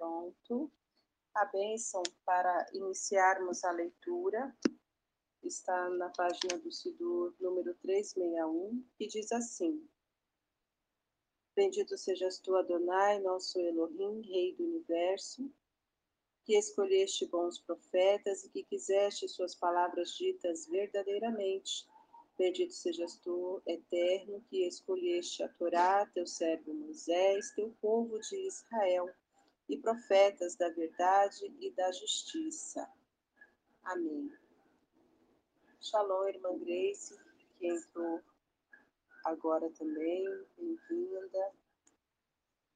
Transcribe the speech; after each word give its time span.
pronto. 0.00 0.72
A 1.34 1.44
bênção 1.44 2.02
para 2.24 2.66
iniciarmos 2.72 3.62
a 3.62 3.70
leitura 3.70 4.56
está 5.44 5.90
na 5.90 6.08
página 6.08 6.58
do 6.58 6.72
Sidur 6.72 7.34
número 7.38 7.74
361, 7.82 8.84
e 8.98 9.06
diz 9.06 9.30
assim: 9.30 9.86
Bendito 11.54 11.96
sejas 11.98 12.38
tu, 12.38 12.56
Adonai, 12.56 13.20
nosso 13.20 13.60
Elohim, 13.60 14.22
Rei 14.22 14.54
do 14.56 14.64
universo, 14.64 15.48
que 16.44 16.56
escolheste 16.56 17.26
bons 17.26 17.58
profetas 17.60 18.44
e 18.44 18.48
que 18.50 18.64
quiseste 18.64 19.28
suas 19.28 19.54
palavras 19.54 20.16
ditas 20.16 20.66
verdadeiramente. 20.66 21.86
Bendito 22.36 22.72
sejas 22.72 23.16
tu, 23.18 23.62
Eterno, 23.66 24.42
que 24.48 24.66
escolheste 24.66 25.42
a 25.42 25.48
Torá, 25.50 26.06
teu 26.06 26.26
servo 26.26 26.72
Moisés, 26.72 27.52
teu 27.54 27.70
povo 27.80 28.18
de 28.18 28.46
Israel, 28.46 29.14
e 29.70 29.78
profetas 29.78 30.56
da 30.56 30.68
verdade 30.70 31.46
e 31.60 31.70
da 31.70 31.92
justiça. 31.92 32.90
Amém. 33.84 34.36
Shalom, 35.80 36.26
irmã 36.26 36.58
Grace, 36.58 37.16
que 37.56 37.68
entrou 37.68 38.20
agora 39.24 39.70
também, 39.70 40.24
bem-vinda. 40.58 41.52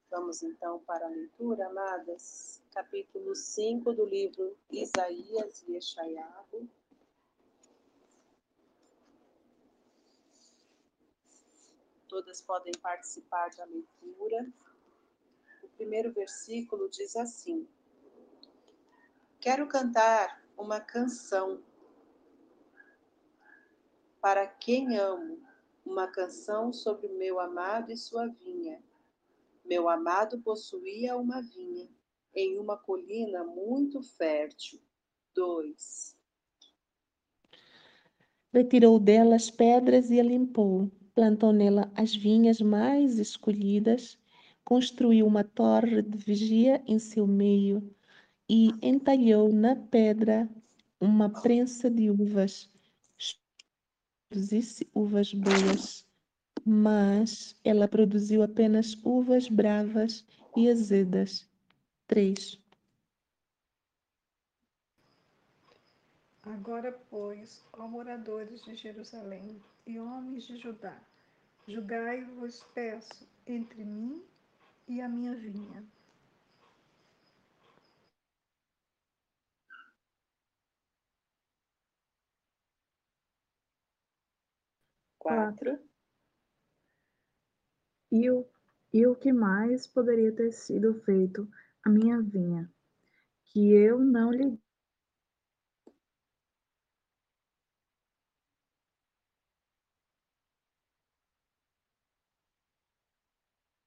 Vamos 0.09 0.45
então 0.45 0.79
para 0.85 1.07
a 1.07 1.11
leitura, 1.11 1.67
amadas. 1.67 2.63
Capítulo 2.73 3.35
5 3.35 3.93
do 3.93 4.05
livro 4.05 4.57
Isaías 4.71 5.65
e 5.67 5.75
Eshaiahu. 5.75 6.69
Todas 12.07 12.41
podem 12.41 12.73
participar 12.81 13.51
da 13.57 13.65
leitura. 13.65 14.47
Primeiro 15.77 16.13
versículo 16.13 16.89
diz 16.89 17.17
assim: 17.17 17.69
Quero 19.41 19.67
cantar 19.67 20.43
uma 20.57 20.81
canção 20.81 21.63
para 24.21 24.47
quem 24.47 24.97
amo, 24.97 25.43
uma 25.85 26.09
canção 26.09 26.73
sobre 26.73 27.09
meu 27.09 27.39
amado 27.39 27.93
e 27.93 27.97
sua 27.97 28.27
vinha. 28.27 28.83
Meu 29.65 29.89
amado 29.89 30.41
possuía 30.41 31.17
uma 31.17 31.43
vinha 31.43 31.89
em 32.35 32.59
uma 32.59 32.77
colina 32.77 33.45
muito 33.45 34.03
fértil. 34.03 34.81
2. 35.35 36.17
Retirou 38.53 39.01
dela 39.01 39.35
as 39.35 39.51
pedras 39.51 40.11
e 40.11 40.21
a 40.21 40.23
limpou, 40.23 40.91
plantou 41.13 41.53
nela 41.53 41.91
as 41.95 42.15
vinhas 42.15 42.61
mais 42.61 43.19
escolhidas, 43.19 44.17
construiu 44.65 45.27
uma 45.27 45.45
torre 45.45 46.03
de 46.03 46.17
vigia 46.17 46.83
em 46.87 46.99
seu 46.99 47.27
meio 47.27 47.95
e 48.49 48.71
entalhou 48.83 49.53
na 49.53 49.77
pedra 49.77 50.49
uma 51.01 51.29
prensa 51.29 51.91
de 51.91 52.11
uvas 52.11 52.71
produzisse 54.35 54.91
uvas 54.93 55.33
boas, 55.33 56.05
mas 56.65 57.55
ela 57.63 57.87
produziu 57.87 58.43
apenas 58.43 58.97
uvas 59.05 59.49
bravas 59.49 60.27
e 60.57 60.69
azedas. 60.69 61.49
3. 62.09 62.61
Agora, 66.43 66.91
pois, 67.09 67.65
ó 67.73 67.87
moradores 67.87 68.63
de 68.65 68.75
Jerusalém 68.75 69.63
e 69.87 70.01
homens 70.01 70.49
de 70.49 70.57
Judá, 70.57 71.01
julgai-vos, 71.69 72.65
peço, 72.75 73.27
entre 73.47 73.85
mim 73.85 74.21
e 74.89 75.01
a 75.01 75.09
minha 75.09 75.35
vinha. 75.35 75.85
quatro. 85.25 85.79
E 88.13 88.31
o, 88.31 88.47
e 88.93 89.07
o 89.07 89.17
que 89.17 89.33
mais 89.33 89.87
poderia 89.87 90.31
ter 90.31 90.53
sido 90.53 90.95
feito 91.03 91.49
à 91.83 91.89
minha 91.89 92.21
vinha, 92.21 92.71
que 93.47 93.73
eu 93.73 93.99
não 93.99 94.31
lhe 94.31 94.61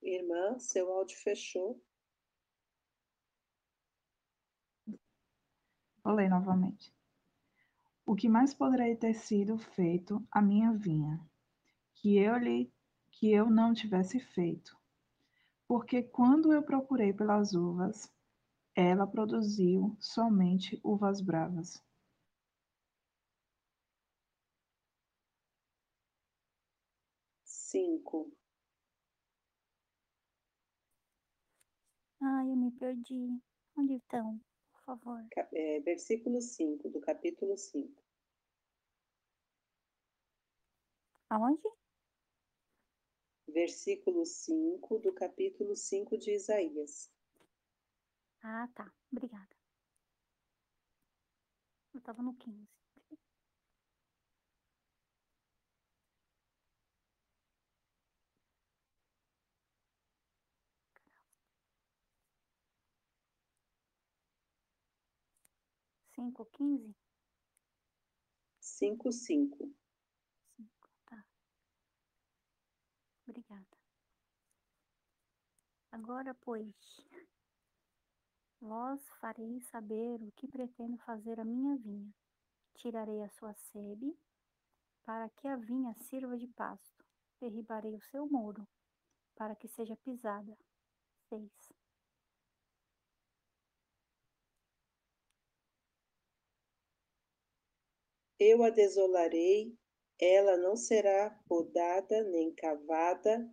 Irmã, 0.09 0.57
seu 0.57 0.91
áudio 0.91 1.17
fechou. 1.17 1.81
Vou 6.03 6.13
ler 6.13 6.29
novamente. 6.29 6.93
O 8.05 8.15
que 8.15 8.29
mais 8.29 8.53
poderia 8.53 8.95
ter 8.95 9.13
sido 9.13 9.57
feito 9.57 10.25
à 10.31 10.41
minha 10.41 10.71
vinha, 10.71 11.19
que 11.95 12.17
eu 12.17 12.37
lhe 12.37 12.71
que 13.11 13.31
eu 13.31 13.49
não 13.49 13.73
tivesse 13.73 14.19
feito? 14.19 14.77
Porque 15.67 16.01
quando 16.01 16.53
eu 16.53 16.63
procurei 16.63 17.11
pelas 17.11 17.53
uvas, 17.53 18.09
ela 18.73 19.05
produziu 19.05 19.97
somente 19.99 20.79
uvas 20.83 21.19
bravas. 21.19 21.83
Cinco. 27.43 28.36
Ai, 32.29 32.51
eu 32.51 32.57
me 32.57 32.71
perdi. 32.71 33.41
Onde 33.77 33.93
estão? 33.93 34.37
Por 34.73 34.81
favor. 34.81 35.25
É, 35.53 35.79
versículo 35.79 36.41
5 36.41 36.89
do 36.89 36.99
capítulo 36.99 37.57
5. 37.57 38.03
Aonde? 41.29 41.69
Versículo 43.47 44.25
5 44.25 44.99
do 44.99 45.13
capítulo 45.13 45.73
5 45.73 46.17
de 46.17 46.31
Isaías. 46.33 47.09
Ah, 48.43 48.67
tá. 48.75 48.93
Obrigada. 49.09 49.55
Eu 51.93 52.01
tava 52.01 52.21
no 52.21 52.33
15. 52.33 52.76
Cinco, 66.19 66.45
quinze? 66.47 66.95
Cinco, 68.59 69.11
cinco. 69.11 69.71
Cinco, 70.55 70.89
tá. 71.05 71.23
Obrigada. 73.27 73.77
Agora, 75.91 76.33
pois, 76.33 76.73
vós 78.59 78.99
fareis 79.21 79.63
saber 79.67 80.23
o 80.23 80.31
que 80.31 80.47
pretendo 80.47 80.97
fazer 80.97 81.39
a 81.39 81.45
minha 81.45 81.77
vinha. 81.77 82.11
Tirarei 82.73 83.21
a 83.21 83.29
sua 83.29 83.53
sebe, 83.53 84.17
para 85.03 85.29
que 85.29 85.47
a 85.47 85.55
vinha 85.55 85.93
sirva 85.93 86.35
de 86.35 86.47
pasto. 86.47 87.05
Derribarei 87.39 87.95
o 87.95 88.01
seu 88.01 88.25
muro, 88.25 88.67
para 89.35 89.55
que 89.55 89.67
seja 89.67 89.95
pisada. 89.97 90.57
Seis. 91.29 91.77
Eu 98.39 98.63
a 98.63 98.69
desolarei, 98.69 99.75
ela 100.19 100.57
não 100.57 100.75
será 100.75 101.31
podada 101.47 102.23
nem 102.23 102.53
cavada, 102.53 103.49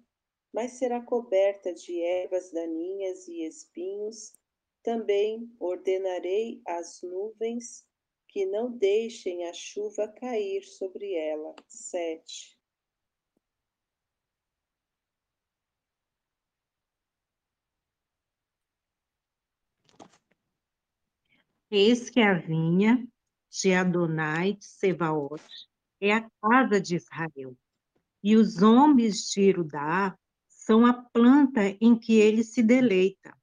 mas 0.52 0.72
será 0.72 1.00
coberta 1.00 1.72
de 1.72 2.00
ervas 2.00 2.50
daninhas 2.52 3.26
e 3.26 3.46
espinhos. 3.46 4.34
Também 4.82 5.50
ordenarei 5.58 6.60
às 6.66 7.00
nuvens 7.02 7.86
que 8.28 8.44
não 8.44 8.70
deixem 8.70 9.46
a 9.48 9.52
chuva 9.54 10.06
cair 10.08 10.62
sobre 10.64 11.14
ela. 11.14 11.54
Sete. 11.66 12.58
Eis 21.70 22.10
que 22.10 22.20
a 22.20 22.34
vinha 22.34 23.04
de 23.62 23.72
Adonai 23.72 24.54
de 24.54 24.64
Sebaot 24.64 25.42
é 26.00 26.12
a 26.12 26.28
casa 26.42 26.80
de 26.80 26.96
Israel, 26.96 27.56
e 28.22 28.36
os 28.36 28.62
homens 28.62 29.30
de 29.30 29.42
Irudá 29.42 30.18
são 30.48 30.84
a 30.84 30.92
planta 30.92 31.60
em 31.80 31.96
que 31.96 32.14
ele 32.14 32.42
se 32.42 32.62
deleita. 32.62 33.36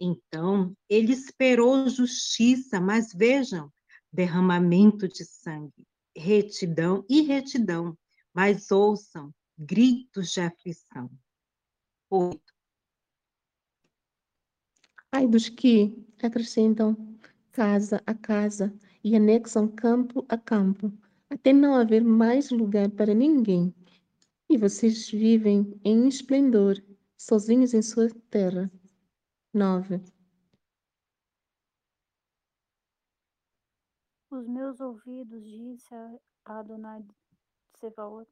Então, 0.00 0.74
ele 0.88 1.12
esperou 1.12 1.88
justiça, 1.88 2.80
mas 2.80 3.12
vejam, 3.14 3.72
derramamento 4.12 5.06
de 5.06 5.24
sangue, 5.24 5.86
retidão 6.16 7.04
e 7.08 7.22
retidão, 7.22 7.96
mas 8.32 8.70
ouçam 8.70 9.32
gritos 9.56 10.32
de 10.32 10.40
aflição. 10.40 11.10
Oito. 12.10 12.52
Ai 15.12 15.28
dos 15.28 15.48
que 15.48 15.96
acrescentam 16.20 16.96
casa 17.52 18.02
a 18.04 18.14
casa 18.14 18.76
e 19.04 19.14
anexam 19.14 19.68
campo 19.68 20.24
a 20.28 20.38
campo, 20.38 20.90
até 21.28 21.52
não 21.52 21.74
haver 21.74 22.02
mais 22.02 22.50
lugar 22.50 22.90
para 22.90 23.12
ninguém. 23.14 23.74
E 24.48 24.56
vocês 24.56 25.10
vivem 25.10 25.78
em 25.84 26.08
esplendor, 26.08 26.82
sozinhos 27.16 27.74
em 27.74 27.82
sua 27.82 28.08
terra. 28.30 28.70
9. 29.52 30.00
Os 34.30 34.48
meus 34.48 34.80
ouvidos, 34.80 35.44
disse 35.44 35.94
a 35.94 36.58
Adonai 36.58 37.04
Sebaot, 37.76 38.28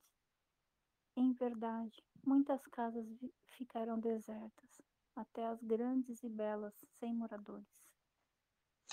em 1.14 1.32
verdade, 1.34 2.02
muitas 2.26 2.66
casas 2.66 3.06
ficarão 3.44 4.00
desertas, 4.00 4.80
até 5.14 5.46
as 5.46 5.62
grandes 5.62 6.22
e 6.22 6.28
belas, 6.28 6.74
sem 6.98 7.14
moradores. 7.14 7.68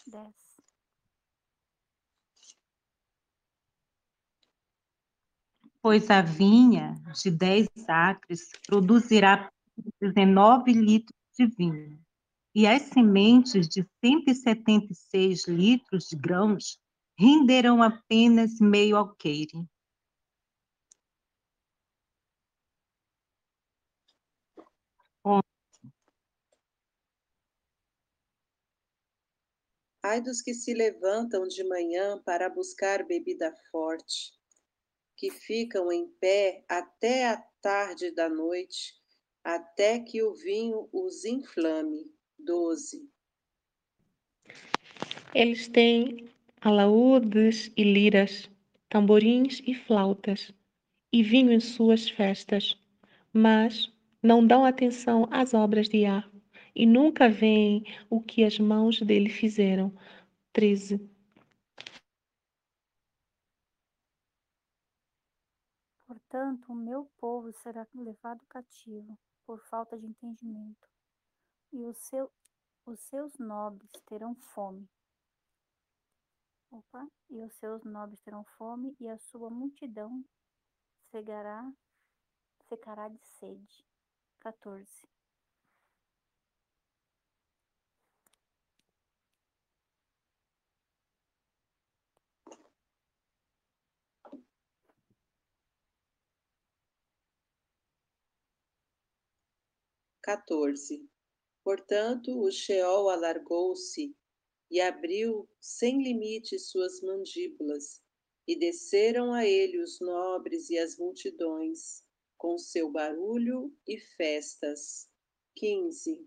10. 0.06 0.49
Pois 5.82 6.10
a 6.10 6.22
vinha 6.22 6.96
de 7.24 7.32
10 7.32 7.68
acres 7.88 8.50
produzirá 8.68 9.50
19 10.02 10.74
litros 10.74 11.18
de 11.38 11.46
vinho, 11.48 11.98
e 12.54 12.68
as 12.68 12.82
sementes 12.82 13.68
de 13.68 13.88
176 14.04 15.48
litros 15.48 16.10
de 16.10 16.18
grãos 16.18 16.78
renderão 17.18 17.82
apenas 17.82 18.60
meio 18.60 18.98
alqueire. 18.98 19.66
Ai 30.04 30.22
dos 30.22 30.42
que 30.42 30.54
se 30.54 30.74
levantam 30.74 31.44
de 31.48 31.64
manhã 31.68 32.22
para 32.24 32.50
buscar 32.50 33.06
bebida 33.06 33.54
forte, 33.72 34.39
que 35.20 35.30
ficam 35.30 35.92
em 35.92 36.08
pé 36.08 36.64
até 36.70 37.28
a 37.28 37.36
tarde 37.62 38.10
da 38.10 38.30
noite, 38.30 38.94
até 39.44 40.00
que 40.00 40.24
o 40.24 40.34
vinho 40.34 40.88
os 40.94 41.26
inflame. 41.26 42.10
12. 42.40 43.06
Eles 45.36 45.68
têm 45.68 46.30
alaúdes 46.62 47.70
e 47.76 47.84
liras, 47.84 48.50
tamborins 48.88 49.62
e 49.68 49.76
flautas, 49.76 50.54
e 51.12 51.22
vinho 51.22 51.52
em 51.52 51.60
suas 51.60 52.10
festas, 52.10 52.78
mas 53.34 53.92
não 54.24 54.48
dão 54.48 54.64
atenção 54.64 55.28
às 55.30 55.54
obras 55.54 55.90
de 55.90 56.06
Ar, 56.06 56.32
e 56.74 56.86
nunca 56.86 57.28
veem 57.28 57.84
o 58.10 58.22
que 58.22 58.46
as 58.46 58.58
mãos 58.58 59.02
dele 59.02 59.30
fizeram. 59.30 59.94
13. 60.54 61.09
Portanto, 66.30 66.72
o 66.72 66.76
meu 66.76 67.06
povo 67.18 67.52
será 67.52 67.88
levado 67.92 68.46
cativo 68.46 69.18
por 69.48 69.60
falta 69.66 69.98
de 69.98 70.06
entendimento, 70.06 70.88
e 71.74 71.84
o 71.88 71.92
seu, 71.92 72.32
os 72.86 73.00
seus 73.00 73.36
nobres 73.40 73.92
terão 74.06 74.36
fome. 74.36 74.88
Opa, 76.70 77.08
e 77.32 77.44
os 77.44 77.52
seus 77.56 77.84
nobres 77.84 78.22
terão 78.22 78.44
fome, 78.44 78.96
e 79.00 79.10
a 79.10 79.18
sua 79.18 79.50
multidão 79.50 80.24
cegará, 81.10 81.68
secará 82.68 83.10
de 83.10 83.26
sede. 83.40 83.84
14. 84.40 84.88
Quatorze. 100.30 101.10
Portanto, 101.64 102.40
o 102.40 102.52
Sheol 102.52 103.10
alargou-se 103.10 104.16
e 104.70 104.80
abriu 104.80 105.50
sem 105.60 106.04
limite 106.04 106.60
suas 106.60 107.02
mandíbulas, 107.02 108.00
e 108.48 108.56
desceram 108.56 109.34
a 109.34 109.44
ele 109.44 109.82
os 109.82 110.00
nobres 110.00 110.70
e 110.70 110.78
as 110.78 111.00
multidões, 111.00 112.04
com 112.38 112.60
seu 112.60 112.92
barulho 112.92 113.76
e 113.88 113.98
festas. 113.98 115.10
15. 115.56 116.24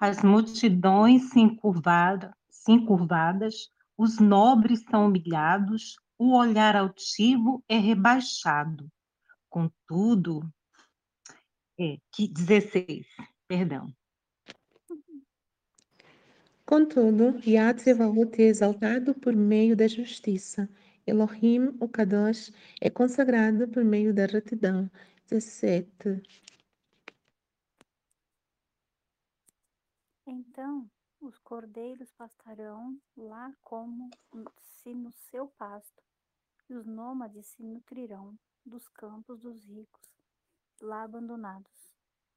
As 0.00 0.20
multidões 0.24 1.30
se 1.30 1.38
encurvaram, 1.38 2.32
se 2.48 2.72
encurvadas, 2.72 3.70
os 3.96 4.18
nobres 4.18 4.82
são 4.90 5.06
humilhados, 5.06 5.94
o 6.18 6.36
olhar 6.36 6.74
altivo 6.74 7.62
é 7.68 7.76
rebaixado. 7.76 8.90
Contudo, 9.48 10.42
é, 11.80 11.96
que 12.12 12.28
16, 12.28 13.06
perdão. 13.48 13.90
Contudo, 16.66 17.40
Yad 17.44 17.80
Sevaot 17.80 18.40
é 18.40 18.44
exaltado 18.44 19.14
por 19.14 19.34
meio 19.34 19.74
da 19.74 19.88
justiça. 19.88 20.68
Elohim, 21.06 21.76
o 21.80 21.88
Kadosh, 21.88 22.52
é 22.80 22.90
consagrado 22.90 23.66
por 23.66 23.82
meio 23.82 24.12
da 24.14 24.26
retidão. 24.26 24.90
17. 25.28 26.22
Então 30.26 30.88
os 31.20 31.38
cordeiros 31.38 32.12
pastarão 32.12 33.00
lá 33.16 33.52
como 33.62 34.10
se 34.58 34.94
no 34.94 35.10
seu 35.12 35.48
pasto, 35.48 36.02
e 36.68 36.74
os 36.74 36.86
nômades 36.86 37.46
se 37.46 37.62
nutrirão 37.62 38.38
dos 38.64 38.86
campos 38.88 39.40
dos 39.40 39.64
ricos, 39.64 40.09
lá 40.80 41.02
abandonados. 41.02 41.70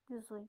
18. 0.09 0.47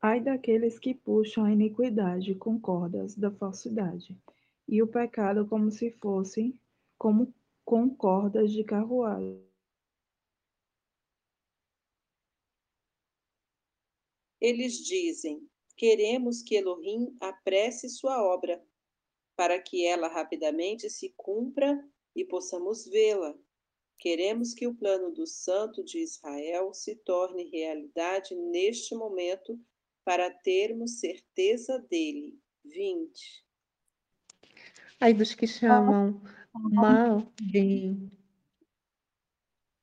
Ai 0.00 0.20
daqueles 0.20 0.78
que 0.78 0.94
puxam 0.94 1.44
a 1.44 1.52
iniquidade 1.52 2.34
com 2.34 2.60
cordas 2.60 3.14
da 3.14 3.30
falsidade, 3.30 4.20
e 4.66 4.82
o 4.82 4.86
pecado 4.86 5.46
como 5.46 5.70
se 5.70 5.90
fosse 5.92 6.58
como 6.98 7.32
com 7.64 7.88
cordas 7.94 8.50
de 8.52 8.64
carruagem. 8.64 9.44
Eles 14.40 14.78
dizem: 14.78 15.48
Queremos 15.76 16.42
que 16.42 16.56
Elohim 16.56 17.16
apresse 17.20 17.88
sua 17.88 18.22
obra, 18.22 18.64
para 19.36 19.60
que 19.60 19.86
ela 19.86 20.08
rapidamente 20.08 20.90
se 20.90 21.14
cumpra 21.16 21.88
e 22.14 22.24
possamos 22.24 22.84
vê-la. 22.86 23.36
Queremos 24.02 24.52
que 24.52 24.66
o 24.66 24.74
plano 24.74 25.12
do 25.12 25.24
Santo 25.24 25.84
de 25.84 26.00
Israel 26.00 26.74
se 26.74 26.96
torne 26.96 27.48
realidade 27.48 28.34
neste 28.34 28.96
momento, 28.96 29.56
para 30.04 30.28
termos 30.28 30.98
certeza 30.98 31.78
dele. 31.88 32.36
20. 32.64 33.46
Ai 34.98 35.14
dos 35.14 35.36
que 35.36 35.46
chamam 35.46 36.20
mal 36.52 37.32
bem. 37.40 38.10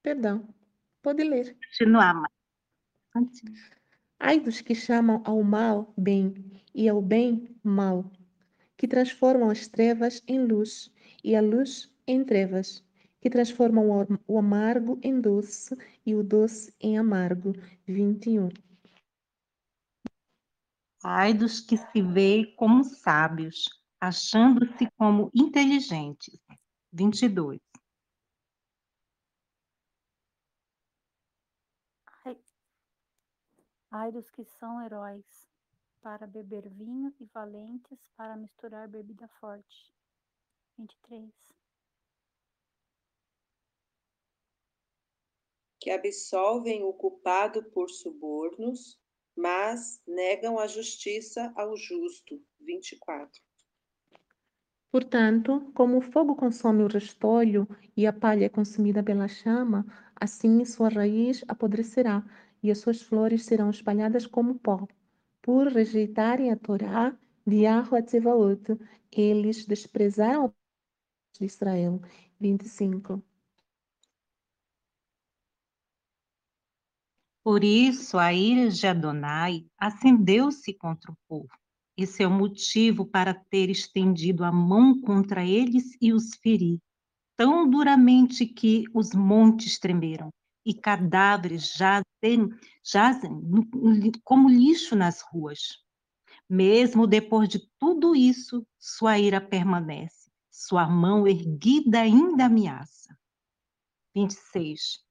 Perdão, 0.04 0.54
pode 1.02 1.24
ler. 1.24 1.58
Continuar. 1.70 2.30
Ai 4.20 4.42
dos 4.42 4.60
que 4.60 4.76
chamam 4.76 5.24
ao 5.26 5.42
mal 5.42 5.94
bem 5.98 6.62
e 6.76 6.90
ao 6.90 7.02
bem 7.02 7.56
mal, 7.64 8.12
que 8.76 8.86
transformam 8.86 9.50
as 9.50 9.66
trevas 9.66 10.22
em 10.28 10.44
luz 10.46 10.92
e 11.24 11.38
a 11.38 11.42
luz 11.42 11.90
em 12.06 12.22
trevas, 12.26 12.84
que 13.22 13.30
transformam 13.30 13.90
o 13.90 14.00
am- 14.02 14.20
o 14.28 14.38
amargo 14.40 15.00
em 15.04 15.20
doce 15.20 15.76
e 16.06 16.16
o 16.16 16.24
doce 16.24 16.74
em 16.80 16.98
amargo. 16.98 17.54
21. 17.86 18.50
Ai 21.04 21.34
dos 21.34 21.62
que 21.62 21.78
se 21.78 22.02
veem 22.02 22.56
como 22.56 22.84
sábios, 22.84 23.66
achando-se 24.02 24.90
como 24.98 25.30
inteligentes. 25.34 26.38
22. 26.92 27.60
Ai, 32.26 32.38
ai 33.92 34.12
dos 34.12 34.30
que 34.30 34.44
são 34.44 34.82
heróis 34.82 35.48
para 36.02 36.26
beber 36.28 36.70
vinho 36.70 37.14
e 37.20 37.26
valentes 37.26 38.00
para 38.16 38.36
misturar 38.36 38.88
bebida 38.88 39.28
forte. 39.40 39.94
23. 40.78 41.59
Que 45.80 45.90
absolvem 45.92 46.84
o 46.84 46.94
culpado 46.94 47.64
por 47.72 47.90
subornos, 47.90 49.00
mas 49.36 50.02
negam 50.06 50.60
a 50.60 50.68
justiça 50.68 51.54
ao 51.56 51.76
justo. 51.78 52.42
24. 52.60 53.42
Portanto, 54.92 55.72
como 55.74 55.98
o 55.98 56.02
fogo 56.02 56.36
consome 56.36 56.84
o 56.84 56.88
restolho 56.88 57.68
e 57.96 58.08
a 58.08 58.14
palha 58.14 58.46
é 58.46 58.50
consumida 58.50 59.04
pela 59.04 59.28
chama, 59.28 59.86
assim 60.16 60.66
sua 60.66 60.90
raiz 60.90 61.44
apodrecerá 61.48 62.24
e 62.62 62.72
as 62.72 62.80
suas 62.80 63.02
flores 63.02 63.46
serão 63.46 63.70
espalhadas 63.70 64.26
como 64.26 64.60
pó. 64.60 64.88
Por 65.42 65.68
rejeitarem 65.68 66.52
a 66.52 66.58
Torá 66.58 67.18
de 67.46 67.64
Yahweh 67.64 68.02
Tzevaot, 68.04 68.78
eles 69.12 69.66
desprezaram 69.66 70.46
a 70.46 71.40
de 71.40 71.46
Israel. 71.46 72.02
25. 72.40 73.22
Por 77.50 77.64
isso 77.64 78.20
a 78.20 78.32
ira 78.32 78.70
de 78.70 78.86
Adonai 78.86 79.66
acendeu-se 79.76 80.72
contra 80.72 81.12
o 81.12 81.18
povo. 81.28 81.50
Esse 81.98 82.22
é 82.22 82.28
o 82.28 82.32
motivo 82.32 83.08
para 83.08 83.34
ter 83.34 83.72
estendido 83.72 84.44
a 84.44 84.52
mão 84.52 85.02
contra 85.02 85.44
eles 85.44 85.98
e 86.00 86.14
os 86.14 86.36
ferir, 86.44 86.78
tão 87.36 87.68
duramente 87.68 88.46
que 88.46 88.84
os 88.94 89.16
montes 89.16 89.80
tremeram 89.80 90.30
e 90.64 90.76
cadáveres 90.76 91.74
jazem, 91.74 92.50
jazem 92.86 93.42
como 94.24 94.48
lixo 94.48 94.96
nas 94.96 95.22
ruas. 95.22 95.84
Mesmo 96.48 97.08
depois 97.08 97.50
de 97.50 97.68
tudo 97.80 98.16
isso, 98.16 98.64
sua 98.78 99.18
ira 99.18 99.42
permanece, 99.42 100.30
sua 100.52 100.88
mão 100.88 101.28
erguida 101.28 102.02
ainda 102.02 102.46
ameaça. 102.46 103.18
26. 104.14 105.09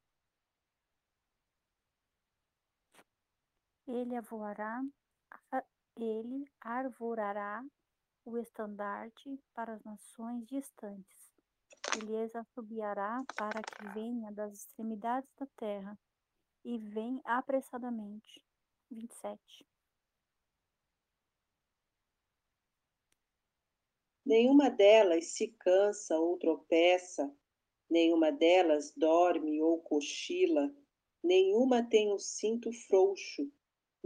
Ele 3.88 4.14
avoará, 4.16 4.82
ele 5.96 6.44
arvorará 6.60 7.64
o 8.22 8.36
estandarte 8.36 9.40
para 9.54 9.72
as 9.72 9.82
nações 9.82 10.46
distantes. 10.46 11.32
Ele 11.96 12.22
as 12.22 12.36
assobiará 12.36 13.24
para 13.34 13.62
que 13.62 13.88
venha 13.94 14.30
das 14.30 14.52
extremidades 14.58 15.30
da 15.38 15.46
terra 15.56 15.98
e 16.62 16.76
vem 16.76 17.18
apressadamente. 17.24 18.44
27. 18.90 19.66
Nenhuma 24.22 24.68
delas 24.68 25.28
se 25.28 25.48
cansa 25.48 26.18
ou 26.18 26.38
tropeça, 26.38 27.34
nenhuma 27.88 28.30
delas 28.30 28.92
dorme 28.94 29.62
ou 29.62 29.80
cochila, 29.80 30.70
nenhuma 31.24 31.82
tem 31.82 32.12
o 32.12 32.18
cinto 32.18 32.70
frouxo, 32.70 33.50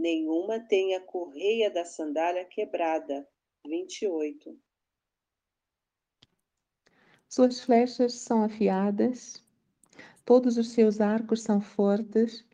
nenhuma 0.03 0.59
tem 0.59 0.95
a 0.95 0.99
correia 0.99 1.71
da 1.71 1.85
sandália 1.85 2.43
quebrada. 2.43 3.25
28. 3.65 4.59
Suas 7.29 7.61
flechas 7.61 8.15
são 8.15 8.43
afiadas, 8.43 9.41
todos 10.25 10.57
os 10.57 10.71
seus 10.71 10.99
arcos 10.99 11.41
são 11.41 11.61
fortes, 11.61 12.45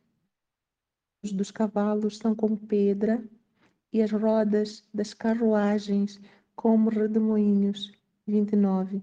os 1.23 1.33
dos 1.33 1.49
cavalos 1.49 2.17
são 2.17 2.35
como 2.35 2.55
pedra, 2.55 3.27
e 3.91 3.99
as 4.03 4.11
rodas 4.11 4.87
das 4.93 5.15
carruagens 5.15 6.21
como 6.55 6.91
redemoinhos. 6.91 7.91
29. 8.27 9.01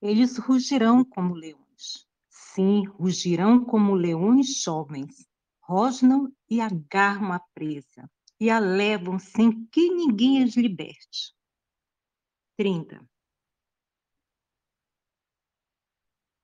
Eles 0.00 0.38
rugirão 0.38 1.04
como 1.04 1.34
leões. 1.34 2.08
Sim, 2.30 2.86
rugirão 2.86 3.62
como 3.62 3.94
leões 3.94 4.62
jovens. 4.62 5.29
Rosnam 5.70 6.34
e 6.50 6.60
agarram 6.60 7.32
a 7.32 7.38
presa, 7.38 8.10
e 8.40 8.50
a 8.50 8.58
levam 8.58 9.20
sem 9.20 9.64
que 9.66 9.88
ninguém 9.88 10.42
as 10.42 10.56
liberte. 10.56 11.32
30. 12.56 13.08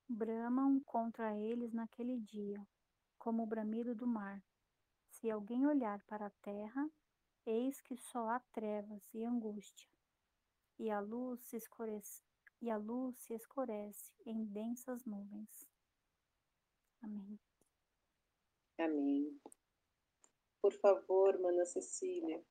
Bramam 0.09 0.81
contra 0.85 1.37
eles 1.37 1.73
naquele 1.73 2.21
dia, 2.21 2.65
como 3.19 3.43
o 3.43 3.47
bramido 3.49 3.97
do 3.97 4.07
mar. 4.07 4.41
Se 5.11 5.29
alguém 5.29 5.67
olhar 5.67 6.01
para 6.05 6.27
a 6.27 6.37
terra, 6.41 6.89
eis 7.45 7.81
que 7.81 7.97
só 7.97 8.29
há 8.29 8.39
trevas 8.53 9.03
e 9.13 9.25
angústia, 9.25 9.89
e 10.79 10.89
a 10.89 11.01
luz 11.01 11.41
se 11.47 11.57
escurece, 11.57 12.23
e 12.63 12.71
a 12.71 12.77
luz 12.77 13.19
se 13.19 13.35
escurece 13.35 14.13
em 14.25 14.45
densas 14.45 15.05
nuvens. 15.05 15.67
Amém. 17.03 17.37
Amém. 18.79 19.39
Por 20.61 20.73
favor, 20.73 21.39
Mana 21.41 21.65
Cecília. 21.65 22.43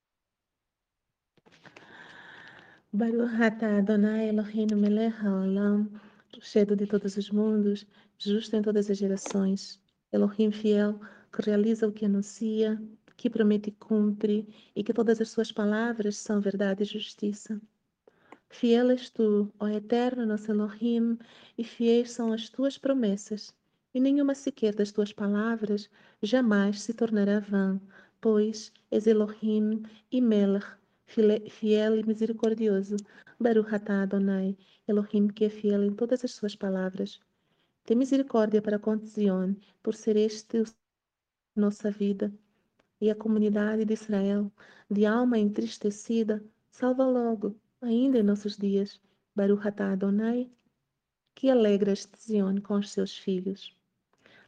Baruch 2.91 3.41
atah 3.41 3.77
Adonai 3.79 4.29
Eloheinu 4.29 4.77
melech 4.77 5.13
haolam, 5.21 5.91
cheio 6.39 6.75
de 6.75 6.87
todos 6.87 7.17
os 7.17 7.29
mundos, 7.29 7.85
justo 8.17 8.55
em 8.55 8.61
todas 8.61 8.89
as 8.89 8.97
gerações. 8.97 9.81
Elohim 10.11 10.51
fiel, 10.51 10.99
que 11.31 11.41
realiza 11.41 11.87
o 11.87 11.91
que 11.91 12.05
anuncia, 12.05 12.81
que 13.17 13.29
promete 13.29 13.69
e 13.69 13.73
cumpre, 13.73 14.47
e 14.75 14.83
que 14.83 14.93
todas 14.93 15.19
as 15.19 15.29
suas 15.29 15.51
palavras 15.51 16.15
são 16.17 16.39
verdade 16.39 16.83
e 16.83 16.85
justiça. 16.85 17.61
Fiel 18.49 18.91
és 18.91 19.09
tu, 19.09 19.51
ó 19.59 19.67
Eterno 19.67 20.25
nosso 20.25 20.49
Elohim, 20.51 21.19
e 21.57 21.63
fiéis 21.63 22.11
são 22.11 22.31
as 22.31 22.49
tuas 22.49 22.77
promessas, 22.77 23.53
e 23.95 23.99
nenhuma 24.01 24.35
sequer 24.35 24.75
das 24.75 24.91
tuas 24.91 25.13
palavras 25.13 25.89
jamais 26.21 26.81
se 26.81 26.93
tornará 26.93 27.39
vã, 27.39 27.79
pois 28.19 28.73
és 28.91 29.07
Elohim 29.07 29.83
e 30.11 30.19
Melech, 30.19 30.67
fiel 31.49 31.97
e 31.97 32.03
misericordioso. 32.05 32.97
Baruch 33.39 33.73
atah 33.73 34.03
Adonai, 34.03 34.57
Elohim 34.85 35.29
que 35.29 35.45
é 35.45 35.49
fiel 35.49 35.81
em 35.81 35.93
todas 35.93 36.25
as 36.25 36.33
suas 36.33 36.57
palavras. 36.57 37.21
Tem 37.85 37.95
misericórdia 37.95 38.61
para 38.61 38.77
com 38.77 38.97
Zion, 38.97 39.55
por 39.81 39.95
ser 39.95 40.17
este 40.17 40.65
nossa 41.55 41.89
vida. 41.89 42.33
E 42.99 43.09
a 43.09 43.15
comunidade 43.15 43.85
de 43.85 43.93
Israel, 43.93 44.51
de 44.91 45.05
alma 45.05 45.39
entristecida, 45.39 46.43
salva 46.69 47.05
logo, 47.05 47.55
ainda 47.81 48.19
em 48.19 48.23
nossos 48.23 48.57
dias. 48.57 48.99
Baruch 49.33 49.65
atah 49.65 49.93
Adonai, 49.93 50.51
que 51.33 51.49
alegra-te 51.49 52.09
Zion 52.19 52.59
com 52.59 52.75
os 52.75 52.91
seus 52.91 53.17
filhos. 53.17 53.73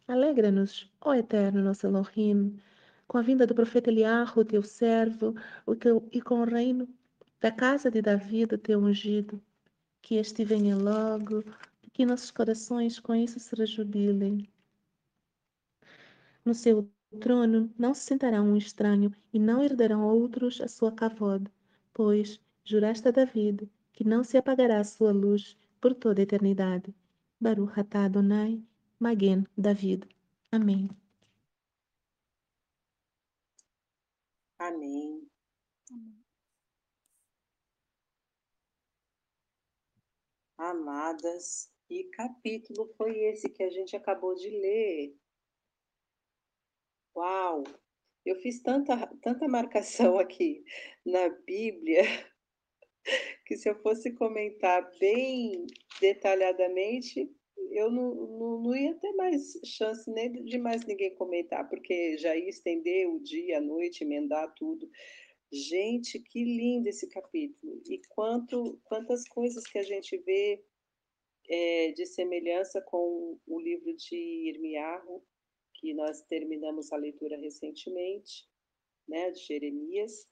Alegra-nos, 0.08 0.90
ó 1.02 1.14
Eterno 1.14 1.62
nosso 1.62 1.86
Elohim, 1.86 2.58
com 3.08 3.18
a 3.18 3.22
vinda 3.22 3.46
do 3.46 3.54
profeta 3.54 3.90
Eliarro, 3.90 4.46
teu 4.46 4.64
servo, 4.64 5.36
e 6.12 6.22
com 6.22 6.42
o 6.42 6.46
reino 6.46 6.88
da 7.42 7.52
casa 7.52 7.92
de 7.92 8.02
Davi, 8.02 8.46
do 8.46 8.58
teu 8.58 8.80
ungido. 8.80 9.42
Que 10.02 10.16
este 10.16 10.46
venha 10.46 10.78
logo, 10.78 11.44
e 11.84 11.90
que 11.90 12.06
nossos 12.06 12.32
corações 12.32 13.00
com 13.00 13.14
isso 13.14 13.38
se 13.40 13.54
rejubilem. 13.54 14.48
No 16.46 16.54
seu 16.54 16.90
trono 17.20 17.70
não 17.78 17.94
se 17.94 18.02
sentará 18.02 18.42
um 18.42 18.56
estranho, 18.56 19.14
e 19.34 19.40
não 19.40 19.62
herdarão 19.62 20.04
outros 20.06 20.62
a 20.62 20.70
sua 20.70 20.92
cavode, 20.92 21.52
pois 21.94 22.40
juraste 22.64 23.10
a 23.10 23.12
David 23.12 23.70
que 23.92 24.06
não 24.06 24.24
se 24.24 24.38
apagará 24.38 24.80
a 24.80 24.86
sua 24.86 25.12
luz 25.12 25.58
por 25.82 25.94
toda 25.94 26.22
a 26.22 26.24
eternidade. 26.24 26.96
Baruch 27.42 27.78
atah 27.78 28.06
Adonai, 28.06 28.64
Magen 29.00 29.46
David. 29.56 30.08
Amém. 30.51 30.89
Amém. 34.60 35.30
Amém. 35.92 36.24
Amadas, 40.58 41.72
que 41.88 42.06
capítulo 42.06 42.92
foi 42.98 43.16
esse 43.25 43.50
que 43.50 43.62
a 43.62 43.70
gente 43.70 43.96
acabou 43.96 44.34
de 44.34 44.50
ler? 44.50 45.16
Uau! 47.16 47.63
Eu 48.25 48.36
fiz 48.42 48.62
tanta, 48.62 49.08
tanta 49.22 49.48
marcação 49.48 50.18
aqui 50.20 50.66
na 51.06 51.30
Bíblia 51.30 52.01
que 53.46 53.56
se 53.56 53.70
eu 53.70 53.75
fosse 53.82 54.12
comentar 54.13 54.89
bem 55.00 55.68
detalhadamente, 56.01 57.32
eu 57.72 57.92
não, 57.92 58.16
não, 58.16 58.62
não, 58.62 58.76
ia 58.76 58.94
ter 58.96 59.12
mais 59.14 59.60
chance 59.66 60.10
nem 60.12 60.32
de 60.32 60.58
mais 60.58 60.86
ninguém 60.86 61.16
comentar, 61.16 61.68
porque 61.70 62.18
já 62.18 62.36
ia 62.36 62.50
estender 62.50 63.08
o 63.10 63.20
dia, 63.20 63.58
a 63.58 63.62
noite, 63.62 64.04
emendar 64.04 64.54
tudo. 64.56 64.90
Gente, 65.52 66.20
que 66.20 66.44
lindo 66.44 66.90
esse 66.90 67.08
capítulo! 67.08 67.82
E 67.90 68.02
quanto, 68.10 68.80
quantas 68.84 69.28
coisas 69.28 69.64
que 69.66 69.78
a 69.78 69.84
gente 69.84 70.18
vê 70.18 70.64
é, 71.50 71.92
de 71.94 72.06
semelhança 72.06 72.82
com 72.82 73.40
o 73.48 73.60
livro 73.60 73.96
de 73.96 74.50
Irmiarro, 74.50 75.24
que 75.76 75.94
nós 75.94 76.22
terminamos 76.24 76.92
a 76.92 76.98
leitura 76.98 77.38
recentemente, 77.38 78.48
né, 79.08 79.32
de 79.32 79.40
Jeremias, 79.40 80.28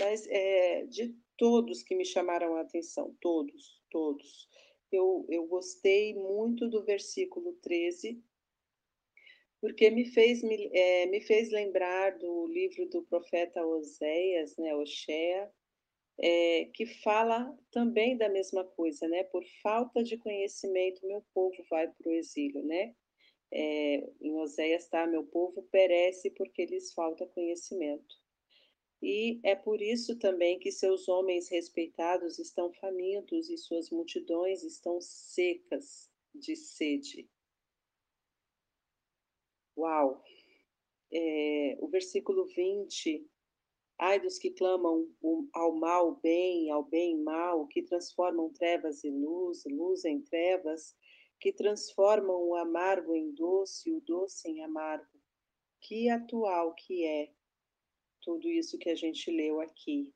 mas 0.00 0.26
é, 0.28 0.84
de 0.86 1.14
todos 1.36 1.82
que 1.82 1.96
me 1.96 2.04
chamaram 2.04 2.56
a 2.56 2.60
atenção, 2.60 3.16
todos, 3.20 3.82
todos. 3.90 4.48
Eu, 4.92 5.26
eu 5.28 5.46
gostei 5.46 6.14
muito 6.14 6.68
do 6.68 6.84
versículo 6.84 7.54
13, 7.62 8.22
porque 9.60 9.90
me 9.90 10.04
fez, 10.04 10.42
me, 10.42 10.70
é, 10.72 11.06
me 11.06 11.20
fez 11.20 11.50
lembrar 11.50 12.18
do 12.18 12.46
livro 12.48 12.88
do 12.88 13.02
profeta 13.04 13.64
Oséias, 13.64 14.56
né, 14.56 14.74
Oshea, 14.74 15.50
é, 16.20 16.66
que 16.74 16.86
fala 16.86 17.56
também 17.70 18.16
da 18.16 18.28
mesma 18.28 18.64
coisa, 18.64 19.08
né? 19.08 19.24
Por 19.24 19.44
falta 19.62 20.02
de 20.04 20.18
conhecimento, 20.18 21.06
meu 21.06 21.24
povo 21.32 21.56
vai 21.70 21.88
para 21.88 22.08
o 22.08 22.12
exílio, 22.12 22.62
né? 22.64 22.94
é, 23.52 24.10
em 24.20 24.34
Oséias 24.40 24.84
está: 24.84 25.06
meu 25.06 25.24
povo 25.24 25.62
perece 25.70 26.30
porque 26.30 26.64
lhes 26.64 26.92
falta 26.94 27.26
conhecimento. 27.26 28.21
E 29.02 29.40
é 29.42 29.56
por 29.56 29.82
isso 29.82 30.16
também 30.16 30.60
que 30.60 30.70
seus 30.70 31.08
homens 31.08 31.48
respeitados 31.48 32.38
estão 32.38 32.72
famintos 32.74 33.50
e 33.50 33.58
suas 33.58 33.90
multidões 33.90 34.62
estão 34.62 35.00
secas 35.00 36.08
de 36.32 36.54
sede. 36.54 37.28
Uau! 39.76 40.22
É, 41.12 41.76
o 41.80 41.88
versículo 41.88 42.46
20. 42.46 43.28
Ai 43.98 44.20
dos 44.20 44.38
que 44.38 44.52
clamam 44.52 45.08
ao 45.52 45.74
mal 45.74 46.20
bem, 46.22 46.70
ao 46.70 46.84
bem 46.84 47.18
mal, 47.18 47.66
que 47.66 47.82
transformam 47.82 48.52
trevas 48.52 49.02
em 49.04 49.18
luz, 49.18 49.64
luz 49.66 50.04
em 50.04 50.20
trevas, 50.22 50.96
que 51.40 51.52
transformam 51.52 52.40
o 52.48 52.54
amargo 52.54 53.16
em 53.16 53.32
doce 53.32 53.92
o 53.92 54.00
doce 54.00 54.48
em 54.48 54.62
amargo. 54.62 55.20
Que 55.80 56.08
atual 56.08 56.72
que 56.74 57.04
é 57.04 57.32
tudo 58.22 58.48
isso 58.48 58.78
que 58.78 58.88
a 58.88 58.94
gente 58.94 59.30
leu 59.30 59.60
aqui. 59.60 60.12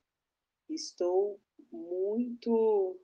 Estou 0.68 1.40
muito, 1.70 3.00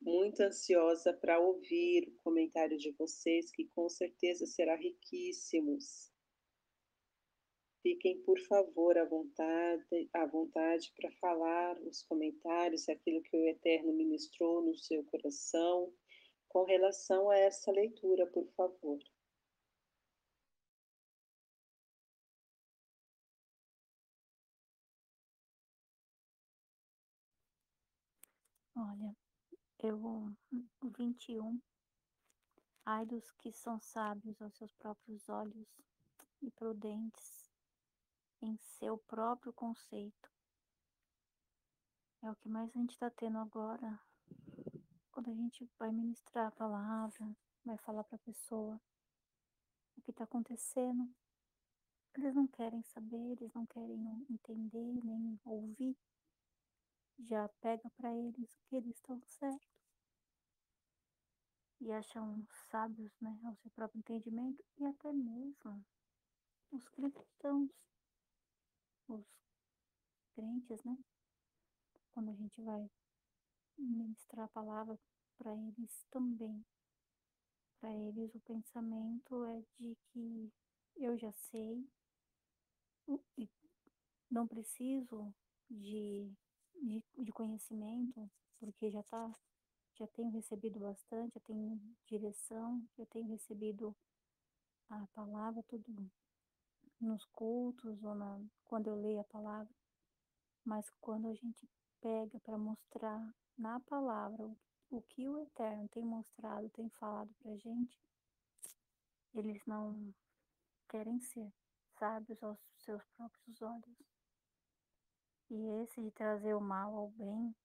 muito 0.00 0.40
ansiosa 0.40 1.12
para 1.12 1.38
ouvir 1.38 2.08
o 2.08 2.22
comentário 2.22 2.78
de 2.78 2.90
vocês, 2.92 3.50
que 3.50 3.66
com 3.66 3.88
certeza 3.88 4.46
será 4.46 4.76
riquíssimos. 4.76 6.10
Fiquem, 7.82 8.20
por 8.22 8.38
favor, 8.40 8.98
à 8.98 9.04
vontade, 9.04 10.10
à 10.12 10.26
vontade 10.26 10.92
para 10.96 11.10
falar 11.12 11.80
os 11.82 12.02
comentários, 12.02 12.88
aquilo 12.88 13.22
que 13.22 13.36
o 13.36 13.46
Eterno 13.46 13.92
ministrou 13.92 14.62
no 14.62 14.74
seu 14.74 15.04
coração 15.04 15.92
com 16.48 16.64
relação 16.64 17.30
a 17.30 17.36
essa 17.36 17.70
leitura, 17.70 18.26
por 18.26 18.46
favor. 18.54 18.98
Olha, 28.80 29.16
eu, 29.80 29.98
o 30.80 30.88
21, 30.96 31.60
ai 32.86 33.04
dos 33.04 33.28
que 33.32 33.52
são 33.52 33.80
sábios 33.80 34.40
aos 34.40 34.54
seus 34.54 34.72
próprios 34.76 35.28
olhos 35.28 35.66
e 36.40 36.48
prudentes 36.52 37.50
em 38.40 38.56
seu 38.56 38.96
próprio 38.96 39.52
conceito. 39.52 40.30
É 42.22 42.30
o 42.30 42.36
que 42.36 42.48
mais 42.48 42.70
a 42.70 42.78
gente 42.78 42.92
está 42.92 43.10
tendo 43.10 43.38
agora, 43.38 44.00
quando 45.10 45.28
a 45.30 45.34
gente 45.34 45.68
vai 45.76 45.90
ministrar 45.90 46.46
a 46.46 46.52
palavra, 46.52 47.36
vai 47.64 47.78
falar 47.78 48.04
para 48.04 48.14
a 48.14 48.26
pessoa 48.26 48.80
o 49.96 50.02
que 50.02 50.12
está 50.12 50.22
acontecendo. 50.22 51.12
Eles 52.16 52.32
não 52.32 52.46
querem 52.46 52.84
saber, 52.84 53.32
eles 53.32 53.52
não 53.52 53.66
querem 53.66 54.24
entender, 54.30 55.04
nem 55.04 55.40
ouvir 55.44 55.96
já 57.18 57.48
pega 57.60 57.88
para 57.96 58.14
eles 58.14 58.48
que 58.66 58.76
eles 58.76 58.94
estão 58.96 59.20
certos 59.26 59.78
e 61.80 61.92
acham 61.92 62.46
sábios, 62.70 63.12
né, 63.20 63.38
ao 63.44 63.54
seu 63.56 63.70
próprio 63.70 63.98
entendimento 64.00 64.64
e 64.78 64.84
até 64.84 65.12
mesmo 65.12 65.84
os 66.70 66.88
cristãos, 66.88 67.70
os 69.08 69.24
crentes, 70.34 70.82
né, 70.84 70.98
quando 72.12 72.30
a 72.30 72.34
gente 72.34 72.60
vai 72.62 72.90
ministrar 73.76 74.46
a 74.46 74.48
palavra 74.48 74.98
para 75.36 75.54
eles 75.54 76.04
também. 76.10 76.64
Para 77.80 77.94
eles 77.94 78.34
o 78.34 78.40
pensamento 78.40 79.44
é 79.44 79.62
de 79.78 79.96
que 80.08 80.52
eu 80.96 81.16
já 81.16 81.32
sei, 81.32 81.88
não 84.28 84.48
preciso 84.48 85.32
de 85.70 86.36
de, 86.82 87.02
de 87.24 87.32
conhecimento, 87.32 88.30
porque 88.58 88.90
já 88.90 89.02
tá, 89.02 89.32
já 89.94 90.06
tenho 90.08 90.30
recebido 90.30 90.80
bastante, 90.80 91.34
já 91.34 91.40
tenho 91.40 91.80
direção, 92.06 92.82
já 92.96 93.06
tenho 93.06 93.28
recebido 93.28 93.94
a 94.88 95.06
palavra 95.08 95.62
tudo 95.64 96.10
nos 97.00 97.24
cultos 97.26 98.02
ou 98.02 98.14
na, 98.14 98.40
quando 98.64 98.88
eu 98.88 98.96
leio 98.96 99.20
a 99.20 99.24
palavra, 99.24 99.72
mas 100.64 100.90
quando 101.00 101.28
a 101.28 101.34
gente 101.34 101.68
pega 102.00 102.38
para 102.40 102.58
mostrar 102.58 103.34
na 103.56 103.80
palavra 103.80 104.46
o, 104.46 104.56
o 104.90 105.02
que 105.02 105.28
o 105.28 105.38
Eterno 105.38 105.88
tem 105.88 106.04
mostrado, 106.04 106.68
tem 106.70 106.88
falado 106.90 107.32
para 107.40 107.56
gente, 107.56 108.00
eles 109.34 109.64
não 109.66 110.14
querem 110.88 111.20
ser 111.20 111.52
sábios 111.98 112.42
aos 112.42 112.58
seus 112.78 113.04
próprios 113.16 113.62
olhos. 113.62 114.17
E 115.50 115.82
esse 115.82 116.02
de 116.02 116.10
trazer 116.10 116.54
o 116.54 116.60
mal 116.60 116.94
ao 116.94 117.08
bem 117.08 117.56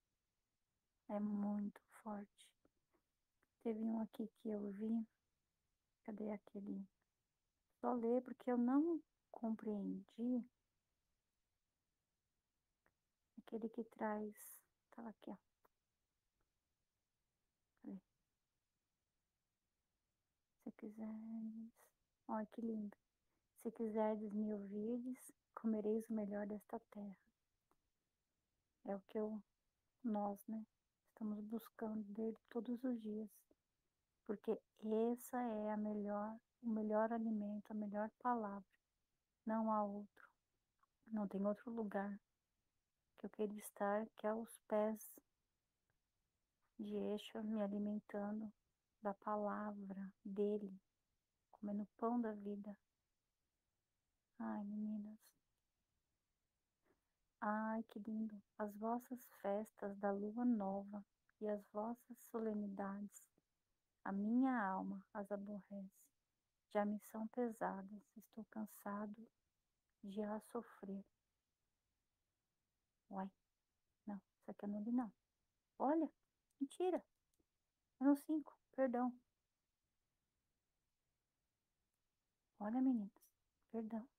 é 1.09 1.19
muito 1.19 1.81
forte. 2.01 2.47
Teve 3.61 3.83
um 3.83 3.99
aqui 3.99 4.27
que 4.27 4.49
eu 4.49 4.71
vi. 4.71 5.05
Cadê 6.05 6.31
aquele? 6.31 6.87
Só 7.81 7.93
ler 7.93 8.21
porque 8.21 8.49
eu 8.49 8.57
não 8.57 9.01
compreendi. 9.31 10.45
Aquele 13.37 13.67
que 13.67 13.83
traz. 13.83 14.33
Tava 14.91 15.09
aqui, 15.09 15.29
ó. 15.29 15.37
Cadê? 17.81 17.99
Se 20.63 20.71
quiseres. 20.71 21.71
Olha 22.29 22.45
que 22.45 22.61
lindo. 22.61 22.97
Se 23.61 23.71
quiserdes 23.71 24.33
me 24.33 24.53
ouvirdes, 24.53 25.33
comereis 25.53 26.09
o 26.09 26.13
melhor 26.13 26.47
desta 26.47 26.79
terra. 26.91 27.32
É 28.85 28.95
o 28.95 29.01
que 29.01 29.17
eu, 29.17 29.41
nós, 30.03 30.39
né, 30.47 30.65
estamos 31.09 31.39
buscando 31.41 32.03
dele 32.13 32.37
todos 32.49 32.83
os 32.83 33.01
dias. 33.01 33.29
Porque 34.25 34.59
essa 35.11 35.41
é 35.41 35.71
a 35.71 35.77
melhor, 35.77 36.37
o 36.61 36.69
melhor 36.69 37.11
alimento, 37.11 37.71
a 37.71 37.73
melhor 37.73 38.09
palavra. 38.19 38.67
Não 39.45 39.71
há 39.71 39.83
outro. 39.83 40.29
Não 41.07 41.27
tem 41.27 41.45
outro 41.45 41.71
lugar 41.71 42.19
que 43.17 43.25
eu 43.25 43.29
queira 43.29 43.53
estar 43.55 44.05
que 44.15 44.27
aos 44.27 44.59
pés 44.67 45.13
de 46.79 46.95
eixo 46.95 47.41
me 47.43 47.61
alimentando 47.61 48.51
da 49.01 49.13
palavra 49.13 50.11
dele, 50.23 50.73
comendo 51.51 51.85
pão 51.97 52.19
da 52.19 52.31
vida. 52.31 52.75
Ai, 54.39 54.63
meninas, 54.63 55.19
Ai, 57.45 57.83
que 57.89 57.99
lindo! 57.99 58.41
As 58.57 58.73
vossas 58.77 59.27
festas 59.41 59.97
da 59.97 60.11
lua 60.11 60.45
nova 60.45 61.05
e 61.41 61.47
as 61.49 61.61
vossas 61.73 62.17
solenidades, 62.31 63.21
a 64.01 64.13
minha 64.13 64.57
alma 64.65 65.05
as 65.13 65.29
aborrece. 65.29 65.91
Já 66.69 66.85
me 66.85 66.97
são 67.01 67.27
pesadas, 67.27 68.01
estou 68.15 68.45
cansado 68.45 69.27
de 70.01 70.21
a 70.23 70.39
sofrer. 70.39 71.03
Uai, 73.11 73.29
não, 74.07 74.21
isso 74.39 74.49
aqui 74.49 74.63
eu 74.63 74.69
não 74.69 74.81
não. 74.81 75.11
Olha, 75.77 76.09
mentira. 76.61 77.03
É 77.99 78.05
no 78.05 78.15
5, 78.15 78.57
perdão. 78.71 79.13
Olha, 82.57 82.79
meninas, 82.81 83.11
perdão. 83.69 84.12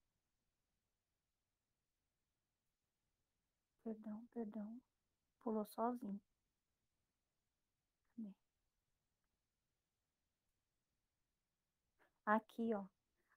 Perdão, 3.85 4.27
perdão. 4.33 4.81
Pulou 5.41 5.67
sozinho. 5.67 6.19
Cadê? 8.17 8.35
Aqui, 12.25 12.73
ó. 12.73 12.87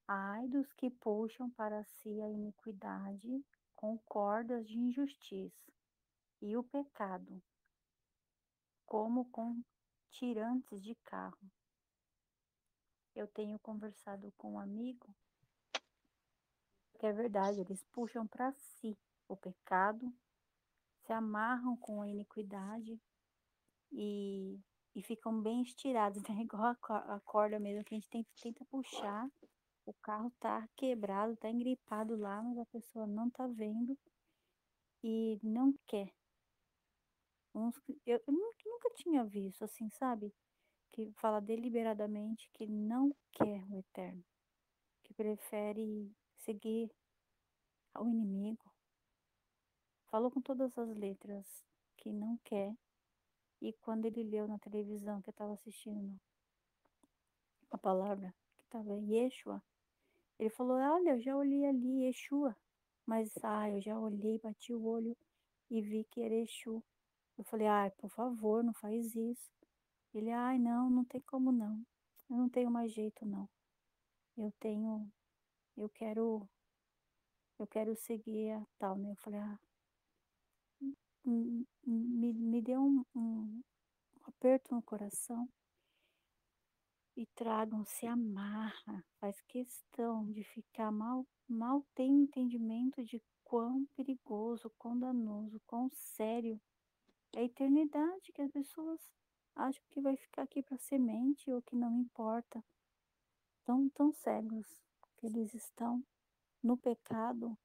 Ai 0.07 0.47
dos 0.47 0.71
que 0.71 0.89
puxam 0.89 1.49
para 1.49 1.83
si 1.83 2.21
a 2.21 2.29
iniquidade 2.29 3.45
com 3.75 3.97
cordas 3.99 4.65
de 4.65 4.77
injustiça 4.77 5.69
e 6.41 6.55
o 6.55 6.63
pecado, 6.63 7.43
como 8.86 9.25
com 9.25 9.62
tirantes 10.10 10.81
de 10.81 10.95
carro. 10.95 11.51
Eu 13.13 13.27
tenho 13.27 13.60
conversado 13.60 14.31
com 14.38 14.53
um 14.53 14.60
amigo 14.60 15.13
que 16.97 17.05
é 17.05 17.12
verdade, 17.12 17.60
eles 17.60 17.83
puxam 17.91 18.25
para 18.25 18.51
si 18.53 18.97
o 19.27 19.36
pecado 19.36 20.12
se 21.07 21.13
amarram 21.13 21.77
com 21.77 22.01
a 22.01 22.07
iniquidade 22.09 22.99
e, 23.91 24.59
e 24.93 25.01
ficam 25.01 25.41
bem 25.41 25.61
estirados, 25.61 26.21
né? 26.29 26.41
Igual 26.41 26.75
a, 26.89 27.19
corda 27.21 27.57
mesmo, 27.59 27.83
que 27.83 27.95
a 27.95 27.97
gente 27.97 28.09
tenta, 28.09 28.29
tenta 28.41 28.65
puxar, 28.65 29.27
o 29.85 29.93
carro 29.93 30.29
tá 30.39 30.67
quebrado, 30.75 31.37
tá 31.37 31.49
engripado 31.49 32.17
lá, 32.17 32.43
mas 32.43 32.57
a 32.57 32.65
pessoa 32.65 33.07
não 33.07 33.29
tá 33.29 33.47
vendo 33.47 33.97
e 35.01 35.39
não 35.41 35.73
quer. 35.87 36.13
Eu, 38.05 38.21
eu 38.27 38.33
nunca, 38.33 38.89
tinha 38.95 39.23
visto 39.23 39.63
assim, 39.63 39.89
sabe? 39.91 40.33
que 40.91 41.11
fala 41.13 41.39
deliberadamente 41.39 42.49
que 42.53 42.65
não 42.65 43.15
quer 43.31 43.63
o 43.69 43.77
eterno, 43.77 44.23
que 45.03 45.13
prefere 45.13 46.11
seguir 46.37 46.91
o 47.99 48.07
inimigo. 48.07 48.76
Falou 50.09 50.31
com 50.31 50.41
todas 50.41 50.77
as 50.77 50.95
letras 50.95 51.45
que 51.97 52.11
não 52.11 52.37
quer. 52.43 52.75
E 53.61 53.73
quando 53.73 54.05
ele 54.05 54.23
leu 54.23 54.47
na 54.47 54.59
televisão 54.59 55.21
que 55.21 55.29
eu 55.29 55.31
estava 55.31 55.53
assistindo 55.53 56.19
a 57.71 57.77
palavra 57.77 58.33
que 58.57 58.63
estava 58.63 58.97
Yeshua, 58.99 59.61
ele 60.39 60.49
falou: 60.49 60.77
Olha, 60.77 61.11
eu 61.11 61.19
já 61.19 61.35
olhei 61.35 61.65
ali, 61.65 62.05
Yeshua. 62.05 62.55
Mas, 63.05 63.31
ah, 63.41 63.69
eu 63.69 63.81
já 63.81 63.97
olhei, 63.97 64.37
bati 64.37 64.73
o 64.73 64.85
olho 64.85 65.15
e 65.69 65.81
vi 65.81 66.03
que 66.05 66.21
era 66.21 66.35
Exu. 66.35 66.83
Eu 67.37 67.43
falei: 67.45 67.67
Ai, 67.67 67.91
por 67.91 68.09
favor, 68.09 68.63
não 68.63 68.73
faz 68.73 69.15
isso. 69.15 69.49
Ele: 70.13 70.31
Ai, 70.31 70.59
não, 70.59 70.89
não 70.89 71.05
tem 71.05 71.21
como 71.21 71.51
não. 71.51 71.81
Eu 72.29 72.37
não 72.37 72.49
tenho 72.49 72.69
mais 72.69 72.91
jeito, 72.91 73.25
não. 73.25 73.49
Eu 74.37 74.51
tenho. 74.59 75.09
Eu 75.75 75.89
quero. 75.89 76.47
Eu 77.59 77.67
quero 77.67 77.95
seguir 77.95 78.51
a 78.51 78.65
tal, 78.77 78.97
né? 78.97 79.11
Eu 79.11 79.15
falei: 79.15 79.39
Ah. 79.39 79.59
Me, 81.29 81.67
me 81.85 82.61
deu 82.61 82.81
um, 82.81 83.03
um 83.13 83.61
aperto 84.23 84.73
no 84.73 84.81
coração 84.81 85.49
e 87.17 87.25
tragam, 87.35 87.83
se 87.83 88.07
amarra, 88.07 89.03
faz 89.19 89.41
questão 89.41 90.31
de 90.31 90.43
ficar 90.43 90.89
mal, 90.89 91.27
mal 91.45 91.85
tem 91.93 92.21
entendimento 92.21 93.03
de 93.03 93.21
quão 93.43 93.85
perigoso, 93.95 94.71
quão 94.77 94.97
danoso, 94.97 95.59
quão 95.65 95.89
sério 95.89 96.61
é 97.35 97.39
a 97.39 97.43
eternidade 97.43 98.31
que 98.31 98.41
as 98.41 98.51
pessoas 98.51 98.99
acham 99.55 99.83
que 99.89 99.99
vai 99.99 100.15
ficar 100.15 100.43
aqui 100.43 100.63
para 100.63 100.77
semente 100.77 101.51
ou 101.51 101.61
que 101.61 101.75
não 101.75 101.99
importa. 101.99 102.63
Tão, 103.65 103.89
tão 103.89 104.13
cegos 104.13 104.65
que 105.17 105.27
eles 105.27 105.53
estão 105.53 106.01
no 106.63 106.77
pecado, 106.77 107.57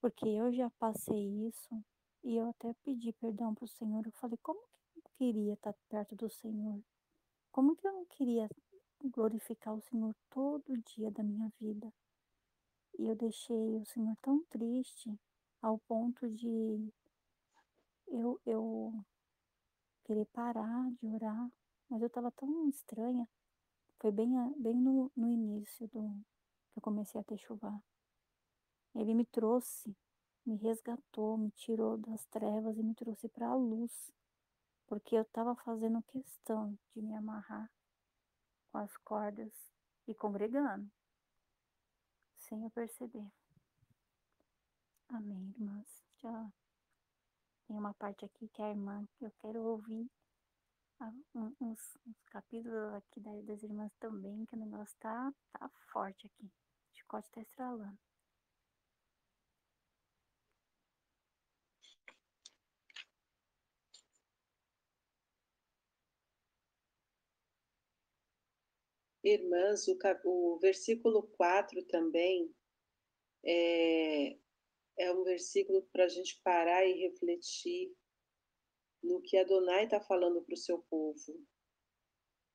porque 0.00 0.26
eu 0.26 0.50
já 0.52 0.70
passei 0.78 1.46
isso 1.46 1.84
e 2.26 2.36
eu 2.36 2.48
até 2.50 2.74
pedi 2.84 3.12
perdão 3.12 3.54
para 3.54 3.64
o 3.64 3.68
Senhor. 3.68 4.04
Eu 4.04 4.12
falei, 4.12 4.36
como 4.42 4.60
que 4.60 4.98
eu 4.98 5.02
queria 5.16 5.54
estar 5.54 5.72
perto 5.88 6.16
do 6.16 6.28
Senhor? 6.28 6.82
Como 7.52 7.76
que 7.76 7.86
eu 7.86 7.92
não 7.92 8.04
queria 8.04 8.48
glorificar 9.04 9.74
o 9.74 9.80
Senhor 9.80 10.14
todo 10.30 10.76
dia 10.78 11.10
da 11.10 11.22
minha 11.22 11.50
vida. 11.60 11.92
E 12.98 13.06
eu 13.06 13.14
deixei 13.14 13.76
o 13.76 13.84
Senhor 13.84 14.16
tão 14.22 14.42
triste 14.50 15.18
ao 15.60 15.78
ponto 15.78 16.28
de 16.30 16.92
eu, 18.08 18.40
eu 18.44 18.92
querer 20.04 20.24
parar 20.26 20.90
de 20.92 21.06
orar, 21.06 21.50
mas 21.88 22.00
eu 22.00 22.06
estava 22.06 22.30
tão 22.32 22.68
estranha. 22.68 23.28
Foi 23.98 24.10
bem, 24.10 24.30
bem 24.58 24.74
no, 24.74 25.10
no 25.16 25.30
início 25.30 25.86
do 25.88 26.08
que 26.72 26.78
eu 26.78 26.82
comecei 26.82 27.20
a 27.20 27.24
ter 27.24 27.38
chuva. 27.38 27.82
Ele 28.94 29.14
me 29.14 29.24
trouxe, 29.26 29.94
me 30.46 30.56
resgatou, 30.56 31.36
me 31.36 31.50
tirou 31.50 31.98
das 31.98 32.24
trevas 32.26 32.78
e 32.78 32.82
me 32.82 32.94
trouxe 32.94 33.28
para 33.28 33.48
a 33.48 33.54
luz, 33.54 34.12
porque 34.86 35.16
eu 35.16 35.22
estava 35.22 35.54
fazendo 35.56 36.00
questão 36.04 36.78
de 36.94 37.02
me 37.02 37.14
amarrar 37.14 37.70
com 38.70 38.78
as 38.78 38.96
cordas 38.98 39.52
e 40.06 40.14
congregando, 40.14 40.88
sem 42.36 42.62
eu 42.62 42.70
perceber. 42.70 43.28
Amém, 45.08 45.50
irmãs. 45.50 46.04
Tem 47.66 47.76
uma 47.76 47.94
parte 47.94 48.24
aqui 48.24 48.48
que 48.48 48.62
a 48.62 48.70
irmã, 48.70 49.06
eu 49.20 49.30
quero 49.38 49.60
ouvir 49.62 50.08
uns, 51.34 51.98
uns 52.06 52.22
capítulos 52.26 52.94
aqui 52.94 53.20
das 53.20 53.62
irmãs 53.62 53.92
também, 53.98 54.46
que 54.46 54.54
o 54.54 54.58
negócio 54.58 54.96
tá, 54.98 55.32
tá 55.52 55.68
forte 55.92 56.26
aqui. 56.26 56.46
O 56.46 56.96
chicote 56.96 57.30
tá 57.30 57.40
estralando. 57.40 58.05
Irmãs, 69.28 69.88
o, 69.88 69.98
o 70.24 70.58
versículo 70.58 71.24
4 71.36 71.84
também 71.86 72.54
é, 73.44 74.36
é 74.98 75.12
um 75.12 75.24
versículo 75.24 75.82
para 75.92 76.04
a 76.04 76.08
gente 76.08 76.40
parar 76.44 76.86
e 76.86 77.00
refletir 77.00 77.92
no 79.02 79.20
que 79.20 79.36
Adonai 79.36 79.84
está 79.84 80.00
falando 80.00 80.42
para 80.42 80.54
o 80.54 80.58
seu 80.58 80.78
povo. 80.88 81.44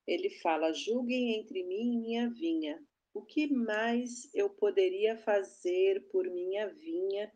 Ele 0.08 0.30
fala: 0.42 0.72
julguem 0.72 1.36
entre 1.36 1.62
mim 1.64 1.94
e 1.94 2.00
minha 2.00 2.30
vinha. 2.30 2.82
O 3.14 3.22
que 3.22 3.52
mais 3.52 4.34
eu 4.34 4.50
poderia 4.50 5.18
fazer 5.18 6.08
por 6.10 6.26
minha 6.30 6.68
vinha 6.74 7.30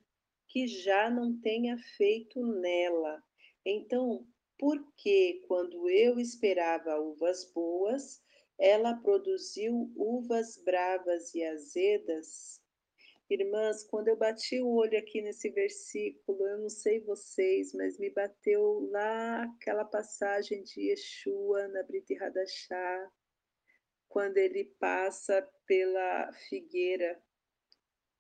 que 0.48 0.66
já 0.66 1.10
não 1.10 1.38
tenha 1.42 1.78
feito 1.98 2.42
nela? 2.42 3.22
Então, 3.66 4.26
por 4.58 4.82
que, 4.96 5.44
quando 5.48 5.90
eu 5.90 6.18
esperava 6.18 6.98
uvas 6.98 7.52
boas, 7.52 8.24
ela 8.58 8.94
produziu 8.96 9.92
uvas 9.96 10.58
bravas 10.58 11.34
e 11.34 11.44
azedas. 11.44 12.62
Irmãs, 13.30 13.84
quando 13.84 14.08
eu 14.08 14.16
bati 14.16 14.62
o 14.62 14.70
olho 14.70 14.98
aqui 14.98 15.22
nesse 15.22 15.50
versículo, 15.50 16.46
eu 16.46 16.60
não 16.60 16.70
sei 16.70 17.00
vocês, 17.00 17.74
mas 17.74 17.98
me 17.98 18.10
bateu 18.12 18.88
lá 18.92 19.44
aquela 19.44 19.84
passagem 19.84 20.64
de 20.64 20.90
Yeshua 20.90 21.68
na 21.70 21.82
Brita 21.84 22.14
Hadashah, 22.24 23.12
quando 24.08 24.38
ele 24.38 24.66
passa 24.80 25.48
pela 25.66 26.32
figueira. 26.48 27.20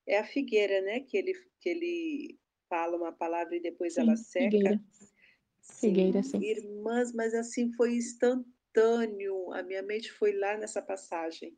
É 0.07 0.17
a 0.17 0.23
figueira, 0.23 0.81
né, 0.81 0.99
que 0.99 1.17
ele, 1.17 1.33
que 1.59 1.69
ele 1.69 2.39
fala 2.67 2.97
uma 2.97 3.11
palavra 3.11 3.55
e 3.55 3.61
depois 3.61 3.93
sim, 3.93 4.01
ela 4.01 4.15
seca. 4.15 4.49
Figueira. 4.49 4.81
Sim, 5.61 5.87
figueira, 5.87 6.23
sim. 6.23 6.39
Irmãs, 6.41 7.13
mas 7.13 7.33
assim 7.33 7.71
foi 7.73 7.95
instantâneo 7.95 8.54
instantâneo, 8.75 9.51
a 9.53 9.63
minha 9.63 9.81
mente 9.81 10.11
foi 10.11 10.33
lá 10.33 10.57
nessa 10.57 10.81
passagem, 10.81 11.57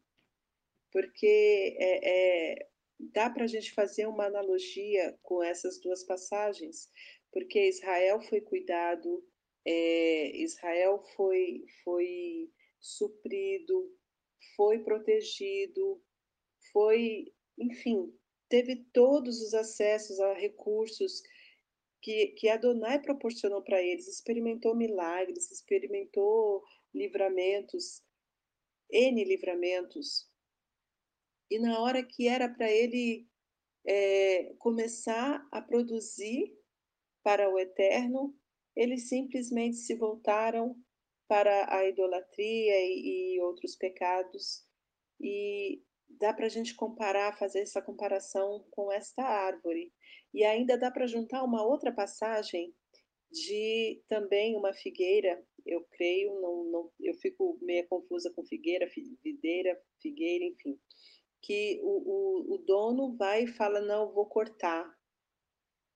porque 0.91 1.75
é, 1.79 2.51
é, 2.53 2.69
dá 3.13 3.29
para 3.29 3.43
a 3.43 3.47
gente 3.47 3.73
fazer 3.73 4.07
uma 4.07 4.25
analogia 4.25 5.17
com 5.23 5.43
essas 5.43 5.79
duas 5.81 6.03
passagens, 6.03 6.89
porque 7.31 7.67
Israel 7.67 8.21
foi 8.21 8.41
cuidado, 8.41 9.23
é, 9.65 10.37
Israel 10.37 11.03
foi, 11.15 11.65
foi 11.83 12.49
suprido, 12.79 13.91
foi 14.55 14.79
protegido, 14.79 16.01
foi, 16.71 17.33
enfim, 17.57 18.13
teve 18.49 18.87
todos 18.93 19.41
os 19.41 19.53
acessos 19.53 20.19
a 20.19 20.33
recursos 20.33 21.21
que, 22.01 22.27
que 22.37 22.47
Adonai 22.47 23.01
proporcionou 23.01 23.61
para 23.61 23.81
eles, 23.81 24.07
experimentou 24.07 24.75
milagres, 24.75 25.51
experimentou 25.51 26.63
livramentos, 26.93 28.03
N 28.91 29.23
livramentos. 29.23 30.29
E 31.49 31.59
na 31.59 31.79
hora 31.81 32.03
que 32.03 32.27
era 32.27 32.49
para 32.49 32.69
ele 32.71 33.27
é, 33.85 34.53
começar 34.59 35.47
a 35.51 35.61
produzir 35.61 36.53
para 37.23 37.49
o 37.49 37.59
eterno, 37.59 38.35
eles 38.75 39.07
simplesmente 39.09 39.77
se 39.77 39.95
voltaram 39.95 40.75
para 41.27 41.73
a 41.73 41.85
idolatria 41.87 42.75
e, 42.79 43.35
e 43.35 43.41
outros 43.41 43.75
pecados. 43.75 44.65
E 45.19 45.81
dá 46.19 46.33
para 46.33 46.45
a 46.45 46.49
gente 46.49 46.75
comparar, 46.75 47.37
fazer 47.37 47.59
essa 47.59 47.81
comparação 47.81 48.65
com 48.71 48.91
esta 48.91 49.23
árvore. 49.23 49.93
E 50.33 50.43
ainda 50.43 50.77
dá 50.77 50.91
para 50.91 51.07
juntar 51.07 51.43
uma 51.43 51.63
outra 51.65 51.91
passagem 51.91 52.73
de 53.31 54.01
também 54.07 54.55
uma 54.55 54.73
figueira, 54.73 55.43
eu 55.67 55.85
creio, 55.91 56.39
não, 56.39 56.63
não, 56.65 56.91
eu 56.99 57.13
fico 57.15 57.57
meio 57.61 57.87
confusa 57.87 58.31
com 58.35 58.45
figueira, 58.45 58.89
videira, 59.23 59.79
figueira, 60.01 60.45
enfim, 60.45 60.79
que 61.41 61.79
o, 61.83 61.87
o, 61.87 62.55
o 62.55 62.57
dono 62.59 63.15
vai 63.15 63.43
e 63.43 63.47
fala, 63.47 63.81
não, 63.81 64.11
vou 64.11 64.25
cortar. 64.25 64.95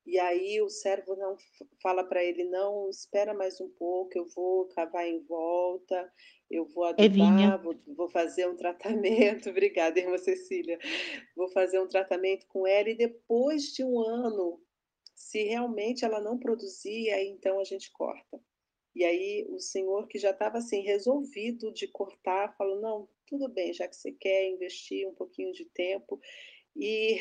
E 0.04 0.18
aí 0.18 0.60
o 0.60 0.68
servo 0.68 1.14
não 1.14 1.36
fala 1.80 2.02
para 2.02 2.24
ele, 2.24 2.44
não, 2.44 2.90
espera 2.90 3.32
mais 3.32 3.60
um 3.60 3.68
pouco, 3.70 4.10
eu 4.18 4.26
vou 4.34 4.66
cavar 4.68 5.06
em 5.06 5.20
volta, 5.20 6.12
eu 6.50 6.66
vou 6.66 6.84
adubar, 6.84 7.62
vou, 7.62 7.74
vou, 7.96 8.10
fazer 8.10 8.48
um 8.48 8.56
tratamento, 8.56 9.48
obrigada, 9.50 10.00
irmã 10.00 10.18
Cecília, 10.18 10.78
vou 11.36 11.48
fazer 11.50 11.80
um 11.80 11.88
tratamento 11.88 12.46
com 12.48 12.66
ela 12.66 12.90
e 12.90 12.96
depois 12.96 13.72
de 13.72 13.84
um 13.84 14.00
ano 14.00 14.60
se 15.14 15.44
realmente 15.44 16.04
ela 16.04 16.20
não 16.20 16.36
produzir, 16.36 17.10
aí 17.10 17.28
então 17.28 17.60
a 17.60 17.64
gente 17.64 17.90
corta. 17.92 18.40
E 18.94 19.04
aí 19.04 19.46
o 19.50 19.58
senhor 19.58 20.06
que 20.06 20.18
já 20.18 20.30
estava 20.30 20.58
assim 20.58 20.80
resolvido 20.82 21.72
de 21.72 21.88
cortar, 21.88 22.54
falou: 22.56 22.80
"Não, 22.80 23.08
tudo 23.26 23.48
bem, 23.48 23.72
já 23.72 23.88
que 23.88 23.96
você 23.96 24.12
quer 24.12 24.48
investir 24.48 25.08
um 25.08 25.14
pouquinho 25.14 25.52
de 25.52 25.64
tempo". 25.66 26.20
E 26.76 27.20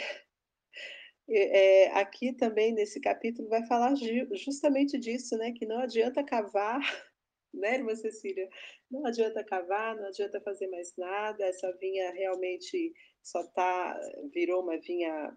é, 1.29 1.87
aqui 1.91 2.33
também 2.33 2.73
nesse 2.73 2.99
capítulo 2.99 3.47
vai 3.47 3.65
falar 3.65 3.93
justamente 4.33 4.97
disso, 4.99 5.37
né? 5.37 5.51
Que 5.53 5.65
não 5.65 5.79
adianta 5.79 6.23
cavar 6.23 6.79
né, 7.53 7.75
irmã 7.75 7.95
Cecília? 7.95 8.49
Não 8.89 9.05
adianta 9.05 9.43
cavar, 9.43 9.95
não 9.95 10.07
adianta 10.07 10.41
fazer 10.41 10.67
mais 10.67 10.95
nada, 10.97 11.45
essa 11.45 11.71
vinha 11.77 12.11
realmente 12.11 12.93
só 13.23 13.45
tá, 13.51 13.99
virou 14.33 14.63
uma 14.63 14.77
vinha, 14.79 15.35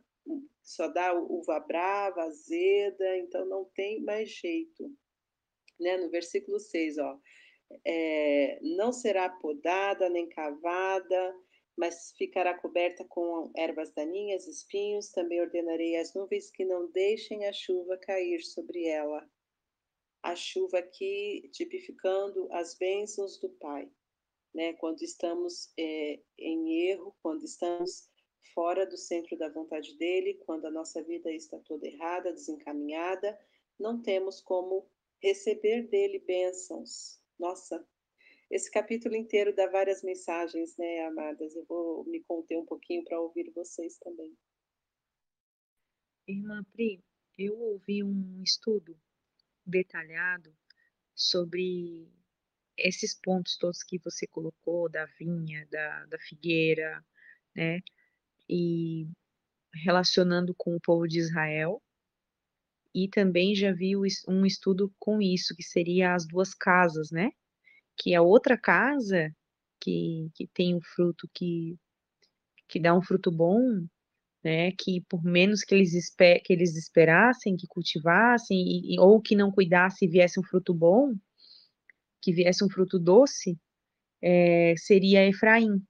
só 0.63 0.89
dá 0.89 1.13
uva 1.15 1.61
brava, 1.61 2.23
azeda, 2.23 3.19
então 3.19 3.47
não 3.47 3.65
tem 3.75 4.01
mais 4.03 4.31
jeito. 4.31 4.91
Né? 5.79 5.97
No 5.97 6.11
versículo 6.11 6.59
6, 6.59 6.99
ó, 6.99 7.19
é, 7.85 8.59
não 8.63 8.93
será 8.93 9.29
podada 9.29 10.09
nem 10.09 10.29
cavada, 10.29 11.35
mas 11.77 12.13
ficará 12.17 12.55
coberta 12.55 13.05
com 13.05 13.51
ervas 13.57 13.93
daninhas, 13.93 14.47
espinhos. 14.47 15.11
Também 15.11 15.41
ordenarei 15.41 15.97
às 15.97 16.15
nuvens 16.15 16.51
que 16.51 16.65
não 16.65 16.91
deixem 16.91 17.47
a 17.47 17.53
chuva 17.53 17.97
cair 17.99 18.43
sobre 18.43 18.87
ela. 18.87 19.29
A 20.23 20.37
chuva 20.37 20.79
aqui 20.79 21.49
tipificando 21.53 22.49
as 22.53 22.77
bênçãos 22.77 23.39
do 23.39 23.51
Pai, 23.51 23.91
né? 24.55 24.73
Quando 24.75 25.03
estamos 25.03 25.73
é, 25.79 26.21
em 26.39 26.89
erro, 26.89 27.15
quando 27.23 27.45
estamos 27.45 28.09
fora 28.55 28.87
do 28.87 28.97
centro 28.97 29.37
da 29.37 29.49
vontade 29.49 29.97
dele, 29.99 30.41
quando 30.47 30.67
a 30.67 30.71
nossa 30.71 31.03
vida 31.03 31.31
está 31.31 31.59
toda 31.59 31.87
errada, 31.87 32.33
desencaminhada, 32.33 33.39
não 33.79 34.01
temos 34.01 34.41
como 34.41 34.89
receber 35.25 35.89
dele 35.89 36.19
bênçãos. 36.19 37.19
Nossa, 37.39 37.83
esse 38.51 38.71
capítulo 38.71 39.17
inteiro 39.17 39.55
dá 39.55 39.67
várias 39.71 40.03
mensagens, 40.03 40.77
né, 40.77 41.07
amadas? 41.07 41.57
Eu 41.57 41.65
vou 41.65 42.05
me 42.05 42.23
conter 42.25 42.59
um 42.59 42.67
pouquinho 42.67 43.03
para 43.05 43.19
ouvir 43.19 43.51
vocês 43.55 43.97
também. 43.99 44.37
Irmã 46.29 46.63
Pri, 46.73 47.03
eu 47.39 47.59
ouvi 47.59 48.05
um 48.05 48.43
estudo 48.43 49.01
detalhado 49.65 50.55
sobre 51.15 52.07
esses 52.77 53.15
pontos 53.15 53.57
todos 53.57 53.83
que 53.83 53.99
você 53.99 54.27
colocou, 54.27 54.91
da 54.91 55.07
vinha, 55.19 55.67
da, 55.71 56.05
da 56.07 56.19
figueira, 56.19 57.03
né? 57.55 57.81
E 58.49 59.07
relacionando 59.85 60.55
com 60.55 60.77
o 60.77 60.81
povo 60.81 61.09
de 61.09 61.19
Israel. 61.19 61.83
E 62.95 63.09
também 63.09 63.55
já 63.55 63.73
vi 63.73 63.95
um 63.97 64.47
estudo 64.47 64.93
com 64.99 65.21
isso, 65.21 65.55
que 65.57 65.63
seria 65.63 66.15
as 66.15 66.27
duas 66.27 66.55
casas, 66.55 67.11
né? 67.11 67.31
que 67.97 68.15
a 68.15 68.23
outra 68.23 68.59
casa 68.59 69.35
que, 69.81 70.31
que 70.35 70.47
tem 70.49 70.75
um 70.75 70.81
fruto 70.81 71.29
que, 71.33 71.77
que 72.69 72.81
dá 72.81 72.95
um 72.97 73.03
fruto 73.03 73.31
bom, 73.31 73.87
né, 74.43 74.73
que 74.73 75.01
por 75.09 75.23
menos 75.25 75.63
que 75.63 75.75
eles, 75.75 75.95
esper, 75.95 76.43
que 76.43 76.53
eles 76.53 76.77
esperassem, 76.77 77.57
que 77.57 77.67
cultivassem, 77.67 78.59
e, 78.59 78.99
ou 79.01 79.21
que 79.21 79.37
não 79.37 79.51
cuidasse 79.51 80.05
e 80.05 80.09
viesse 80.09 80.39
um 80.39 80.45
fruto 80.45 80.75
bom, 80.75 81.15
que 82.21 82.33
viesse 82.33 82.65
um 82.65 82.71
fruto 82.71 82.99
doce, 82.99 83.59
é, 84.23 84.75
seria 84.77 85.27
Efraim, 85.27 85.83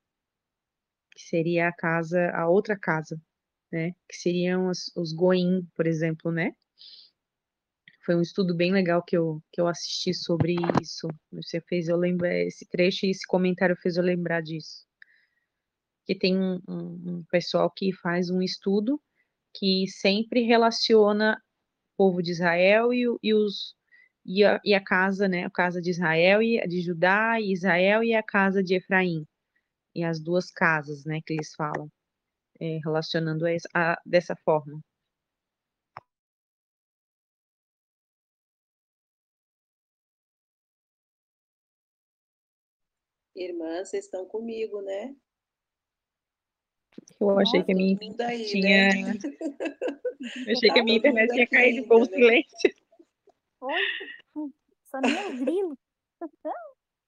que 1.12 1.22
seria 1.22 1.68
a 1.68 1.72
casa, 1.72 2.30
a 2.30 2.48
outra 2.48 2.78
casa, 2.78 3.20
né, 3.72 3.92
que 4.08 4.16
seriam 4.16 4.68
os, 4.68 4.90
os 4.96 5.12
Goim, 5.12 5.66
por 5.74 5.86
exemplo, 5.86 6.30
né, 6.30 6.52
foi 8.04 8.14
um 8.14 8.20
estudo 8.20 8.54
bem 8.54 8.72
legal 8.72 9.02
que 9.02 9.16
eu, 9.16 9.42
que 9.52 9.60
eu 9.60 9.66
assisti 9.66 10.12
sobre 10.12 10.56
isso. 10.80 11.08
Você 11.32 11.60
fez 11.60 11.88
eu 11.88 11.96
lembrar, 11.96 12.34
esse 12.34 12.66
trecho 12.68 13.06
e 13.06 13.10
esse 13.10 13.26
comentário 13.26 13.76
fez 13.76 13.96
eu 13.96 14.02
lembrar 14.02 14.42
disso. 14.42 14.86
Que 16.06 16.14
tem 16.14 16.38
um, 16.38 16.60
um, 16.68 17.24
pessoal 17.30 17.70
que 17.70 17.92
faz 17.92 18.30
um 18.30 18.42
estudo 18.42 19.00
que 19.54 19.86
sempre 19.88 20.42
relaciona 20.42 21.40
o 21.94 21.96
povo 21.96 22.22
de 22.22 22.32
Israel 22.32 22.92
e, 22.92 23.04
e 23.22 23.34
os 23.34 23.74
e 24.26 24.42
a, 24.44 24.60
e 24.64 24.74
a, 24.74 24.82
casa, 24.82 25.28
né, 25.28 25.44
a 25.44 25.50
casa 25.50 25.82
de 25.82 25.90
Israel 25.90 26.42
e 26.42 26.66
de 26.66 26.80
Judá, 26.80 27.38
e 27.40 27.52
Israel 27.52 28.02
e 28.02 28.14
a 28.14 28.22
casa 28.22 28.62
de 28.62 28.74
Efraim, 28.74 29.26
e 29.94 30.02
as 30.02 30.18
duas 30.18 30.50
casas, 30.50 31.04
né, 31.04 31.20
que 31.24 31.34
eles 31.34 31.54
falam, 31.54 31.90
é, 32.58 32.78
relacionando 32.82 33.44
a, 33.46 33.50
a, 33.74 34.00
dessa 34.06 34.34
forma. 34.36 34.80
Irmãs, 43.34 43.88
vocês 43.88 44.04
estão 44.04 44.24
comigo, 44.26 44.80
né? 44.80 45.14
Eu 47.20 47.38
achei 47.38 47.60
Nossa, 47.60 47.66
que 47.66 47.72
a 47.72 47.74
minha 47.74 47.92
internet 47.92 48.22
aí, 48.22 48.44
tinha. 48.46 48.88
Né? 48.94 49.12
Eu 50.46 50.52
achei 50.56 50.70
que 50.70 50.78
a 50.78 50.84
minha 50.84 50.98
internet 50.98 51.32
tinha 51.32 51.46
caído 51.46 51.78
ainda, 51.78 51.88
com 51.88 52.00
o 52.00 52.06
silêncio. 52.06 52.74
Oi? 53.60 53.82
Só 54.84 55.00
nem 55.00 55.44
grilo. 55.44 55.78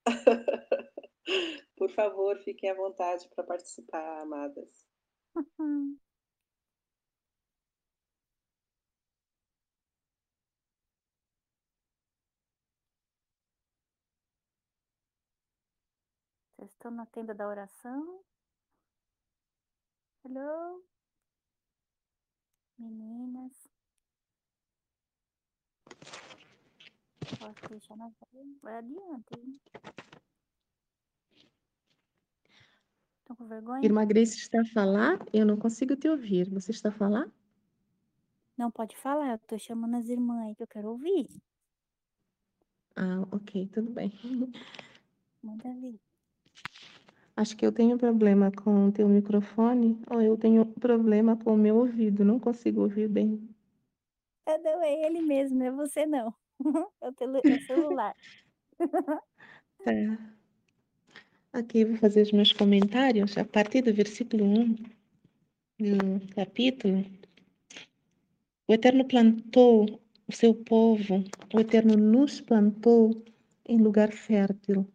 Por 1.75 1.89
favor, 1.91 2.37
fiquem 2.43 2.69
à 2.69 2.75
vontade 2.75 3.27
para 3.29 3.43
participar, 3.43 4.21
amadas. 4.21 4.85
Estão 16.73 16.91
na 16.91 17.05
tenda 17.05 17.33
da 17.33 17.47
oração? 17.47 18.23
Hello? 20.23 20.83
Meninas. 22.77 23.69
Posso 27.39 27.69
deixar 27.69 27.95
na 27.97 28.11
Vai 28.61 28.77
adiante, 28.77 29.27
hein? 29.37 29.61
Estão 33.19 33.35
com 33.35 33.47
vergonha? 33.47 33.85
Irmã 33.85 34.05
Grace 34.05 34.37
está 34.37 34.61
a 34.61 34.65
falar? 34.65 35.19
Eu 35.33 35.45
não 35.45 35.57
consigo 35.57 35.95
te 35.95 36.07
ouvir. 36.07 36.49
Você 36.49 36.71
está 36.71 36.89
a 36.89 36.93
falar? 36.93 37.29
Não 38.57 38.71
pode 38.71 38.97
falar, 38.97 39.33
eu 39.33 39.39
tô 39.39 39.57
chamando 39.59 39.95
as 39.95 40.07
irmãs 40.07 40.47
aí 40.47 40.55
que 40.55 40.63
eu 40.63 40.67
quero 40.67 40.89
ouvir. 40.89 41.29
Ah, 42.95 43.21
ok, 43.31 43.67
tudo 43.67 43.91
bem. 43.91 44.11
Manda 45.43 45.71
ver. 45.75 45.99
Acho 47.37 47.55
que 47.55 47.63
eu 47.63 47.71
tenho 47.71 47.99
problema 47.99 48.51
com 48.51 48.87
o 48.87 48.91
teu 48.91 49.07
microfone 49.07 50.01
ou 50.09 50.19
eu 50.19 50.35
tenho 50.35 50.65
problema 50.65 51.37
com 51.37 51.53
o 51.53 51.57
meu 51.57 51.75
ouvido, 51.77 52.25
não 52.25 52.39
consigo 52.39 52.81
ouvir 52.81 53.07
bem. 53.07 53.47
É, 54.47 54.57
não, 54.57 54.81
é 54.81 55.05
ele 55.05 55.21
mesmo, 55.21 55.61
é 55.61 55.69
você 55.69 56.03
não. 56.07 56.33
É 56.99 57.05
é 57.05 57.55
o 57.55 57.61
celular. 57.67 58.15
Tá. 59.83 59.91
Aqui 61.53 61.85
vou 61.85 61.95
fazer 61.97 62.23
os 62.23 62.31
meus 62.31 62.51
comentários 62.51 63.37
a 63.37 63.45
partir 63.45 63.83
do 63.83 63.93
versículo 63.93 64.43
1 64.43 64.75
do 65.79 66.35
capítulo. 66.35 67.05
O 68.67 68.73
Eterno 68.73 69.05
plantou 69.05 70.01
o 70.27 70.31
seu 70.33 70.55
povo, 70.55 71.23
o 71.53 71.59
Eterno 71.59 71.95
nos 71.95 72.41
plantou 72.41 73.23
em 73.67 73.77
lugar 73.77 74.11
fértil 74.11 74.85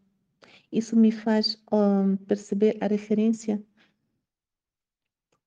isso 0.72 0.96
me 0.96 1.12
faz 1.12 1.62
um, 1.70 2.16
perceber 2.16 2.78
a 2.80 2.86
referência 2.86 3.62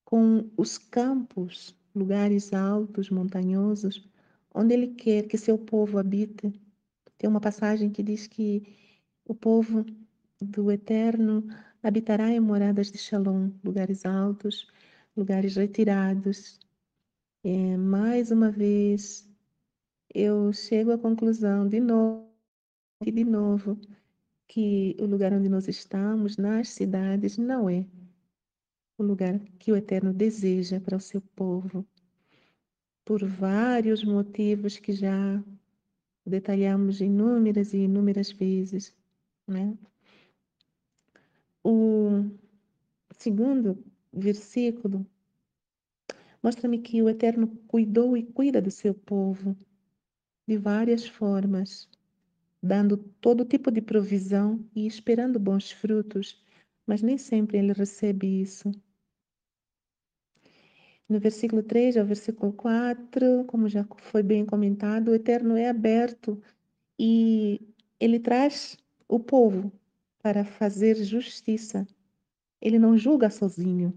com 0.05 0.51
os 0.55 0.77
campos, 0.77 1.75
lugares 1.95 2.53
altos, 2.53 3.09
montanhosos, 3.09 4.07
onde 4.53 4.75
ele 4.75 4.89
quer 4.93 5.27
que 5.27 5.37
seu 5.37 5.57
povo 5.57 5.97
habite. 5.97 6.53
Tem 7.17 7.27
uma 7.27 7.41
passagem 7.41 7.89
que 7.89 8.03
diz 8.03 8.27
que 8.27 8.63
o 9.25 9.33
povo 9.33 9.83
do 10.39 10.71
Eterno 10.71 11.43
habitará 11.81 12.29
em 12.29 12.39
moradas 12.39 12.91
de 12.91 12.99
Shalom, 12.99 13.51
lugares 13.63 14.05
altos, 14.05 14.67
lugares 15.17 15.55
retirados. 15.55 16.59
É, 17.43 17.77
mais 17.77 18.31
uma 18.31 18.51
vez, 18.51 19.27
eu 20.13 20.53
chego 20.53 20.91
à 20.91 20.97
conclusão 20.99 21.67
de 21.67 21.79
novo 21.79 22.29
e 23.05 23.11
de 23.11 23.23
novo 23.23 23.79
que 24.47 24.95
o 24.99 25.05
lugar 25.05 25.33
onde 25.33 25.49
nós 25.49 25.67
estamos, 25.67 26.37
nas 26.37 26.69
cidades, 26.69 27.37
não 27.37 27.69
é 27.69 27.85
o 28.97 29.03
lugar 29.03 29.39
que 29.59 29.71
o 29.71 29.75
Eterno 29.75 30.13
deseja 30.13 30.79
para 30.79 30.97
o 30.97 31.01
seu 31.01 31.21
povo, 31.21 31.85
por 33.03 33.23
vários 33.25 34.03
motivos 34.03 34.77
que 34.77 34.93
já 34.93 35.43
detalhamos 36.25 37.01
inúmeras 37.01 37.73
e 37.73 37.79
inúmeras 37.79 38.31
vezes. 38.31 38.95
Né? 39.47 39.77
O 41.63 42.23
segundo 43.17 43.83
versículo 44.11 45.05
mostra-me 46.41 46.79
que 46.79 47.01
o 47.01 47.09
Eterno 47.09 47.47
cuidou 47.67 48.15
e 48.15 48.23
cuida 48.23 48.61
do 48.61 48.71
seu 48.71 48.93
povo 48.93 49.55
de 50.47 50.57
várias 50.57 51.05
formas 51.05 51.89
dando 52.65 52.97
todo 52.97 53.45
tipo 53.45 53.71
de 53.71 53.81
provisão 53.81 54.59
e 54.75 54.85
esperando 54.87 55.39
bons 55.39 55.71
frutos, 55.71 56.43
mas 56.85 57.01
nem 57.01 57.17
sempre 57.17 57.57
ele 57.57 57.73
recebe 57.73 58.41
isso. 58.41 58.71
No 61.07 61.19
versículo 61.19 61.61
3 61.61 61.97
ao 61.97 62.05
versículo 62.05 62.51
4, 62.51 63.45
como 63.45 63.69
já 63.69 63.85
foi 63.97 64.23
bem 64.23 64.45
comentado, 64.45 65.09
o 65.09 65.15
Eterno 65.15 65.55
é 65.55 65.69
aberto 65.69 66.41
e 66.99 67.61
ele 67.99 68.19
traz 68.19 68.77
o 69.07 69.19
povo 69.19 69.71
para 70.21 70.43
fazer 70.43 70.95
justiça. 70.95 71.87
Ele 72.59 72.79
não 72.79 72.97
julga 72.97 73.29
sozinho. 73.29 73.93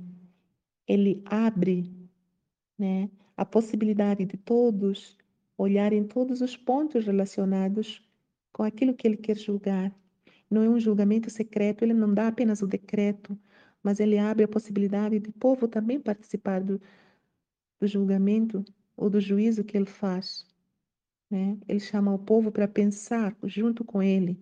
Ele 0.86 1.22
abre, 1.24 1.90
né, 2.78 3.10
a 3.34 3.44
possibilidade 3.44 4.26
de 4.26 4.36
todos 4.36 5.16
olharem 5.56 6.04
todos 6.04 6.40
os 6.40 6.56
pontos 6.56 7.04
relacionados 7.04 8.07
com 8.58 8.64
aquilo 8.64 8.92
que 8.92 9.06
ele 9.06 9.16
quer 9.16 9.38
julgar. 9.38 9.94
Não 10.50 10.62
é 10.64 10.68
um 10.68 10.80
julgamento 10.80 11.30
secreto, 11.30 11.84
ele 11.84 11.94
não 11.94 12.12
dá 12.12 12.26
apenas 12.26 12.60
o 12.60 12.66
decreto, 12.66 13.38
mas 13.80 14.00
ele 14.00 14.18
abre 14.18 14.42
a 14.42 14.48
possibilidade 14.48 15.20
de 15.20 15.30
povo 15.30 15.68
também 15.68 16.00
participar 16.00 16.60
do, 16.60 16.80
do 17.78 17.86
julgamento 17.86 18.64
ou 18.96 19.08
do 19.08 19.20
juízo 19.20 19.62
que 19.62 19.76
ele 19.76 19.86
faz. 19.86 20.44
Né? 21.30 21.56
Ele 21.68 21.78
chama 21.78 22.12
o 22.12 22.18
povo 22.18 22.50
para 22.50 22.66
pensar 22.66 23.36
junto 23.44 23.84
com 23.84 24.02
ele, 24.02 24.36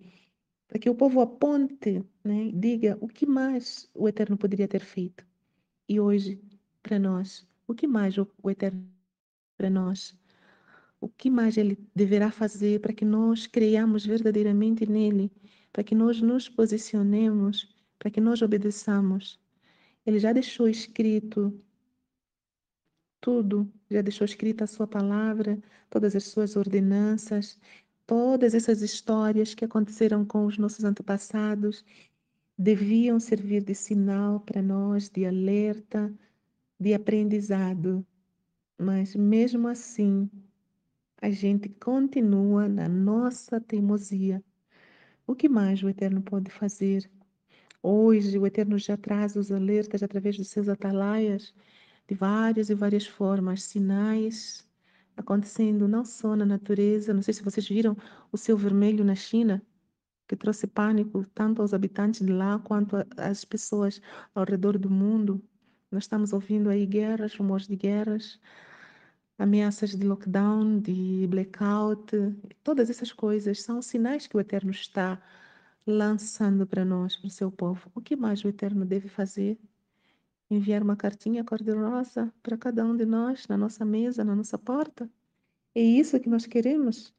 para 0.67 0.79
que 0.79 0.89
o 0.89 0.95
povo 0.95 1.21
aponte, 1.21 2.03
né? 2.23 2.51
diga 2.51 2.97
o 2.99 3.07
que 3.07 3.27
mais 3.27 3.87
o 3.93 4.09
Eterno 4.09 4.35
poderia 4.35 4.67
ter 4.67 4.81
feito. 4.81 5.23
E 5.87 5.99
hoje, 5.99 6.41
para 6.81 6.97
nós, 6.97 7.47
o 7.67 7.75
que 7.75 7.85
mais 7.85 8.17
o, 8.17 8.27
Eterno 8.49 8.83
para 9.55 9.69
nós? 9.69 10.17
O 10.99 11.07
que 11.07 11.29
mais 11.29 11.57
ele 11.57 11.77
deverá 11.95 12.31
fazer 12.31 12.79
para 12.81 12.93
que 12.93 13.05
nós 13.05 13.45
creiamos 13.45 14.05
verdadeiramente 14.05 14.85
nele, 14.85 15.31
para 15.71 15.83
que 15.83 15.93
nós 15.93 16.21
nos 16.21 16.49
posicionemos, 16.49 17.69
para 17.99 18.09
que 18.09 18.19
nós 18.19 18.41
obedeçamos? 18.41 19.39
Ele 20.05 20.19
já 20.19 20.33
deixou 20.33 20.67
escrito 20.67 21.53
tudo, 23.21 23.71
já 23.89 24.01
deixou 24.01 24.25
escrita 24.25 24.63
a 24.63 24.67
sua 24.67 24.87
palavra, 24.87 25.61
todas 25.89 26.15
as 26.15 26.23
suas 26.25 26.55
ordenanças, 26.55 27.59
todas 28.05 28.53
essas 28.53 28.81
histórias 28.81 29.53
que 29.53 29.65
aconteceram 29.65 30.25
com 30.25 30.45
os 30.45 30.57
nossos 30.57 30.83
antepassados 30.83 31.83
deviam 32.57 33.19
servir 33.19 33.63
de 33.63 33.75
sinal 33.75 34.39
para 34.39 34.61
nós, 34.61 35.09
de 35.09 35.25
alerta, 35.25 36.11
de 36.79 36.93
aprendizado. 36.93 38.05
Mas 38.79 39.15
mesmo 39.15 39.67
assim, 39.67 40.29
a 41.21 41.29
gente 41.29 41.69
continua 41.69 42.67
na 42.67 42.87
nossa 42.87 43.59
teimosia. 43.59 44.43
O 45.25 45.35
que 45.35 45.49
mais 45.49 45.81
o 45.83 45.89
Eterno 45.89 46.21
pode 46.21 46.51
fazer? 46.51 47.09
Hoje, 47.81 48.37
o 48.37 48.45
Eterno 48.45 48.77
já 48.77 48.97
traz 48.97 49.35
os 49.35 49.51
alertas 49.51 50.03
através 50.03 50.37
dos 50.37 50.49
seus 50.49 50.69
atalaias 50.69 51.53
de 52.07 52.15
várias 52.15 52.69
e 52.69 52.75
várias 52.75 53.05
formas, 53.05 53.63
sinais 53.63 54.67
acontecendo 55.17 55.87
não 55.87 56.05
só 56.05 56.35
na 56.35 56.45
natureza, 56.45 57.13
não 57.13 57.23
sei 57.23 57.33
se 57.33 57.43
vocês 57.43 57.67
viram 57.67 57.97
o 58.31 58.37
céu 58.37 58.55
vermelho 58.55 59.03
na 59.03 59.15
China, 59.15 59.61
que 60.27 60.35
trouxe 60.35 60.67
pânico 60.67 61.25
tanto 61.33 61.61
aos 61.61 61.73
habitantes 61.73 62.25
de 62.25 62.31
lá 62.31 62.59
quanto 62.59 62.95
às 63.17 63.43
pessoas 63.43 63.99
ao 64.35 64.45
redor 64.45 64.77
do 64.77 64.89
mundo. 64.89 65.41
Nós 65.91 66.03
estamos 66.03 66.33
ouvindo 66.33 66.69
aí 66.69 66.85
guerras, 66.85 67.33
rumores 67.35 67.67
de 67.67 67.75
guerras, 67.75 68.39
ameaças 69.37 69.91
de 69.95 70.05
lockdown, 70.05 70.79
de 70.79 71.27
blackout, 71.27 72.11
todas 72.63 72.89
essas 72.89 73.11
coisas 73.11 73.61
são 73.61 73.81
sinais 73.81 74.27
que 74.27 74.35
o 74.37 74.39
Eterno 74.39 74.71
está 74.71 75.21
lançando 75.85 76.65
para 76.67 76.83
nós, 76.83 77.15
para 77.15 77.27
o 77.27 77.31
seu 77.31 77.51
povo. 77.51 77.89
O 77.95 78.01
que 78.01 78.15
mais 78.15 78.43
o 78.43 78.47
Eterno 78.47 78.85
deve 78.85 79.07
fazer? 79.07 79.57
enviar 80.49 80.81
uma 80.81 80.95
cartinha 80.95 81.43
cor-de-rosa 81.43 82.33
para 82.41 82.57
cada 82.57 82.85
um 82.85 82.95
de 82.95 83.05
nós, 83.05 83.47
na 83.47 83.57
nossa 83.57 83.83
mesa, 83.83 84.23
na 84.23 84.35
nossa 84.35 84.57
porta. 84.57 85.09
É 85.75 85.81
isso 85.81 86.19
que 86.19 86.29
nós 86.29 86.45
queremos. 86.45 87.13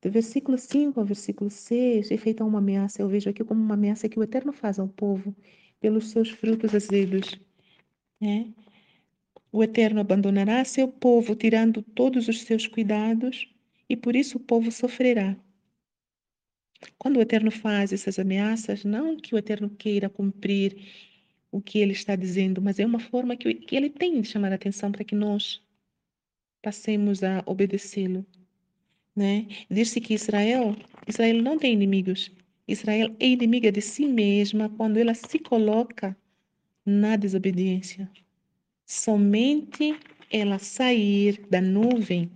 Do 0.00 0.10
versículo 0.10 0.56
5 0.56 0.98
ao 0.98 1.04
versículo 1.04 1.50
6, 1.50 2.10
é 2.10 2.16
feita 2.16 2.44
uma 2.44 2.58
ameaça, 2.58 3.02
eu 3.02 3.08
vejo 3.08 3.28
aqui 3.28 3.44
como 3.44 3.60
uma 3.60 3.74
ameaça 3.74 4.08
que 4.08 4.18
o 4.18 4.22
Eterno 4.22 4.52
faz 4.52 4.78
ao 4.78 4.88
povo, 4.88 5.34
pelos 5.78 6.10
seus 6.10 6.30
frutos 6.30 6.74
azedos. 6.74 7.38
Né? 8.20 8.54
O 9.52 9.62
Eterno 9.64 10.00
abandonará 10.00 10.64
seu 10.64 10.86
povo, 10.86 11.34
tirando 11.34 11.82
todos 11.82 12.28
os 12.28 12.42
seus 12.42 12.66
cuidados, 12.66 13.48
e 13.88 13.96
por 13.96 14.14
isso 14.14 14.38
o 14.38 14.40
povo 14.40 14.70
sofrerá. 14.70 15.36
Quando 16.96 17.16
o 17.16 17.20
Eterno 17.20 17.50
faz 17.50 17.92
essas 17.92 18.18
ameaças, 18.18 18.84
não 18.84 19.16
que 19.16 19.34
o 19.34 19.38
Eterno 19.38 19.68
queira 19.70 20.08
cumprir 20.08 20.76
o 21.50 21.60
que 21.60 21.78
ele 21.78 21.92
está 21.92 22.14
dizendo, 22.14 22.62
mas 22.62 22.78
é 22.78 22.86
uma 22.86 23.00
forma 23.00 23.36
que, 23.36 23.66
ele 23.72 23.90
tem 23.90 24.20
de 24.20 24.28
chamar 24.28 24.52
a 24.52 24.54
atenção 24.54 24.92
para 24.92 25.04
que 25.04 25.14
nós 25.14 25.60
passemos 26.62 27.22
a 27.24 27.42
obedecê-lo. 27.44 28.24
Né? 29.16 29.48
Diz-se 29.68 30.00
que 30.00 30.14
Israel, 30.14 30.76
Israel 31.06 31.42
não 31.42 31.58
tem 31.58 31.72
inimigos. 31.72 32.30
Israel 32.68 33.14
é 33.18 33.26
inimiga 33.26 33.72
de 33.72 33.80
si 33.80 34.06
mesma 34.06 34.68
quando 34.70 34.96
ela 34.96 35.14
se 35.14 35.38
coloca 35.40 36.16
na 36.86 37.16
desobediência. 37.16 38.08
Somente 38.92 39.96
ela 40.32 40.58
sair 40.58 41.46
da 41.48 41.60
nuvem, 41.60 42.28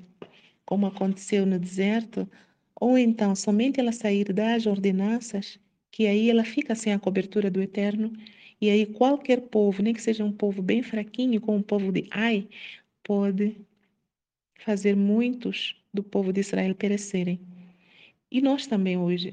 como 0.65 0.87
aconteceu 0.87 1.45
no 1.45 1.59
deserto, 1.59 2.31
ou 2.81 2.97
então 2.97 3.35
somente 3.35 3.81
ela 3.81 3.91
sair 3.91 4.33
das 4.33 4.65
ordenanças, 4.65 5.59
que 5.91 6.07
aí 6.07 6.31
ela 6.31 6.45
fica 6.45 6.77
sem 6.77 6.93
a 6.93 6.99
cobertura 7.01 7.51
do 7.51 7.61
Eterno, 7.61 8.13
e 8.61 8.71
aí 8.71 8.87
qualquer 8.87 9.41
povo, 9.41 9.83
nem 9.83 9.93
que 9.93 10.01
seja 10.01 10.25
um 10.25 10.31
povo 10.31 10.63
bem 10.63 10.81
fraquinho, 10.81 11.41
como 11.41 11.59
o 11.59 11.65
povo 11.65 11.91
de 11.91 12.07
Ai, 12.13 12.47
pode 13.03 13.57
fazer 14.61 14.95
muitos 14.95 15.75
do 15.93 16.05
povo 16.05 16.33
de 16.33 16.39
Israel 16.39 16.77
perecerem. 16.77 17.41
E 18.31 18.41
nós 18.41 18.65
também 18.65 18.97
hoje. 18.97 19.33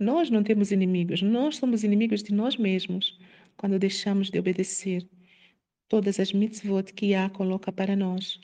Nós 0.00 0.30
não 0.30 0.42
temos 0.42 0.72
inimigos, 0.72 1.20
nós 1.20 1.56
somos 1.56 1.84
inimigos 1.84 2.22
de 2.22 2.32
nós 2.32 2.56
mesmos 2.56 3.18
quando 3.54 3.78
deixamos 3.78 4.30
de 4.30 4.38
obedecer 4.38 5.06
todas 5.88 6.18
as 6.20 6.32
mitzvot 6.32 6.92
que 6.92 7.06
Yah 7.06 7.30
coloca 7.30 7.72
para 7.72 7.94
nós 7.96 8.40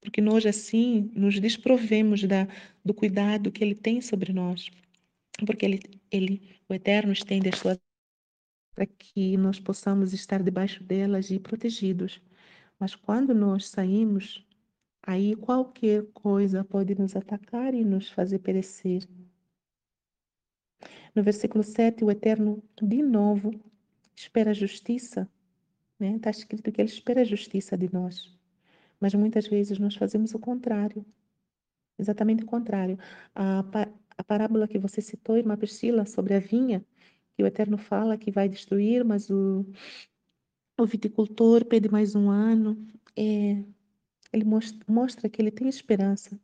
porque 0.00 0.20
nós 0.20 0.46
assim 0.46 1.10
nos 1.14 1.38
desprovemos 1.40 2.24
da, 2.24 2.46
do 2.84 2.94
cuidado 2.94 3.50
que 3.50 3.62
Ele 3.62 3.74
tem 3.74 4.00
sobre 4.00 4.32
nós, 4.32 4.70
porque 5.46 5.64
Ele, 5.64 5.80
ele 6.10 6.56
o 6.68 6.74
Eterno 6.74 7.12
estende 7.12 7.48
as 7.48 7.58
suas 7.58 7.78
para 8.74 8.86
que 8.86 9.36
nós 9.36 9.58
possamos 9.58 10.12
estar 10.12 10.40
debaixo 10.40 10.84
delas 10.84 11.30
e 11.32 11.38
protegidos. 11.40 12.22
Mas 12.78 12.94
quando 12.94 13.34
nós 13.34 13.68
saímos, 13.68 14.46
aí 15.02 15.34
qualquer 15.34 16.06
coisa 16.14 16.62
pode 16.62 16.94
nos 16.94 17.16
atacar 17.16 17.74
e 17.74 17.84
nos 17.84 18.08
fazer 18.08 18.38
perecer. 18.38 19.02
No 21.12 21.24
versículo 21.24 21.64
7, 21.64 22.04
o 22.04 22.10
Eterno, 22.10 22.62
de 22.80 23.02
novo, 23.02 23.52
espera 24.14 24.52
a 24.52 24.54
justiça. 24.54 25.28
Está 25.98 26.04
né? 26.04 26.18
Tá 26.20 26.30
escrito 26.30 26.70
que 26.70 26.80
Ele 26.80 26.88
espera 26.88 27.22
a 27.22 27.24
justiça 27.24 27.76
de 27.76 27.92
nós. 27.92 28.32
Mas 29.00 29.14
muitas 29.14 29.46
vezes 29.48 29.78
nós 29.78 29.96
fazemos 29.96 30.32
o 30.34 30.38
contrário. 30.38 31.04
Exatamente 31.98 32.44
o 32.44 32.46
contrário. 32.46 32.98
A, 33.34 33.64
a 34.16 34.24
parábola 34.24 34.68
que 34.68 34.78
você 34.78 35.00
citou, 35.00 35.36
irmã 35.36 35.56
Priscila, 35.56 36.06
sobre 36.06 36.34
a 36.34 36.38
vinha, 36.40 36.84
que 37.34 37.42
o 37.42 37.46
Eterno 37.46 37.76
fala 37.76 38.16
que 38.16 38.30
vai 38.30 38.48
destruir, 38.48 39.04
mas 39.04 39.28
o, 39.28 39.66
o 40.78 40.86
viticultor 40.86 41.64
pede 41.64 41.88
mais 41.88 42.14
um 42.14 42.30
ano. 42.30 42.76
É, 43.16 43.62
ele 44.32 44.44
mostra, 44.44 44.78
mostra 44.88 45.28
que 45.28 45.42
ele 45.42 45.50
tem 45.50 45.68
esperança. 45.68 46.38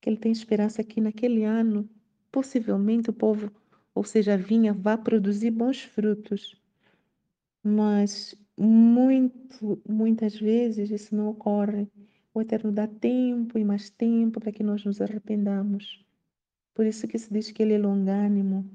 Que 0.00 0.08
ele 0.08 0.16
tem 0.18 0.30
esperança 0.30 0.84
que 0.84 1.00
naquele 1.00 1.44
ano, 1.44 1.88
possivelmente, 2.30 3.10
o 3.10 3.12
povo, 3.12 3.50
ou 3.94 4.04
seja, 4.04 4.34
a 4.34 4.36
vinha, 4.36 4.72
vá 4.72 4.96
produzir 4.96 5.50
bons 5.50 5.82
frutos. 5.82 6.56
Mas 7.62 8.36
muito, 8.56 9.82
muitas 9.88 10.38
vezes 10.38 10.90
isso 10.90 11.14
não 11.14 11.28
ocorre. 11.28 11.88
O 12.34 12.40
Eterno 12.40 12.72
dá 12.72 12.86
tempo 12.86 13.58
e 13.58 13.64
mais 13.64 13.90
tempo 13.90 14.40
para 14.40 14.52
que 14.52 14.62
nós 14.62 14.84
nos 14.84 15.00
arrependamos. 15.00 16.04
Por 16.74 16.86
isso 16.86 17.06
que 17.06 17.18
se 17.18 17.32
diz 17.32 17.50
que 17.50 17.62
ele 17.62 17.74
é 17.74 17.78
longânimo. 17.78 18.68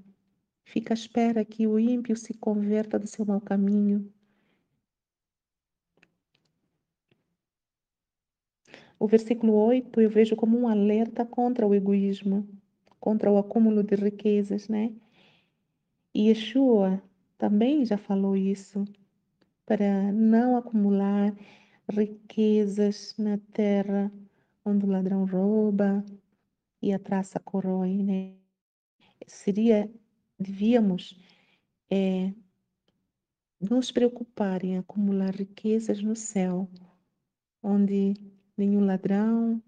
Fica 0.66 0.93
à 0.93 0.95
espera 0.95 1.45
que 1.45 1.66
o 1.68 1.80
ímpio 1.80 2.16
se 2.16 2.34
converta 2.34 2.99
do 2.99 3.08
seu 3.08 3.26
mau 3.26 3.41
caminho. 3.41 4.12
O 8.99 9.08
versículo 9.08 9.54
8 9.54 10.02
eu 10.02 10.10
vejo 10.10 10.36
como 10.36 10.58
um 10.58 10.68
alerta 10.68 11.26
contra 11.26 11.68
o 11.68 11.74
egoísmo, 11.74 12.47
contra 12.99 13.32
o 13.32 13.38
acúmulo 13.38 13.84
de 13.84 13.95
riquezas, 13.95 14.68
né? 14.68 14.93
E 16.14 16.30
Yeshua 16.30 17.02
também 17.38 17.86
já 17.86 17.97
falou 17.97 18.36
isso 18.36 18.84
para 19.68 20.13
não 20.13 20.55
acumular 20.55 21.36
riquezas 21.91 23.13
na 23.18 23.38
terra 23.51 24.09
onde 24.63 24.86
o 24.86 24.89
ladrão 24.89 25.26
rouba 25.26 26.03
e 26.82 26.93
a 26.93 26.97
traça 26.97 27.38
corrói, 27.38 28.01
né? 28.01 28.34
Seria, 29.28 29.91
devíamos 30.39 31.20
é, 31.91 32.34
nos 33.59 33.91
preocupar 33.91 34.63
em 34.63 34.78
acumular 34.78 35.36
riquezas 35.36 36.01
no 36.01 36.15
céu, 36.15 36.70
onde 37.61 38.13
nenhum 38.55 38.86
ladrão 38.86 39.61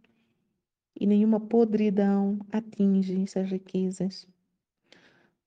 e 0.97 1.05
nenhuma 1.05 1.41
podridão 1.41 2.39
atinge 2.49 3.21
essas 3.21 3.51
riquezas. 3.51 4.25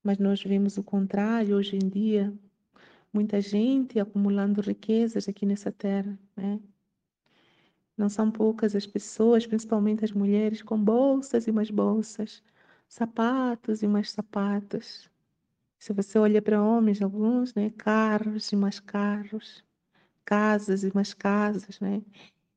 Mas 0.02 0.18
nós 0.18 0.42
vemos 0.42 0.76
o 0.76 0.82
contrário 0.82 1.56
hoje 1.56 1.76
em 1.76 1.88
dia, 1.88 2.34
muita 3.12 3.40
gente 3.40 4.00
acumulando 4.00 4.60
riquezas 4.60 5.28
aqui 5.28 5.44
nessa 5.46 5.70
terra, 5.70 6.18
né? 6.36 6.60
Não 7.96 8.08
são 8.08 8.30
poucas 8.30 8.74
as 8.74 8.86
pessoas, 8.86 9.46
principalmente 9.46 10.04
as 10.04 10.12
mulheres, 10.12 10.62
com 10.62 10.82
bolsas 10.82 11.46
e 11.46 11.52
mais 11.52 11.70
bolsas, 11.70 12.42
sapatos 12.88 13.82
e 13.82 13.86
mais 13.86 14.10
sapatos. 14.10 15.10
Se 15.78 15.92
você 15.92 16.18
olha 16.18 16.40
para 16.40 16.62
homens, 16.62 17.02
alguns, 17.02 17.54
né, 17.54 17.70
carros 17.70 18.50
e 18.52 18.56
mais 18.56 18.80
carros, 18.80 19.64
casas 20.24 20.84
e 20.84 20.94
mais 20.94 21.12
casas, 21.12 21.80
né? 21.80 22.02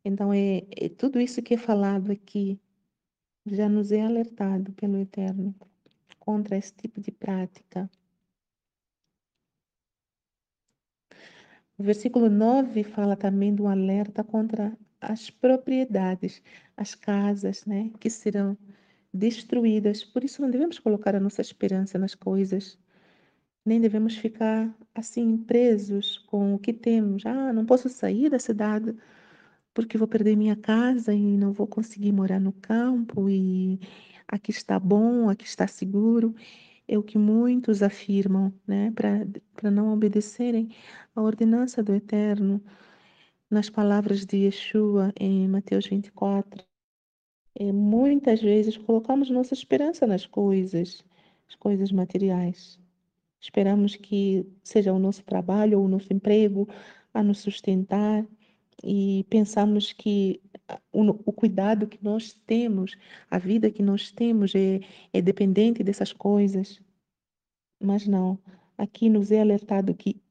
Então 0.04 0.32
é, 0.34 0.64
é 0.72 0.90
tudo 0.90 1.20
isso 1.20 1.42
que 1.42 1.56
é 1.56 1.58
falado 1.58 2.12
aqui 2.12 2.60
já 3.46 3.70
nos 3.70 3.92
é 3.92 4.02
alertado 4.02 4.72
pelo 4.74 4.98
Eterno 5.00 5.54
contra 6.20 6.58
esse 6.58 6.74
tipo 6.74 7.00
de 7.00 7.12
prática. 7.12 7.90
O 11.78 11.84
versículo 11.84 12.30
9 12.30 12.84
fala 12.84 13.16
também 13.16 13.54
do 13.54 13.68
alerta 13.68 14.24
contra 14.24 14.78
as 15.00 15.30
propriedades, 15.30 16.42
as 16.76 16.96
casas, 16.96 17.66
né, 17.66 17.92
que 18.00 18.10
serão 18.10 18.58
destruídas. 19.14 20.04
Por 20.04 20.24
isso 20.24 20.42
não 20.42 20.50
devemos 20.50 20.80
colocar 20.80 21.16
a 21.16 21.20
nossa 21.20 21.42
esperança 21.42 21.98
nas 22.00 22.16
coisas, 22.16 22.78
nem 23.66 23.82
devemos 23.82 24.16
ficar 24.18 24.74
assim 24.94 25.38
presos 25.38 26.20
com 26.20 26.56
o 26.56 26.60
que 26.60 26.74
temos. 26.74 27.26
Ah, 27.26 27.52
não 27.54 27.66
posso 27.66 27.90
sair 27.90 28.30
da 28.30 28.40
cidade 28.40 28.96
porque 29.74 29.98
vou 29.98 30.08
perder 30.08 30.36
minha 30.38 30.56
casa 30.56 31.14
e 31.14 31.38
não 31.38 31.52
vou 31.54 31.68
conseguir 31.68 32.12
morar 32.14 32.40
no 32.40 32.54
campo 32.54 33.30
e 33.30 33.80
aqui 34.28 34.52
está 34.52 34.80
bom, 34.80 35.30
aqui 35.30 35.46
está 35.46 35.68
seguro. 35.68 36.34
É 36.88 36.98
o 36.98 37.04
que 37.04 37.18
muitos 37.18 37.82
afirmam, 37.82 38.54
né, 38.68 38.92
para 38.92 39.72
não 39.72 39.92
obedecerem 39.92 40.70
à 41.16 41.22
ordenança 41.22 41.82
do 41.84 41.94
Eterno. 41.94 42.62
Nas 43.50 43.70
palavras 43.70 44.26
de 44.26 44.38
Yeshua 44.38 45.14
em 45.20 45.48
Mateus 45.48 45.88
24, 45.88 46.64
é, 47.56 47.72
muitas 47.72 48.42
vezes 48.42 48.78
colocamos 48.78 49.30
nossa 49.30 49.54
esperança 49.54 50.06
nas 50.06 50.26
coisas, 50.26 51.04
as 51.48 51.56
coisas 51.56 51.92
materiais. 51.92 52.80
Esperamos 53.40 53.96
que 53.96 54.46
seja 54.64 54.92
o 54.92 55.00
nosso 55.00 55.24
trabalho 55.24 55.80
ou 55.80 55.86
o 55.86 55.88
nosso 55.88 56.12
emprego 56.12 56.68
a 57.14 57.24
nos 57.24 57.40
sustentar 57.40 58.26
e 58.84 59.26
pensamos 59.30 59.94
que 59.94 60.42
o, 60.92 61.02
o, 61.10 61.34
cuidado 61.34 61.88
que 61.88 62.04
nós 62.04 62.34
temos, 62.46 62.98
a 63.30 63.38
vida 63.38 63.72
que 63.72 63.84
nós 63.84 64.12
temos 64.12 64.54
é, 64.56 64.80
é 65.14 65.22
dependente 65.22 65.84
dessas 65.84 66.12
coisas. 66.12 66.82
Mas 67.80 68.08
não, 68.08 68.40
aqui 68.78 69.10
nos 69.10 69.32
é 69.32 69.42
alertado 69.42 69.94
que, 69.94 70.22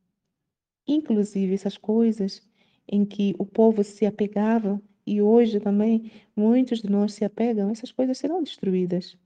inclusive, 0.86 1.55
essas 1.55 1.76
coisas 1.76 2.47
em 2.88 3.05
que 3.05 3.34
o 3.38 3.47
povo 3.47 3.82
se 3.82 4.07
apegava 4.07 4.80
e 5.07 5.20
hoje 5.20 5.61
também 5.61 6.11
muitos 6.36 6.80
de 6.80 6.90
nós 6.90 7.14
se 7.14 7.24
apegam, 7.24 7.70
essas 7.70 7.92
coisas 7.92 8.18
serão 8.18 8.42
destruídas. 8.42 9.16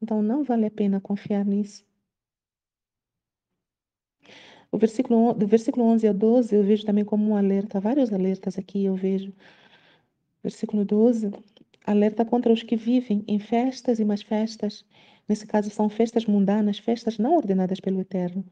Então 0.00 0.22
não 0.22 0.44
vale 0.44 0.66
a 0.66 0.70
pena 0.70 1.00
confiar 1.00 1.44
nisso. 1.44 1.84
O 4.70 4.78
versículo, 4.78 5.32
do 5.34 5.46
versículo 5.46 5.86
11 5.86 6.08
a 6.08 6.12
12 6.12 6.54
eu 6.54 6.62
vejo 6.62 6.84
também 6.84 7.04
como 7.04 7.30
um 7.30 7.36
alerta, 7.36 7.80
vários 7.80 8.12
alertas 8.12 8.58
aqui 8.58 8.84
eu 8.84 8.94
vejo. 8.94 9.32
Versículo 10.42 10.84
12, 10.84 11.30
alerta 11.84 12.24
contra 12.24 12.52
os 12.52 12.62
que 12.62 12.76
vivem 12.76 13.24
em 13.28 13.38
festas 13.38 13.98
e 13.98 14.04
mais 14.04 14.22
festas. 14.22 14.84
Nesse 15.28 15.46
caso 15.46 15.70
são 15.70 15.88
festas 15.88 16.26
mundanas, 16.26 16.78
festas 16.78 17.18
não 17.18 17.36
ordenadas 17.36 17.80
pelo 17.80 18.00
Eterno. 18.00 18.44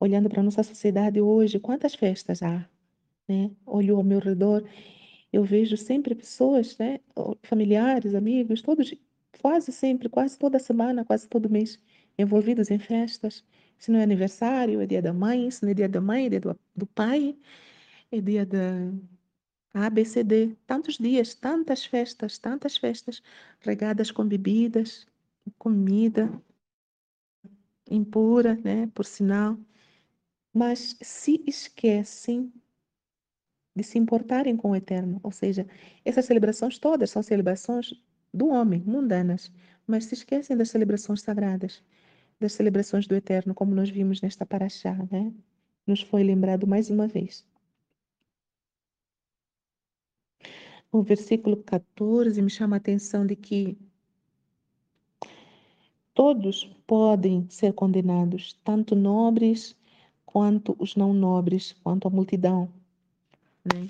Olhando 0.00 0.28
para 0.28 0.40
a 0.40 0.44
nossa 0.44 0.62
sociedade 0.62 1.20
hoje, 1.20 1.58
quantas 1.58 1.94
festas 1.94 2.42
há? 2.42 2.68
Né? 3.28 3.50
Olho 3.66 3.96
ao 3.96 4.04
meu 4.04 4.18
redor, 4.18 4.64
eu 5.32 5.44
vejo 5.44 5.76
sempre 5.76 6.14
pessoas, 6.14 6.76
né? 6.78 7.00
familiares, 7.42 8.14
amigos, 8.14 8.62
todos, 8.62 8.94
quase 9.40 9.72
sempre, 9.72 10.08
quase 10.08 10.38
toda 10.38 10.58
semana, 10.58 11.04
quase 11.04 11.28
todo 11.28 11.50
mês, 11.50 11.78
envolvidos 12.18 12.70
em 12.70 12.78
festas. 12.78 13.44
Se 13.78 13.90
não 13.90 13.98
é 13.98 14.02
aniversário, 14.02 14.80
é 14.80 14.86
dia 14.86 15.02
da 15.02 15.12
mãe. 15.12 15.50
Se 15.50 15.62
não 15.62 15.70
é 15.70 15.74
dia 15.74 15.88
da 15.88 16.00
mãe, 16.00 16.26
é 16.26 16.28
dia 16.30 16.40
do, 16.40 16.58
do 16.74 16.86
pai. 16.86 17.36
É 18.10 18.20
dia 18.20 18.46
da 18.46 18.92
ABCD. 19.74 20.56
Tantos 20.66 20.98
dias, 20.98 21.34
tantas 21.34 21.84
festas, 21.84 22.38
tantas 22.38 22.76
festas 22.76 23.22
regadas 23.60 24.10
com 24.10 24.26
bebidas, 24.26 25.06
comida 25.58 26.30
impura, 27.90 28.56
né, 28.64 28.88
por 28.94 29.04
sinal. 29.04 29.58
Mas 30.52 30.96
se 31.02 31.42
esquecem 31.46 32.52
de 33.74 33.84
se 33.84 33.98
importarem 33.98 34.56
com 34.56 34.70
o 34.70 34.76
eterno, 34.76 35.20
ou 35.22 35.30
seja, 35.30 35.66
essas 36.04 36.24
celebrações 36.24 36.78
todas 36.78 37.10
são 37.10 37.22
celebrações 37.22 37.92
do 38.32 38.48
homem, 38.48 38.80
mundanas, 38.80 39.52
mas 39.86 40.06
se 40.06 40.14
esquecem 40.14 40.56
das 40.56 40.70
celebrações 40.70 41.20
sagradas 41.20 41.82
das 42.38 42.52
celebrações 42.52 43.06
do 43.06 43.14
Eterno, 43.14 43.54
como 43.54 43.74
nós 43.74 43.88
vimos 43.88 44.20
nesta 44.20 44.44
paraxá, 44.44 44.94
né? 45.10 45.32
Nos 45.86 46.02
foi 46.02 46.22
lembrado 46.22 46.66
mais 46.66 46.90
uma 46.90 47.06
vez. 47.06 47.46
O 50.90 51.02
versículo 51.02 51.56
14 51.58 52.40
me 52.40 52.50
chama 52.50 52.76
a 52.76 52.78
atenção 52.78 53.26
de 53.26 53.36
que 53.36 53.76
todos 56.14 56.64
podem 56.86 57.48
ser 57.50 57.72
condenados, 57.72 58.54
tanto 58.64 58.94
nobres 58.94 59.76
quanto 60.24 60.76
os 60.78 60.96
não 60.96 61.12
nobres, 61.12 61.72
quanto 61.84 62.08
a 62.08 62.10
multidão. 62.10 62.72
Né? 63.64 63.88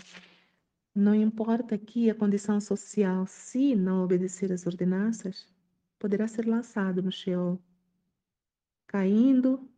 Não 0.94 1.14
importa 1.14 1.74
aqui 1.74 2.08
a 2.08 2.14
condição 2.14 2.60
social, 2.60 3.26
se 3.26 3.74
não 3.74 4.02
obedecer 4.04 4.50
às 4.52 4.66
ordenanças, 4.66 5.46
poderá 5.98 6.26
ser 6.26 6.46
lançado 6.46 7.02
no 7.02 7.12
Sheol 7.12 7.60
caindo 8.86 9.68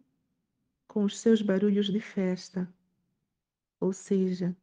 com 0.87 1.05
os 1.05 1.19
seus 1.19 1.43
barulhos 1.43 1.87
de 1.87 2.01
festa. 2.01 2.69
Ou 3.81 3.93
seja, 3.93 4.57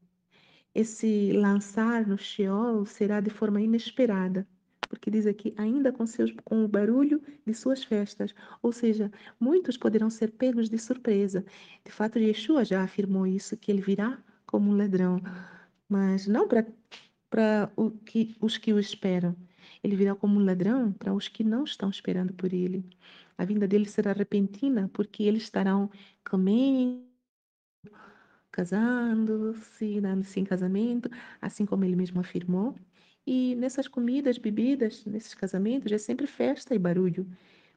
esse 0.73 1.31
lançar 1.31 2.05
no 2.05 2.17
Sheol 2.17 2.85
será 2.85 3.21
de 3.21 3.29
forma 3.29 3.61
inesperada, 3.61 4.45
porque 4.89 5.09
diz 5.09 5.25
aqui, 5.25 5.53
ainda 5.57 5.91
com, 5.91 6.05
seus, 6.05 6.33
com 6.43 6.65
o 6.65 6.67
barulho 6.67 7.21
de 7.45 7.53
suas 7.53 7.83
festas. 7.83 8.35
Ou 8.61 8.71
seja, 8.71 9.11
muitos 9.39 9.77
poderão 9.77 10.09
ser 10.09 10.31
pegos 10.31 10.69
de 10.69 10.77
surpresa. 10.77 11.45
De 11.83 11.91
fato, 11.91 12.19
Yeshua 12.19 12.65
já 12.65 12.83
afirmou 12.83 13.25
isso, 13.25 13.55
que 13.55 13.71
ele 13.71 13.81
virá 13.81 14.21
como 14.45 14.69
um 14.69 14.77
ladrão, 14.77 15.21
mas 15.87 16.27
não 16.27 16.47
para 16.47 17.71
os 18.41 18.57
que 18.57 18.73
o 18.73 18.79
esperam. 18.79 19.35
Ele 19.83 19.95
virá 19.95 20.15
como 20.15 20.39
um 20.39 20.43
ladrão 20.43 20.91
para 20.91 21.13
os 21.13 21.27
que 21.27 21.43
não 21.43 21.63
estão 21.63 21.89
esperando 21.89 22.33
por 22.33 22.53
ele. 22.53 22.85
A 23.37 23.45
vinda 23.45 23.67
dele 23.67 23.85
será 23.85 24.13
repentina, 24.13 24.89
porque 24.93 25.23
eles 25.23 25.43
estarão 25.43 25.89
comendo, 26.29 27.03
casando-se, 28.51 29.99
dando-se 29.99 30.39
em 30.39 30.45
casamento, 30.45 31.09
assim 31.41 31.65
como 31.65 31.83
ele 31.83 31.95
mesmo 31.95 32.21
afirmou. 32.21 32.75
E 33.27 33.55
nessas 33.55 33.87
comidas, 33.87 34.37
bebidas, 34.37 35.03
nesses 35.05 35.33
casamentos, 35.33 35.91
é 35.91 35.97
sempre 35.97 36.27
festa 36.27 36.75
e 36.75 36.79
barulho. 36.79 37.27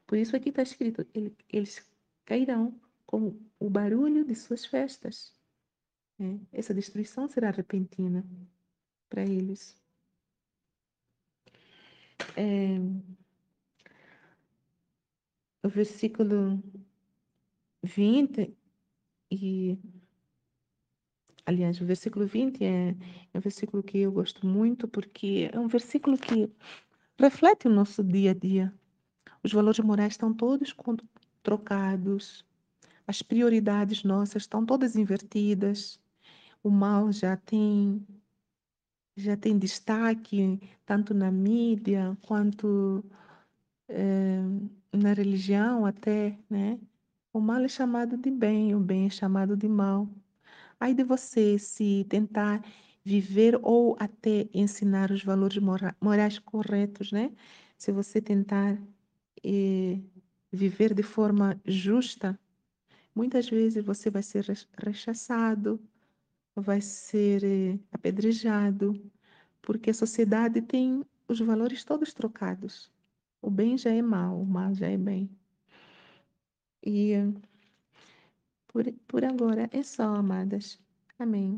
Por 0.07 0.17
isso 0.17 0.35
aqui 0.35 0.49
está 0.49 0.61
escrito: 0.61 1.05
eles 1.51 1.85
cairão 2.25 2.73
com 3.05 3.35
o 3.59 3.69
barulho 3.69 4.23
de 4.23 4.35
suas 4.35 4.65
festas. 4.65 5.33
É, 6.19 6.37
essa 6.53 6.73
destruição 6.73 7.27
será 7.27 7.49
repentina 7.49 8.23
para 9.09 9.23
eles. 9.23 9.75
É, 12.41 12.79
o 15.61 15.67
versículo 15.67 16.63
20 17.83 18.55
e 19.29 19.77
aliás, 21.45 21.81
o 21.81 21.85
versículo 21.85 22.25
20 22.25 22.63
é, 22.63 22.95
é 23.33 23.37
um 23.37 23.41
versículo 23.41 23.83
que 23.83 23.97
eu 23.97 24.11
gosto 24.13 24.47
muito 24.47 24.87
porque 24.87 25.49
é 25.51 25.59
um 25.59 25.67
versículo 25.67 26.17
que 26.17 26.49
reflete 27.19 27.67
o 27.67 27.71
nosso 27.71 28.01
dia 28.01 28.31
a 28.31 28.33
dia. 28.33 28.73
Os 29.43 29.51
valores 29.51 29.79
morais 29.81 30.13
estão 30.13 30.33
todos 30.33 30.73
trocados, 31.43 32.45
as 33.05 33.21
prioridades 33.21 34.05
nossas 34.05 34.43
estão 34.43 34.65
todas 34.65 34.95
invertidas, 34.95 35.99
o 36.63 36.69
mal 36.69 37.11
já 37.11 37.35
tem 37.35 38.01
já 39.19 39.37
tem 39.37 39.57
destaque 39.57 40.59
tanto 40.85 41.13
na 41.13 41.31
mídia 41.31 42.17
quanto 42.21 43.03
é, 43.89 44.39
na 44.93 45.13
religião 45.13 45.85
até, 45.85 46.37
né? 46.49 46.79
O 47.33 47.39
mal 47.39 47.59
é 47.63 47.67
chamado 47.67 48.17
de 48.17 48.31
bem, 48.31 48.75
o 48.75 48.79
bem 48.79 49.07
é 49.07 49.09
chamado 49.09 49.55
de 49.57 49.67
mal. 49.69 50.09
Aí 50.79 50.93
de 50.93 51.03
você 51.03 51.57
se 51.59 52.05
tentar 52.09 52.63
viver 53.03 53.59
ou 53.63 53.95
até 53.99 54.47
ensinar 54.53 55.11
os 55.11 55.23
valores 55.23 55.57
mora 55.59 55.95
morais 56.01 56.39
corretos, 56.39 57.11
né? 57.11 57.31
se 57.77 57.91
você 57.91 58.21
tentar 58.21 58.77
eh, 59.43 59.99
viver 60.51 60.93
de 60.93 61.03
forma 61.03 61.59
justa, 61.65 62.37
muitas 63.15 63.49
vezes 63.49 63.83
você 63.83 64.09
vai 64.09 64.23
ser 64.23 64.45
rechaçado, 64.77 65.79
vai 66.61 66.81
ser 66.81 67.43
eh, 67.43 67.79
apedrejado, 67.91 68.93
porque 69.61 69.89
a 69.89 69.93
sociedade 69.93 70.61
tem 70.61 71.05
os 71.27 71.39
valores 71.39 71.83
todos 71.83 72.13
trocados. 72.13 72.91
O 73.41 73.49
bem 73.49 73.77
já 73.77 73.91
é 73.91 74.01
mal, 74.01 74.39
o 74.41 74.45
mal 74.45 74.73
já 74.75 74.87
é 74.87 74.97
bem. 74.97 75.29
E 76.83 77.13
por, 78.67 78.91
por 79.07 79.23
agora 79.25 79.69
é 79.71 79.83
só, 79.83 80.15
amadas. 80.15 80.79
Amém. 81.17 81.55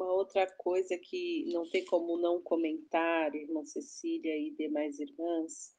Uma 0.00 0.14
outra 0.14 0.50
coisa 0.56 0.96
que 0.96 1.44
não 1.52 1.68
tem 1.68 1.84
como 1.84 2.16
não 2.16 2.40
comentar, 2.40 3.34
irmã 3.34 3.66
Cecília 3.66 4.34
e 4.34 4.50
demais 4.52 4.98
irmãs, 4.98 5.76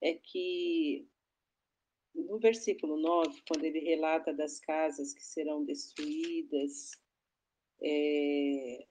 é 0.00 0.14
que 0.14 1.08
no 2.14 2.38
versículo 2.38 2.96
9, 2.96 3.42
quando 3.48 3.64
ele 3.64 3.80
relata 3.80 4.32
das 4.32 4.60
casas 4.60 5.12
que 5.12 5.24
serão 5.24 5.64
destruídas, 5.64 6.92
é, 7.82 8.86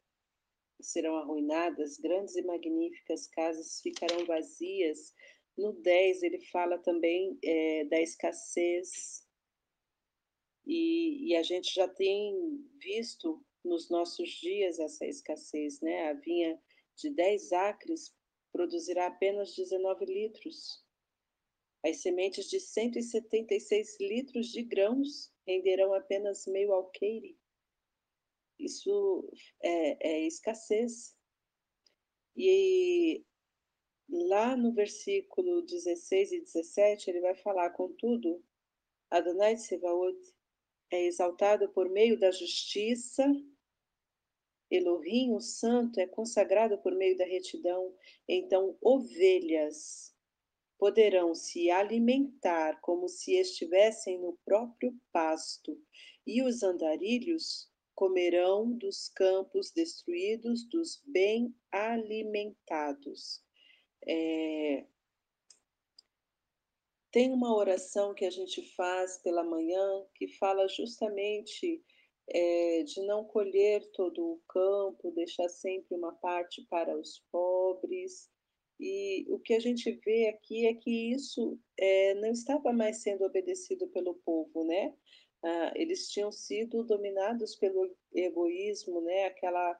serão 0.81 1.15
arruinadas, 1.15 1.97
grandes 1.97 2.35
e 2.35 2.41
magníficas 2.41 3.25
casas 3.27 3.79
ficarão 3.81 4.25
vazias. 4.25 5.15
No 5.57 5.71
10, 5.71 6.23
ele 6.23 6.41
fala 6.47 6.77
também 6.77 7.39
é, 7.41 7.85
da 7.85 8.01
escassez, 8.01 9.25
e, 10.65 11.29
e, 11.29 11.35
a 11.37 11.43
gente 11.43 11.73
já 11.73 11.87
tem 11.87 12.35
visto 12.77 13.41
nos 13.67 13.89
nossos 13.89 14.29
dias 14.29 14.79
essa 14.79 15.05
escassez, 15.05 15.79
né? 15.81 16.09
A 16.09 16.13
vinha 16.13 16.59
de 16.95 17.09
10 17.11 17.51
acres 17.53 18.15
produzirá 18.51 19.07
apenas 19.07 19.55
19 19.55 20.05
litros. 20.05 20.83
As 21.85 22.01
sementes 22.01 22.49
de 22.49 22.59
176 22.59 23.99
litros 23.99 24.47
de 24.47 24.63
grãos 24.63 25.31
renderão 25.45 25.93
apenas 25.93 26.45
meio 26.47 26.73
alqueire. 26.73 27.37
Isso 28.59 29.31
é, 29.61 30.07
é 30.07 30.27
escassez. 30.27 31.15
E 32.35 33.23
lá 34.09 34.55
no 34.55 34.73
versículo 34.73 35.61
16 35.61 36.31
e 36.31 36.41
17, 36.41 37.09
ele 37.09 37.21
vai 37.21 37.35
falar, 37.35 37.69
contudo, 37.71 38.43
Adonai 39.09 39.57
Sevaot 39.57 40.17
é 40.91 41.05
exaltado 41.05 41.69
por 41.69 41.89
meio 41.89 42.19
da 42.19 42.31
justiça 42.31 43.25
Elohim, 44.69 45.33
o 45.33 45.39
santo, 45.39 45.99
é 45.99 46.07
consagrado 46.07 46.77
por 46.79 46.93
meio 46.93 47.17
da 47.17 47.25
retidão, 47.25 47.93
então 48.27 48.77
ovelhas 48.81 50.13
poderão 50.77 51.33
se 51.33 51.71
alimentar 51.71 52.79
como 52.81 53.07
se 53.07 53.35
estivessem 53.35 54.19
no 54.19 54.37
próprio 54.45 54.95
pasto, 55.11 55.79
e 56.25 56.43
os 56.43 56.61
andarilhos 56.61 57.71
comerão 57.95 58.71
dos 58.73 59.09
campos 59.09 59.71
destruídos 59.71 60.67
dos 60.69 61.01
bem 61.07 61.55
alimentados. 61.71 63.41
É... 64.07 64.85
Tem 67.11 67.31
uma 67.31 67.55
oração 67.55 68.13
que 68.13 68.25
a 68.25 68.29
gente 68.29 68.61
faz 68.75 69.17
pela 69.23 69.43
manhã 69.43 70.05
que 70.13 70.27
fala 70.27 70.67
justamente 70.67 71.83
é, 72.29 72.83
de 72.83 73.01
não 73.01 73.23
colher 73.23 73.89
todo 73.91 74.23
o 74.23 74.41
campo, 74.47 75.11
deixar 75.11 75.49
sempre 75.49 75.95
uma 75.95 76.13
parte 76.13 76.65
para 76.69 76.97
os 76.97 77.23
pobres. 77.31 78.29
E 78.79 79.25
o 79.29 79.39
que 79.39 79.53
a 79.53 79.59
gente 79.59 79.91
vê 80.05 80.27
aqui 80.27 80.67
é 80.67 80.73
que 80.73 81.11
isso 81.11 81.59
é, 81.79 82.13
não 82.15 82.31
estava 82.31 82.71
mais 82.71 82.97
sendo 83.01 83.23
obedecido 83.23 83.87
pelo 83.87 84.15
povo, 84.15 84.63
né? 84.65 84.93
Ah, 85.43 85.71
eles 85.75 86.09
tinham 86.09 86.31
sido 86.31 86.83
dominados 86.83 87.55
pelo 87.55 87.95
egoísmo, 88.13 89.01
né? 89.01 89.25
Aquela 89.25 89.79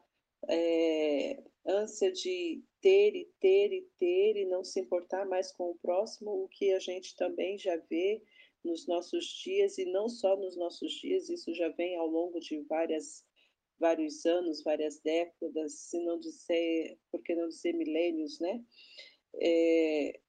é, 0.50 1.44
ânsia 1.66 2.12
de 2.12 2.64
ter 2.82 3.16
e 3.16 3.26
ter 3.40 3.74
e 3.74 3.82
ter 4.00 4.38
e 4.38 4.46
não 4.46 4.64
se 4.64 4.80
importar 4.80 5.26
mais 5.26 5.52
com 5.52 5.72
o 5.72 5.78
próximo, 5.80 6.44
o 6.44 6.48
que 6.48 6.72
a 6.74 6.80
gente 6.80 7.16
também 7.16 7.58
já 7.58 7.76
vê 7.90 8.22
nos 8.68 8.86
nossos 8.86 9.26
dias, 9.44 9.78
e 9.78 9.86
não 9.86 10.08
só 10.10 10.36
nos 10.36 10.56
nossos 10.58 10.92
dias, 10.94 11.30
isso 11.30 11.54
já 11.54 11.70
vem 11.70 11.96
ao 11.96 12.08
longo 12.08 12.40
de 12.40 12.60
várias, 12.64 13.26
vários 13.80 14.26
anos, 14.26 14.62
várias 14.64 15.00
décadas, 15.00 15.74
se 15.74 16.00
não 16.04 16.20
dizer, 16.20 17.00
por 17.12 17.24
que 17.24 17.34
não 17.34 17.48
dizer 17.48 17.74
milênios, 17.74 18.40
né? 18.40 18.64
É, 19.36 20.20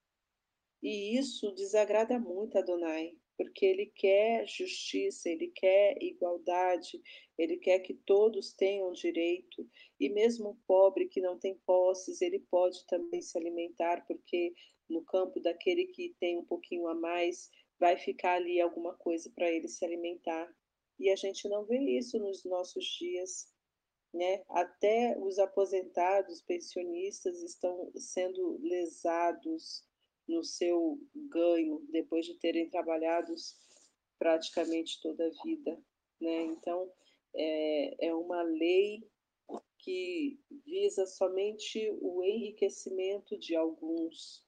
e 0.83 1.19
isso 1.19 1.51
desagrada 1.53 2.19
muito 2.19 2.57
a 2.57 2.61
Adonai, 2.61 3.17
porque 3.37 3.67
ele 3.67 3.87
quer 3.87 4.47
justiça, 4.47 5.29
ele 5.29 5.49
quer 5.49 5.97
igualdade, 6.03 7.01
ele 7.37 7.57
quer 7.57 7.81
que 7.81 7.95
todos 7.95 8.53
tenham 8.53 8.93
direito, 8.93 9.69
e 9.99 10.09
mesmo 10.09 10.51
o 10.51 10.59
pobre 10.67 11.09
que 11.09 11.21
não 11.21 11.39
tem 11.39 11.57
posses, 11.67 12.21
ele 12.21 12.41
pode 12.51 12.85
também 12.87 13.21
se 13.21 13.37
alimentar, 13.37 14.05
porque 14.07 14.55
no 14.89 15.05
campo 15.05 15.41
daquele 15.41 15.87
que 15.87 16.15
tem 16.19 16.39
um 16.39 16.45
pouquinho 16.45 16.89
a 16.89 16.95
mais, 16.95 17.51
vai 17.79 17.97
ficar 17.97 18.35
ali 18.35 18.61
alguma 18.61 18.95
coisa 18.95 19.31
para 19.35 19.51
ele 19.51 19.69
se 19.69 19.85
alimentar. 19.85 20.53
E 20.99 21.11
a 21.11 21.17
gente 21.17 21.49
não 21.49 21.65
vê 21.65 21.79
isso 21.79 22.19
nos 22.19 22.45
nossos 22.45 22.85
dias, 22.85 23.53
né? 24.13 24.43
Até 24.49 25.17
os 25.19 25.39
aposentados, 25.39 26.43
pensionistas 26.43 27.41
estão 27.43 27.91
sendo 27.95 28.59
lesados 28.63 29.85
no 30.27 30.45
seu 30.45 30.99
ganho 31.15 31.87
depois 31.91 32.27
de 32.27 32.35
terem 32.39 32.69
trabalhado 32.69 33.35
praticamente 34.19 35.01
toda 35.01 35.27
a 35.27 35.45
vida, 35.45 35.81
né? 36.21 36.43
Então 36.45 36.93
é, 37.35 38.09
é 38.09 38.15
uma 38.15 38.43
lei 38.43 39.09
que 39.79 40.39
visa 40.67 41.07
somente 41.07 41.91
o 42.03 42.23
enriquecimento 42.23 43.39
de 43.39 43.55
alguns, 43.55 44.45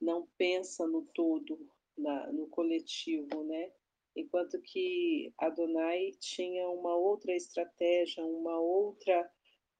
não 0.00 0.28
pensa 0.36 0.86
no 0.86 1.06
todo, 1.14 1.70
na, 1.96 2.32
no 2.32 2.48
coletivo, 2.48 3.42
né? 3.44 3.72
Enquanto 4.14 4.60
que 4.62 5.32
Adonai 5.38 6.12
tinha 6.18 6.68
uma 6.70 6.96
outra 6.96 7.34
estratégia, 7.34 8.24
uma 8.24 8.58
outra 8.58 9.30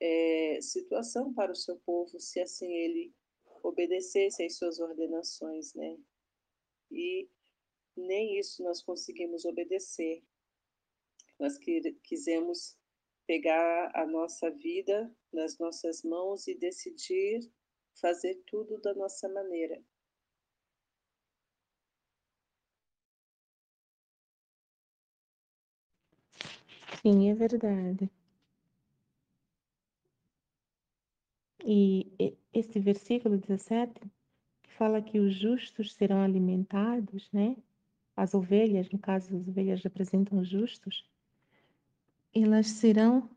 é, 0.00 0.58
situação 0.60 1.32
para 1.32 1.52
o 1.52 1.56
seu 1.56 1.78
povo, 1.78 2.20
se 2.20 2.40
assim 2.40 2.70
ele 2.72 3.14
obedecesse 3.62 4.44
às 4.44 4.56
suas 4.56 4.78
ordenações, 4.78 5.72
né? 5.74 5.98
E 6.90 7.28
nem 7.96 8.38
isso 8.38 8.62
nós 8.62 8.82
conseguimos 8.82 9.44
obedecer. 9.44 10.22
Nós 11.38 11.58
quisemos 12.02 12.76
pegar 13.26 13.90
a 13.94 14.06
nossa 14.06 14.50
vida 14.50 15.12
nas 15.32 15.58
nossas 15.58 16.02
mãos 16.02 16.46
e 16.46 16.54
decidir 16.54 17.40
fazer 18.00 18.42
tudo 18.46 18.80
da 18.80 18.94
nossa 18.94 19.28
maneira. 19.28 19.82
Sim, 27.06 27.28
é 27.30 27.34
verdade. 27.34 28.10
E 31.64 32.36
esse 32.52 32.80
versículo 32.80 33.38
17, 33.38 34.00
que 34.64 34.72
fala 34.72 35.00
que 35.00 35.20
os 35.20 35.32
justos 35.32 35.94
serão 35.94 36.20
alimentados, 36.20 37.30
né? 37.32 37.56
As 38.16 38.34
ovelhas, 38.34 38.90
no 38.90 38.98
caso, 38.98 39.36
as 39.36 39.46
ovelhas 39.46 39.84
representam 39.84 40.40
os 40.40 40.48
justos, 40.48 41.08
elas 42.34 42.66
serão 42.66 43.30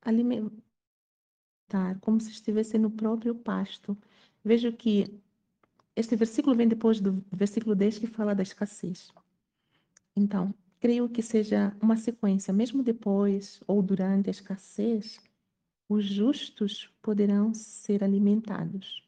alimentadas 0.00 0.62
como 2.00 2.20
se 2.20 2.30
estivessem 2.30 2.78
no 2.78 2.90
próprio 2.90 3.34
pasto. 3.34 3.98
Vejo 4.44 4.72
que 4.72 5.20
este 5.96 6.14
versículo 6.14 6.54
vem 6.54 6.68
depois 6.68 7.00
do 7.00 7.24
versículo 7.32 7.74
10 7.74 7.98
que 7.98 8.06
fala 8.06 8.32
da 8.32 8.44
escassez. 8.44 9.12
Então, 10.16 10.54
creio 10.84 11.08
que 11.08 11.22
seja 11.22 11.74
uma 11.80 11.96
sequência, 11.96 12.52
mesmo 12.52 12.82
depois 12.82 13.58
ou 13.66 13.80
durante 13.80 14.28
a 14.28 14.30
escassez, 14.30 15.18
os 15.88 16.04
justos 16.04 16.90
poderão 17.00 17.54
ser 17.54 18.04
alimentados. 18.04 19.02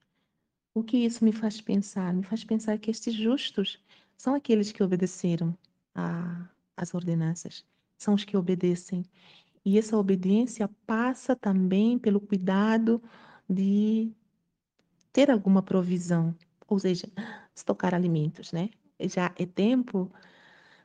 O 0.74 0.82
que 0.82 0.96
isso 0.96 1.22
me 1.22 1.32
faz 1.32 1.60
pensar? 1.60 2.14
Me 2.14 2.22
faz 2.22 2.42
pensar 2.44 2.78
que 2.78 2.90
estes 2.90 3.12
justos 3.12 3.78
são 4.16 4.34
aqueles 4.34 4.72
que 4.72 4.82
obedeceram 4.82 5.54
às 6.74 6.94
ordenanças, 6.94 7.62
são 7.98 8.14
os 8.14 8.24
que 8.24 8.38
obedecem. 8.38 9.04
E 9.62 9.78
essa 9.78 9.98
obediência 9.98 10.70
passa 10.86 11.36
também 11.36 11.98
pelo 11.98 12.20
cuidado 12.20 13.02
de 13.46 14.10
ter 15.12 15.30
alguma 15.30 15.62
provisão, 15.62 16.34
ou 16.66 16.78
seja, 16.78 17.06
estocar 17.54 17.94
alimentos, 17.94 18.50
né? 18.50 18.70
Já 18.98 19.30
é 19.36 19.44
tempo 19.44 20.10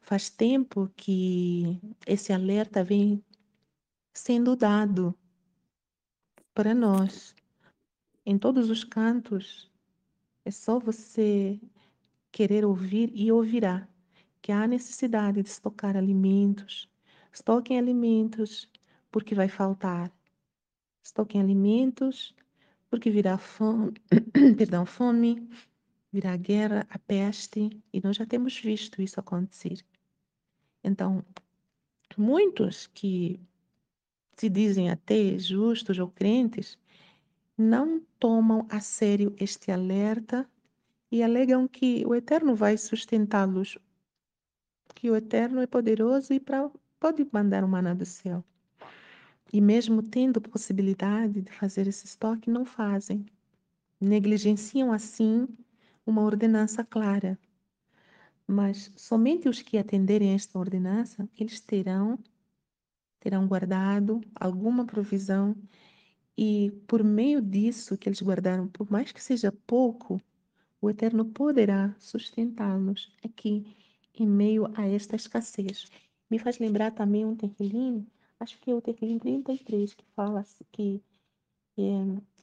Faz 0.01 0.29
tempo 0.29 0.91
que 0.95 1.79
esse 2.05 2.33
alerta 2.33 2.83
vem 2.83 3.23
sendo 4.13 4.55
dado 4.55 5.17
para 6.53 6.73
nós 6.73 7.33
em 8.25 8.37
todos 8.37 8.69
os 8.69 8.83
cantos. 8.83 9.71
É 10.43 10.51
só 10.51 10.79
você 10.79 11.59
querer 12.31 12.65
ouvir 12.65 13.11
e 13.13 13.31
ouvirá 13.31 13.87
que 14.41 14.51
há 14.51 14.67
necessidade 14.67 15.41
de 15.41 15.49
estocar 15.49 15.95
alimentos. 15.95 16.89
Estoquem 17.31 17.77
alimentos, 17.77 18.67
porque 19.11 19.35
vai 19.35 19.47
faltar. 19.47 20.11
Estoquem 21.03 21.39
alimentos, 21.39 22.35
porque 22.89 23.09
virá 23.09 23.37
fome, 23.37 23.93
perdão, 24.57 24.85
fome, 24.85 25.47
virá 26.11 26.35
guerra, 26.35 26.85
a 26.89 26.99
peste, 26.99 27.69
e 27.93 28.01
nós 28.01 28.17
já 28.17 28.25
temos 28.25 28.59
visto 28.59 29.01
isso 29.01 29.19
acontecer. 29.19 29.85
Então, 30.83 31.23
muitos 32.17 32.87
que 32.87 33.39
se 34.35 34.49
dizem 34.49 34.89
até 34.89 35.37
justos 35.37 35.99
ou 35.99 36.07
crentes, 36.09 36.77
não 37.57 38.01
tomam 38.17 38.65
a 38.69 38.79
sério 38.79 39.35
este 39.39 39.71
alerta 39.71 40.49
e 41.11 41.21
alegam 41.21 41.67
que 41.67 42.03
o 42.07 42.15
Eterno 42.15 42.55
vai 42.55 42.77
sustentá-los, 42.77 43.77
que 44.95 45.11
o 45.11 45.15
Eterno 45.15 45.61
é 45.61 45.67
poderoso 45.67 46.33
e 46.33 46.39
pra, 46.39 46.71
pode 46.99 47.27
mandar 47.31 47.63
o 47.63 47.67
maná 47.67 47.93
do 47.93 48.05
céu. 48.05 48.43
E 49.53 49.59
mesmo 49.59 50.01
tendo 50.01 50.41
possibilidade 50.41 51.41
de 51.41 51.51
fazer 51.51 51.85
esse 51.85 52.05
estoque, 52.05 52.49
não 52.49 52.65
fazem. 52.65 53.25
Negligenciam 53.99 54.91
assim 54.91 55.47
uma 56.05 56.23
ordenança 56.23 56.83
clara. 56.83 57.37
Mas 58.51 58.91
somente 58.97 59.47
os 59.47 59.61
que 59.61 59.77
atenderem 59.77 60.33
esta 60.33 60.59
ordenança, 60.59 61.25
eles 61.39 61.61
terão 61.61 62.19
terão 63.17 63.47
guardado 63.47 64.19
alguma 64.35 64.85
provisão 64.85 65.55
e 66.37 66.69
por 66.85 67.01
meio 67.01 67.41
disso 67.41 67.97
que 67.97 68.09
eles 68.09 68.21
guardaram, 68.21 68.67
por 68.67 68.91
mais 68.91 69.11
que 69.13 69.23
seja 69.23 69.53
pouco, 69.65 70.19
o 70.81 70.89
Eterno 70.89 71.23
poderá 71.23 71.95
sustentá-los 71.97 73.15
aqui 73.23 73.73
em 74.15 74.27
meio 74.27 74.67
a 74.75 74.85
esta 74.85 75.15
escassez. 75.15 75.89
Me 76.29 76.37
faz 76.37 76.59
lembrar 76.59 76.91
também 76.91 77.25
um 77.25 77.35
tequilim, 77.35 78.05
acho 78.37 78.59
que 78.59 78.69
é 78.69 78.75
o 78.75 78.81
tequilim 78.81 79.17
33, 79.17 79.93
que 79.93 80.03
fala 80.13 80.43
que 80.73 81.01
é, 81.77 81.83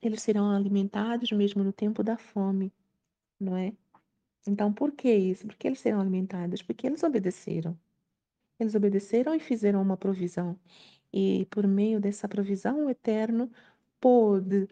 eles 0.00 0.22
serão 0.22 0.50
alimentados 0.50 1.30
mesmo 1.32 1.62
no 1.62 1.72
tempo 1.72 2.02
da 2.02 2.16
fome, 2.16 2.72
não 3.38 3.56
é? 3.56 3.74
Então, 4.46 4.72
por 4.72 4.92
que 4.92 5.12
isso? 5.12 5.46
Porque 5.46 5.66
eles 5.66 5.80
serão 5.80 6.00
alimentados? 6.00 6.62
Porque 6.62 6.86
eles 6.86 7.02
obedeceram. 7.02 7.78
Eles 8.58 8.74
obedeceram 8.74 9.34
e 9.34 9.40
fizeram 9.40 9.82
uma 9.82 9.96
provisão. 9.96 10.58
E 11.12 11.46
por 11.46 11.66
meio 11.66 12.00
dessa 12.00 12.28
provisão, 12.28 12.86
o 12.86 12.90
Eterno 12.90 13.50
pôde 14.00 14.68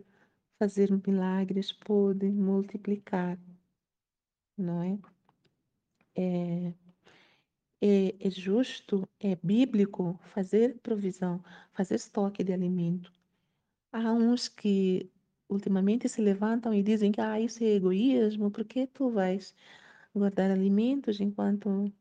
fazer 0.58 0.90
milagres, 1.06 1.72
pôde 1.72 2.26
multiplicar, 2.30 3.38
não 4.56 4.82
é? 4.82 4.98
É, 6.14 6.74
é, 7.80 8.26
é 8.26 8.30
justo, 8.30 9.08
é 9.20 9.36
bíblico 9.36 10.18
fazer 10.24 10.78
provisão, 10.80 11.42
fazer 11.72 11.96
estoque 11.96 12.42
de 12.44 12.52
alimento. 12.52 13.12
Há 13.92 14.12
uns 14.12 14.48
que 14.48 15.10
ultimamente 15.48 16.08
se 16.08 16.20
levantam 16.20 16.74
e 16.74 16.82
dizem 16.82 17.12
que 17.12 17.20
ah, 17.20 17.40
isso 17.40 17.62
é 17.64 17.68
egoísmo, 17.68 18.50
porque 18.50 18.86
tu 18.86 19.10
vais 19.10 19.54
guardar 20.14 20.50
alimentos 20.50 21.20
enquanto 21.20 21.92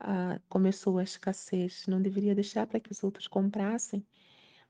ah, 0.00 0.40
começou 0.48 0.98
a 0.98 1.02
escassez? 1.04 1.86
Não 1.86 2.00
deveria 2.00 2.34
deixar 2.34 2.66
para 2.66 2.80
que 2.80 2.92
os 2.92 3.02
outros 3.02 3.26
comprassem? 3.28 4.04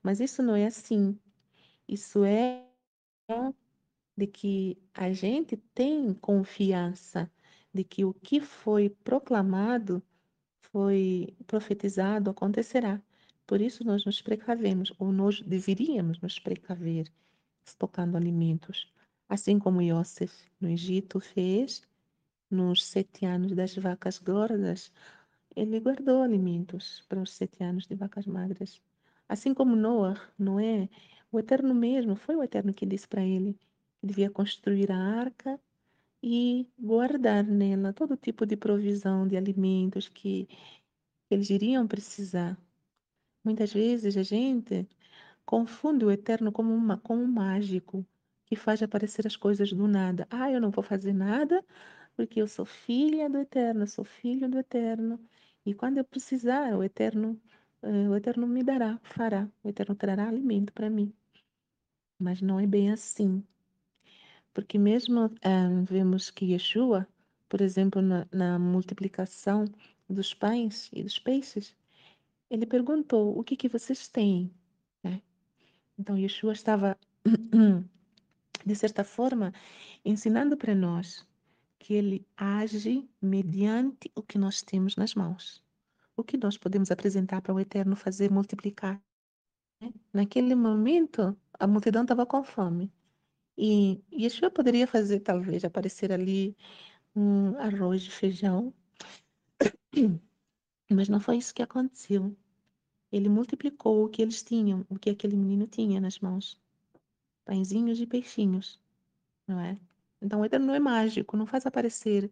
Mas 0.03 0.19
isso 0.19 0.41
não 0.43 0.55
é 0.55 0.65
assim. 0.65 1.19
Isso 1.87 2.23
é 2.23 2.65
de 4.17 4.27
que 4.27 4.77
a 4.93 5.11
gente 5.11 5.57
tem 5.73 6.13
confiança 6.13 7.29
de 7.73 7.83
que 7.83 8.05
o 8.05 8.13
que 8.13 8.39
foi 8.39 8.89
proclamado, 8.89 10.01
foi 10.71 11.35
profetizado, 11.45 12.29
acontecerá. 12.29 13.01
Por 13.45 13.61
isso 13.61 13.83
nós 13.83 14.05
nos 14.05 14.21
precavemos, 14.21 14.93
ou 14.97 15.11
nós 15.11 15.41
deveríamos 15.41 16.19
nos 16.21 16.39
precaver, 16.39 17.11
estocando 17.65 18.17
alimentos. 18.17 18.91
Assim 19.27 19.57
como 19.59 19.81
Yosef 19.81 20.33
no 20.59 20.69
Egito 20.69 21.19
fez, 21.19 21.81
nos 22.49 22.85
sete 22.85 23.25
anos 23.25 23.53
das 23.53 23.75
vacas 23.75 24.19
gordas, 24.19 24.91
ele 25.55 25.79
guardou 25.79 26.21
alimentos 26.21 27.03
para 27.09 27.21
os 27.21 27.33
sete 27.33 27.63
anos 27.63 27.87
de 27.87 27.95
vacas 27.95 28.25
magras. 28.25 28.81
Assim 29.27 29.53
como 29.53 29.75
Noah, 29.75 30.21
Noé, 30.37 30.89
o 31.31 31.39
Eterno 31.39 31.73
mesmo, 31.73 32.15
foi 32.15 32.35
o 32.35 32.43
Eterno 32.43 32.73
que 32.73 32.85
disse 32.85 33.07
para 33.07 33.23
ele 33.23 33.53
que 33.99 34.07
devia 34.07 34.29
construir 34.29 34.91
a 34.91 34.97
arca 34.97 35.59
e 36.21 36.67
guardar 36.77 37.43
nela 37.43 37.93
todo 37.93 38.17
tipo 38.17 38.45
de 38.45 38.55
provisão 38.55 39.27
de 39.27 39.37
alimentos 39.37 40.07
que 40.07 40.47
eles 41.29 41.49
iriam 41.49 41.87
precisar. 41.87 42.57
Muitas 43.43 43.73
vezes 43.73 44.17
a 44.17 44.23
gente 44.23 44.87
confunde 45.45 46.05
o 46.05 46.11
eterno 46.11 46.51
como 46.51 46.97
com 46.99 47.17
um 47.17 47.27
mágico 47.27 48.05
que 48.45 48.55
faz 48.55 48.81
aparecer 48.83 49.25
as 49.27 49.35
coisas 49.35 49.71
do 49.71 49.87
nada. 49.87 50.27
Ah, 50.29 50.51
eu 50.51 50.61
não 50.61 50.71
vou 50.71 50.83
fazer 50.83 51.13
nada 51.13 51.63
porque 52.15 52.41
eu 52.41 52.47
sou 52.47 52.65
filha 52.65 53.29
do 53.29 53.37
eterno, 53.39 53.87
sou 53.87 54.05
filho 54.05 54.49
do 54.49 54.57
eterno. 54.59 55.19
E 55.65 55.73
quando 55.73 55.97
eu 55.97 56.05
precisar, 56.05 56.75
o 56.77 56.83
eterno, 56.83 57.39
eh, 57.81 58.09
o 58.09 58.15
eterno 58.15 58.47
me 58.47 58.63
dará, 58.63 58.99
fará, 59.03 59.49
o 59.63 59.69
eterno 59.69 59.95
trará 59.95 60.27
alimento 60.27 60.71
para 60.73 60.89
mim. 60.89 61.13
Mas 62.19 62.41
não 62.41 62.59
é 62.59 62.67
bem 62.67 62.91
assim. 62.91 63.43
Porque 64.53 64.77
mesmo 64.77 65.31
eh, 65.41 65.83
vemos 65.89 66.29
que 66.31 66.45
Yeshua, 66.53 67.07
por 67.49 67.61
exemplo, 67.61 68.01
na, 68.01 68.27
na 68.31 68.59
multiplicação 68.59 69.65
dos 70.09 70.33
pães 70.33 70.89
e 70.93 71.03
dos 71.03 71.19
peixes, 71.19 71.75
ele 72.49 72.65
perguntou: 72.65 73.37
o 73.37 73.43
que, 73.43 73.55
que 73.57 73.67
vocês 73.69 74.07
têm? 74.07 74.51
Então, 75.97 76.17
Yeshua 76.17 76.53
estava, 76.53 76.97
de 78.65 78.75
certa 78.75 79.03
forma, 79.03 79.53
ensinando 80.03 80.57
para 80.57 80.75
nós 80.75 81.25
que 81.79 81.93
ele 81.93 82.25
age 82.35 83.07
mediante 83.21 84.11
o 84.15 84.21
que 84.23 84.37
nós 84.37 84.61
temos 84.61 84.95
nas 84.95 85.13
mãos. 85.13 85.63
O 86.17 86.23
que 86.23 86.37
nós 86.37 86.57
podemos 86.57 86.91
apresentar 86.91 87.41
para 87.41 87.53
o 87.53 87.59
Eterno 87.59 87.95
fazer 87.95 88.31
multiplicar. 88.31 89.01
Né? 89.81 89.93
Naquele 90.11 90.55
momento, 90.55 91.37
a 91.59 91.67
multidão 91.67 92.01
estava 92.01 92.25
com 92.25 92.43
fome. 92.43 92.91
E 93.57 94.03
Yeshua 94.11 94.51
poderia 94.51 94.87
fazer, 94.87 95.21
talvez, 95.21 95.63
aparecer 95.63 96.11
ali 96.11 96.55
um 97.15 97.57
arroz 97.57 98.01
de 98.03 98.11
feijão. 98.11 98.73
Mas 100.91 101.07
não 101.07 101.19
foi 101.19 101.37
isso 101.37 101.53
que 101.53 101.63
aconteceu. 101.63 102.35
Ele 103.11 103.29
multiplicou 103.29 104.03
o 104.03 104.09
que 104.09 104.21
eles 104.21 104.43
tinham, 104.43 104.85
o 104.89 104.97
que 104.97 105.09
aquele 105.09 105.35
menino 105.35 105.67
tinha 105.67 106.01
nas 106.01 106.19
mãos. 106.19 106.59
Pãezinhos 107.45 107.99
e 107.99 108.07
peixinhos, 108.07 108.79
não 109.47 109.59
é? 109.59 109.79
Então, 110.21 110.41
o 110.41 110.45
Eterno 110.45 110.67
não 110.67 110.75
é 110.75 110.79
mágico, 110.79 111.37
não 111.37 111.45
faz 111.45 111.65
aparecer 111.65 112.31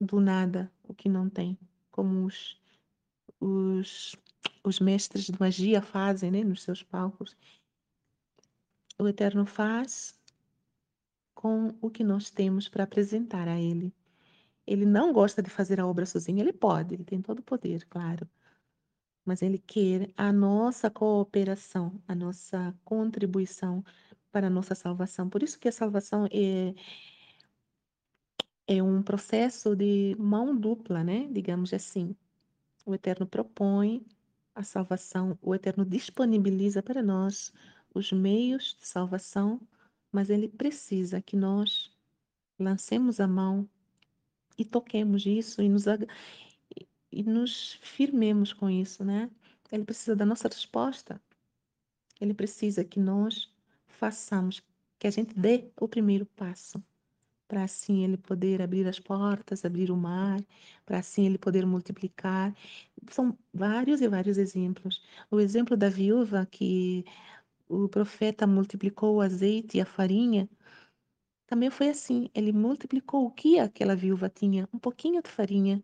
do 0.00 0.20
nada 0.20 0.72
o 0.84 0.94
que 0.94 1.08
não 1.08 1.28
tem, 1.28 1.58
como 1.90 2.24
os, 2.24 2.56
os, 3.40 4.16
os 4.62 4.78
mestres 4.78 5.24
de 5.24 5.38
magia 5.38 5.82
fazem 5.82 6.30
né, 6.30 6.44
nos 6.44 6.62
seus 6.62 6.82
palcos. 6.82 7.36
O 8.98 9.08
Eterno 9.08 9.44
faz 9.44 10.14
com 11.34 11.74
o 11.80 11.90
que 11.90 12.04
nós 12.04 12.30
temos 12.30 12.68
para 12.68 12.84
apresentar 12.84 13.48
a 13.48 13.60
Ele. 13.60 13.92
Ele 14.66 14.86
não 14.86 15.12
gosta 15.12 15.42
de 15.42 15.50
fazer 15.50 15.80
a 15.80 15.86
obra 15.86 16.06
sozinho, 16.06 16.38
ele 16.38 16.52
pode, 16.52 16.94
ele 16.94 17.04
tem 17.04 17.20
todo 17.20 17.40
o 17.40 17.42
poder, 17.42 17.84
claro 17.86 18.28
mas 19.24 19.42
Ele 19.42 19.58
quer 19.58 20.10
a 20.16 20.32
nossa 20.32 20.90
cooperação, 20.90 22.00
a 22.06 22.14
nossa 22.14 22.74
contribuição 22.84 23.84
para 24.32 24.46
a 24.46 24.50
nossa 24.50 24.74
salvação. 24.74 25.28
Por 25.28 25.42
isso 25.42 25.58
que 25.58 25.68
a 25.68 25.72
salvação 25.72 26.26
é, 26.32 26.74
é 28.66 28.82
um 28.82 29.02
processo 29.02 29.74
de 29.76 30.16
mão 30.18 30.56
dupla, 30.56 31.02
né? 31.04 31.28
Digamos 31.30 31.72
assim. 31.72 32.14
O 32.86 32.94
Eterno 32.94 33.26
propõe 33.26 34.04
a 34.54 34.62
salvação, 34.62 35.38
o 35.42 35.54
Eterno 35.54 35.84
disponibiliza 35.84 36.82
para 36.82 37.02
nós 37.02 37.52
os 37.94 38.12
meios 38.12 38.76
de 38.78 38.86
salvação, 38.86 39.60
mas 40.10 40.30
Ele 40.30 40.48
precisa 40.48 41.20
que 41.20 41.36
nós 41.36 41.90
lancemos 42.58 43.20
a 43.20 43.26
mão 43.26 43.68
e 44.58 44.64
toquemos 44.64 45.24
isso 45.24 45.62
e 45.62 45.68
nos, 45.68 45.84
e 47.12 47.22
nos 47.22 47.74
firmemos 47.82 48.52
com 48.52 48.70
isso, 48.70 49.04
né? 49.04 49.30
Ele 49.70 49.84
precisa 49.84 50.16
da 50.16 50.26
nossa 50.26 50.48
resposta. 50.48 51.20
Ele 52.20 52.34
precisa 52.34 52.84
que 52.84 53.00
nós 53.00 53.52
façamos, 53.86 54.62
que 54.98 55.06
a 55.06 55.10
gente 55.10 55.38
dê 55.38 55.70
o 55.80 55.88
primeiro 55.88 56.26
passo 56.26 56.82
para 57.50 57.64
assim 57.64 58.04
ele 58.04 58.16
poder 58.16 58.62
abrir 58.62 58.86
as 58.86 59.00
portas, 59.00 59.64
abrir 59.64 59.90
o 59.90 59.96
mar, 59.96 60.40
para 60.86 60.98
assim 61.00 61.26
ele 61.26 61.36
poder 61.36 61.66
multiplicar. 61.66 62.54
São 63.10 63.36
vários 63.52 64.00
e 64.00 64.08
vários 64.08 64.38
exemplos. 64.38 65.02
O 65.28 65.40
exemplo 65.40 65.76
da 65.76 65.88
viúva 65.88 66.46
que 66.46 67.04
o 67.68 67.88
profeta 67.88 68.46
multiplicou 68.46 69.16
o 69.16 69.20
azeite 69.20 69.78
e 69.78 69.80
a 69.80 69.86
farinha, 69.86 70.48
também 71.46 71.70
foi 71.70 71.88
assim. 71.88 72.30
Ele 72.34 72.52
multiplicou 72.52 73.26
o 73.26 73.30
que 73.32 73.58
aquela 73.58 73.96
viúva 73.96 74.28
tinha? 74.28 74.68
Um 74.72 74.78
pouquinho 74.78 75.20
de 75.22 75.30
farinha 75.30 75.82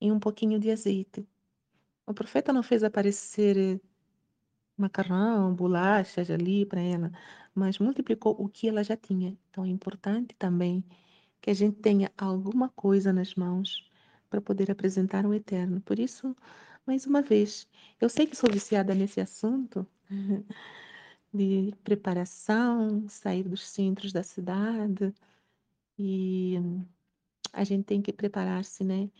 e 0.00 0.10
um 0.12 0.18
pouquinho 0.18 0.58
de 0.58 0.70
azeite. 0.70 1.26
O 2.06 2.14
profeta 2.14 2.52
não 2.52 2.62
fez 2.62 2.82
aparecer 2.82 3.80
macarrão, 4.76 5.54
bolachas 5.54 6.30
ali 6.30 6.64
para 6.64 6.80
ela, 6.80 7.12
mas 7.54 7.78
multiplicou 7.78 8.36
o 8.38 8.48
que 8.48 8.68
ela 8.68 8.84
já 8.84 8.96
tinha. 8.96 9.36
Então 9.50 9.64
é 9.64 9.68
importante 9.68 10.34
também 10.38 10.84
que 11.40 11.50
a 11.50 11.54
gente 11.54 11.76
tenha 11.80 12.10
alguma 12.16 12.68
coisa 12.70 13.12
nas 13.12 13.34
mãos 13.34 13.88
para 14.30 14.40
poder 14.40 14.70
apresentar 14.70 15.26
o 15.26 15.34
eterno. 15.34 15.80
Por 15.80 15.98
isso, 15.98 16.36
mais 16.86 17.06
uma 17.06 17.22
vez, 17.22 17.68
eu 18.00 18.08
sei 18.08 18.26
que 18.26 18.36
sou 18.36 18.50
viciada 18.50 18.94
nesse 18.94 19.20
assunto 19.20 19.86
de 21.32 21.74
preparação, 21.84 23.08
sair 23.08 23.42
dos 23.42 23.68
centros 23.68 24.12
da 24.12 24.22
cidade 24.22 25.12
e 25.98 26.56
a 27.52 27.64
gente 27.64 27.84
tem 27.84 28.00
que 28.00 28.12
preparar-se, 28.12 28.84
né? 28.84 29.10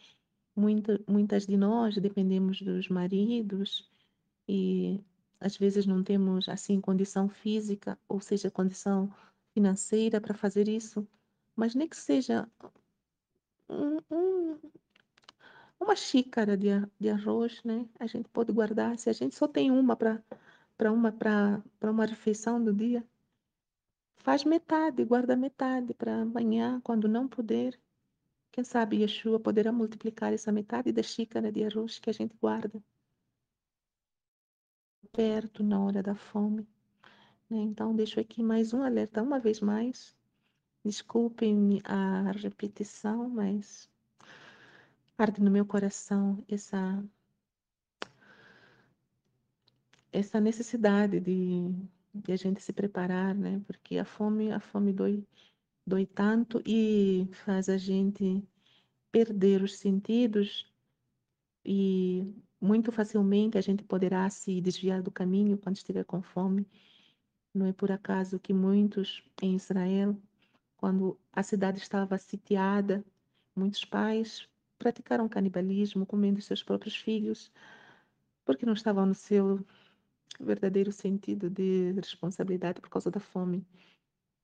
Muita, 0.58 1.00
muitas 1.06 1.46
de 1.46 1.56
nós 1.56 1.96
dependemos 1.96 2.60
dos 2.60 2.88
maridos 2.88 3.88
e 4.48 5.00
às 5.38 5.56
vezes 5.56 5.86
não 5.86 6.02
temos 6.02 6.48
assim 6.48 6.80
condição 6.80 7.28
física, 7.28 7.96
ou 8.08 8.20
seja, 8.20 8.50
condição 8.50 9.08
financeira 9.54 10.20
para 10.20 10.34
fazer 10.34 10.66
isso, 10.66 11.06
mas 11.54 11.76
nem 11.76 11.86
que 11.86 11.96
seja 11.96 12.48
um, 13.68 13.98
um, 14.10 14.58
uma 15.78 15.94
xícara 15.94 16.56
de, 16.56 16.70
de 16.98 17.08
arroz, 17.08 17.62
né? 17.62 17.88
A 18.00 18.08
gente 18.08 18.28
pode 18.28 18.52
guardar. 18.52 18.98
Se 18.98 19.08
a 19.08 19.12
gente 19.12 19.36
só 19.36 19.46
tem 19.46 19.70
uma 19.70 19.94
para 19.94 20.20
para 20.76 20.92
uma 20.92 21.12
para 21.12 21.62
uma 21.82 22.04
refeição 22.04 22.62
do 22.62 22.72
dia, 22.72 23.04
faz 24.16 24.42
metade, 24.44 25.04
guarda 25.04 25.36
metade 25.36 25.94
para 25.94 26.22
amanhã, 26.22 26.80
quando 26.82 27.08
não 27.08 27.28
puder. 27.28 27.78
Quem 28.50 28.64
sabe 28.64 29.00
Yeshua 29.02 29.38
poderá 29.38 29.70
multiplicar 29.72 30.32
essa 30.32 30.50
metade 30.50 30.92
da 30.92 31.02
xícara 31.02 31.52
de 31.52 31.64
arroz 31.64 31.98
que 31.98 32.10
a 32.10 32.12
gente 32.12 32.36
guarda 32.36 32.82
perto 35.12 35.62
na 35.62 35.80
hora 35.80 36.02
da 36.02 36.14
fome. 36.14 36.66
Né? 37.48 37.58
Então, 37.58 37.94
deixo 37.94 38.20
aqui 38.20 38.42
mais 38.42 38.72
um 38.72 38.82
alerta, 38.82 39.22
uma 39.22 39.38
vez 39.38 39.60
mais. 39.60 40.16
Desculpem 40.84 41.80
a 41.84 42.32
repetição, 42.32 43.28
mas 43.28 43.90
arde 45.16 45.42
no 45.42 45.50
meu 45.50 45.66
coração 45.66 46.42
essa 46.48 47.02
essa 50.12 50.40
necessidade 50.40 51.20
de, 51.20 51.70
de 52.14 52.32
a 52.32 52.36
gente 52.36 52.62
se 52.62 52.72
preparar, 52.72 53.34
né? 53.34 53.60
Porque 53.66 53.98
a 53.98 54.04
fome, 54.04 54.50
a 54.50 54.60
fome 54.60 54.92
dói, 54.92 55.24
dói 55.88 56.06
tanto 56.06 56.62
e 56.66 57.28
faz 57.32 57.68
a 57.68 57.76
gente 57.76 58.46
perder 59.10 59.62
os 59.62 59.78
sentidos 59.78 60.70
e 61.64 62.24
muito 62.60 62.92
facilmente 62.92 63.56
a 63.56 63.60
gente 63.60 63.82
poderá 63.82 64.28
se 64.30 64.60
desviar 64.60 65.02
do 65.02 65.10
caminho 65.10 65.58
quando 65.58 65.76
estiver 65.76 66.04
com 66.04 66.22
fome. 66.22 66.66
Não 67.54 67.66
é 67.66 67.72
por 67.72 67.90
acaso 67.90 68.38
que 68.38 68.52
muitos 68.52 69.22
em 69.42 69.56
Israel, 69.56 70.16
quando 70.76 71.18
a 71.32 71.42
cidade 71.42 71.78
estava 71.78 72.18
sitiada, 72.18 73.04
muitos 73.56 73.84
pais 73.84 74.48
praticaram 74.78 75.28
canibalismo, 75.28 76.06
comendo 76.06 76.40
seus 76.40 76.62
próprios 76.62 76.96
filhos, 76.96 77.50
porque 78.44 78.64
não 78.64 78.74
estavam 78.74 79.06
no 79.06 79.14
seu 79.14 79.64
verdadeiro 80.38 80.92
sentido 80.92 81.50
de 81.50 81.92
responsabilidade 81.92 82.80
por 82.80 82.90
causa 82.90 83.10
da 83.10 83.18
fome. 83.18 83.66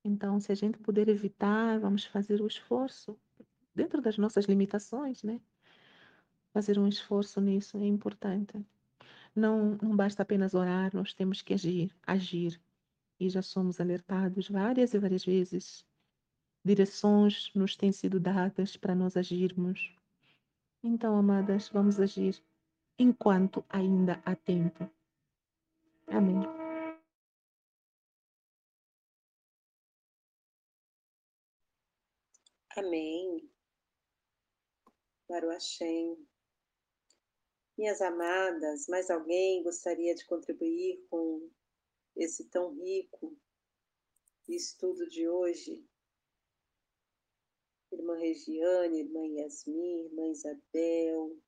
Então, 0.05 0.39
se 0.39 0.51
a 0.51 0.55
gente 0.55 0.77
puder 0.77 1.09
evitar, 1.09 1.79
vamos 1.79 2.05
fazer 2.05 2.39
o 2.39 2.45
esforço, 2.45 3.17
dentro 3.73 3.99
das 4.03 4.19
nossas 4.19 4.45
limitações, 4.45 5.23
né? 5.23 5.41
Fazer 6.53 6.77
um 6.77 6.87
esforço 6.87 7.41
nisso 7.41 7.75
é 7.79 7.87
importante. 7.87 8.63
Não, 9.35 9.75
não 9.81 9.95
basta 9.95 10.21
apenas 10.21 10.53
orar, 10.53 10.91
nós 10.93 11.11
temos 11.11 11.41
que 11.41 11.55
agir, 11.55 11.91
agir. 12.05 12.61
E 13.19 13.29
já 13.29 13.41
somos 13.41 13.81
alertados 13.81 14.47
várias 14.47 14.93
e 14.93 14.99
várias 14.99 15.25
vezes. 15.25 15.83
Direções 16.63 17.51
nos 17.55 17.75
têm 17.75 17.91
sido 17.91 18.19
dadas 18.19 18.77
para 18.77 18.93
nós 18.93 19.17
agirmos. 19.17 19.91
Então, 20.83 21.17
amadas, 21.17 21.67
vamos 21.69 21.99
agir 21.99 22.39
enquanto 22.99 23.65
ainda 23.69 24.21
há 24.23 24.35
tempo. 24.35 24.87
Amém. 26.07 26.54
Amém. 32.77 33.49
O 35.29 35.33
Hashem. 35.33 36.27
Minhas 37.77 38.01
amadas, 38.01 38.87
mais 38.87 39.09
alguém 39.09 39.63
gostaria 39.63 40.13
de 40.13 40.25
contribuir 40.25 41.01
com 41.09 41.49
esse 42.17 42.49
tão 42.49 42.73
rico 42.73 43.37
estudo 44.49 45.07
de 45.07 45.25
hoje? 45.25 45.87
Irmã 47.93 48.17
Regiane, 48.17 48.99
irmã 48.99 49.25
Yasmin, 49.25 50.07
irmã 50.07 50.27
Isabel, 50.27 51.41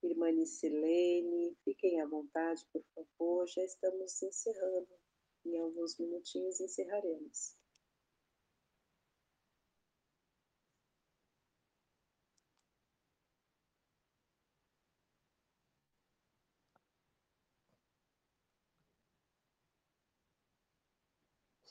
Irmã 0.00 0.30
Nicilene, 0.30 1.56
fiquem 1.64 2.00
à 2.00 2.06
vontade, 2.06 2.64
por 2.72 2.84
favor. 2.94 3.48
Já 3.48 3.64
estamos 3.64 4.22
encerrando. 4.22 4.96
Em 5.44 5.58
alguns 5.58 5.98
minutinhos 5.98 6.60
encerraremos. 6.60 7.57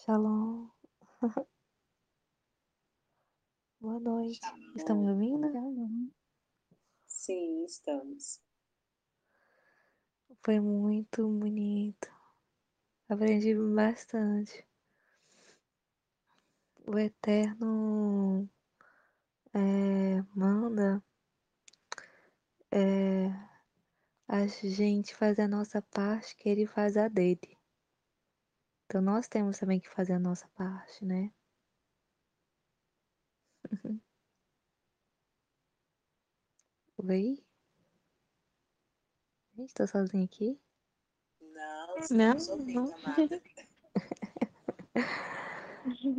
Shalom. 0.07 0.69
Boa 3.81 3.99
noite. 3.99 4.39
Estão 4.73 4.95
me 4.95 5.11
ouvindo? 5.11 5.51
Sim, 7.05 7.65
estamos. 7.65 8.39
Foi 10.45 10.61
muito 10.61 11.27
bonito. 11.27 12.09
Aprendi 13.09 13.53
bastante. 13.53 14.65
O 16.87 16.97
Eterno 16.97 18.49
é, 19.53 20.23
manda 20.33 21.03
é, 22.71 23.27
a 24.25 24.47
gente 24.47 25.13
fazer 25.13 25.41
a 25.41 25.47
nossa 25.49 25.81
parte, 25.81 26.33
que 26.37 26.47
ele 26.47 26.65
faz 26.65 26.95
a 26.95 27.09
dele. 27.09 27.56
Então 28.87 29.01
nós 29.01 29.27
temos 29.27 29.59
também 29.59 29.81
que 29.81 29.89
fazer 29.89 30.13
a 30.13 30.19
nossa 30.19 30.47
parte, 30.55 31.03
né? 31.03 31.29
Oi? 36.97 37.43
Gente, 39.55 39.73
tô 39.73 39.85
sozinha 39.85 40.23
aqui? 40.23 40.57
Não, 42.09 42.09
Não, 42.09 42.57
não. 42.65 42.95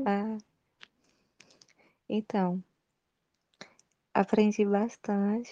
Ah, 0.06 0.38
então, 2.08 2.62
aprendi 4.14 4.64
bastante. 4.64 5.50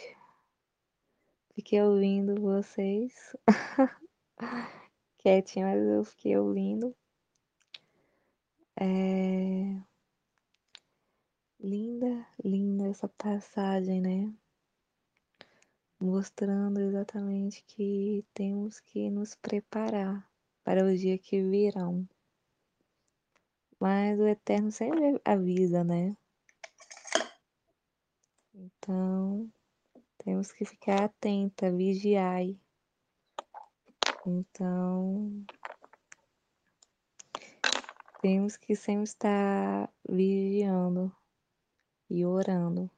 Fiquei 1.55 1.83
ouvindo 1.83 2.41
vocês. 2.41 3.35
Quietinho, 5.19 5.67
mas 5.67 5.83
eu 5.83 6.05
fiquei 6.05 6.37
ouvindo. 6.39 6.95
É... 8.79 9.81
Linda, 11.59 12.27
linda 12.45 12.89
essa 12.89 13.09
passagem, 13.09 14.01
né? 14.01 14.33
Mostrando 15.99 16.79
exatamente 16.81 17.65
que 17.65 18.25
temos 18.35 18.79
que 18.79 19.09
nos 19.11 19.35
preparar 19.35 20.31
para 20.63 20.85
o 20.85 20.95
dia 20.95 21.17
que 21.17 21.43
virão. 21.43 22.07
Mas 23.81 24.19
o 24.21 24.27
Eterno 24.27 24.71
sempre 24.71 25.21
avisa, 25.25 25.83
né? 25.83 26.17
Então, 28.55 29.51
temos 30.19 30.53
que 30.53 30.65
ficar 30.65 31.05
atenta, 31.05 31.71
vigiai. 31.71 32.59
Então, 34.27 35.45
temos 38.27 38.57
que 38.57 38.75
sempre 38.75 39.05
estar 39.05 39.89
vigiando 40.05 41.15
e 42.11 42.27
orando. 42.27 42.91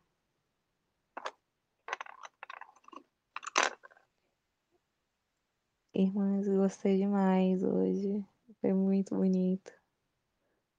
Irmãs, 5.93 6.49
gostei 6.49 6.97
demais 6.97 7.63
hoje. 7.63 8.25
Foi 8.63 8.73
muito 8.73 9.15
bonito. 9.15 9.71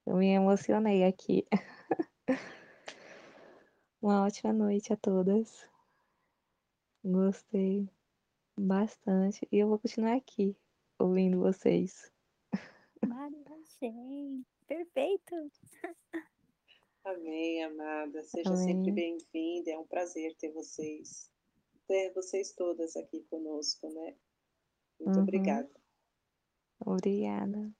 Eu 0.04 0.16
me 0.16 0.26
emocionei 0.30 1.04
aqui. 1.04 1.46
Uma 4.02 4.24
ótima 4.24 4.52
noite 4.52 4.92
a 4.92 4.96
todas. 4.96 5.64
Gostei 7.04 7.88
bastante. 8.58 9.46
E 9.52 9.60
eu 9.60 9.68
vou 9.68 9.78
continuar 9.78 10.16
aqui, 10.16 10.56
ouvindo 10.98 11.38
vocês. 11.38 12.10
Mari, 13.06 13.44
achei. 13.80 14.44
Perfeito. 14.66 15.50
Amém, 17.04 17.64
amada. 17.64 18.22
Seja 18.24 18.50
Amém. 18.50 18.64
sempre 18.64 18.92
bem-vinda. 18.92 19.70
É 19.70 19.78
um 19.78 19.86
prazer 19.86 20.36
ter 20.36 20.52
vocês, 20.52 21.30
ter 21.86 22.12
vocês 22.12 22.52
todas 22.52 22.94
aqui 22.96 23.22
conosco, 23.24 23.88
né? 23.90 24.16
Muito 25.00 25.16
Uhum. 25.16 25.22
obrigada. 25.22 25.70
Obrigada. 26.84 27.72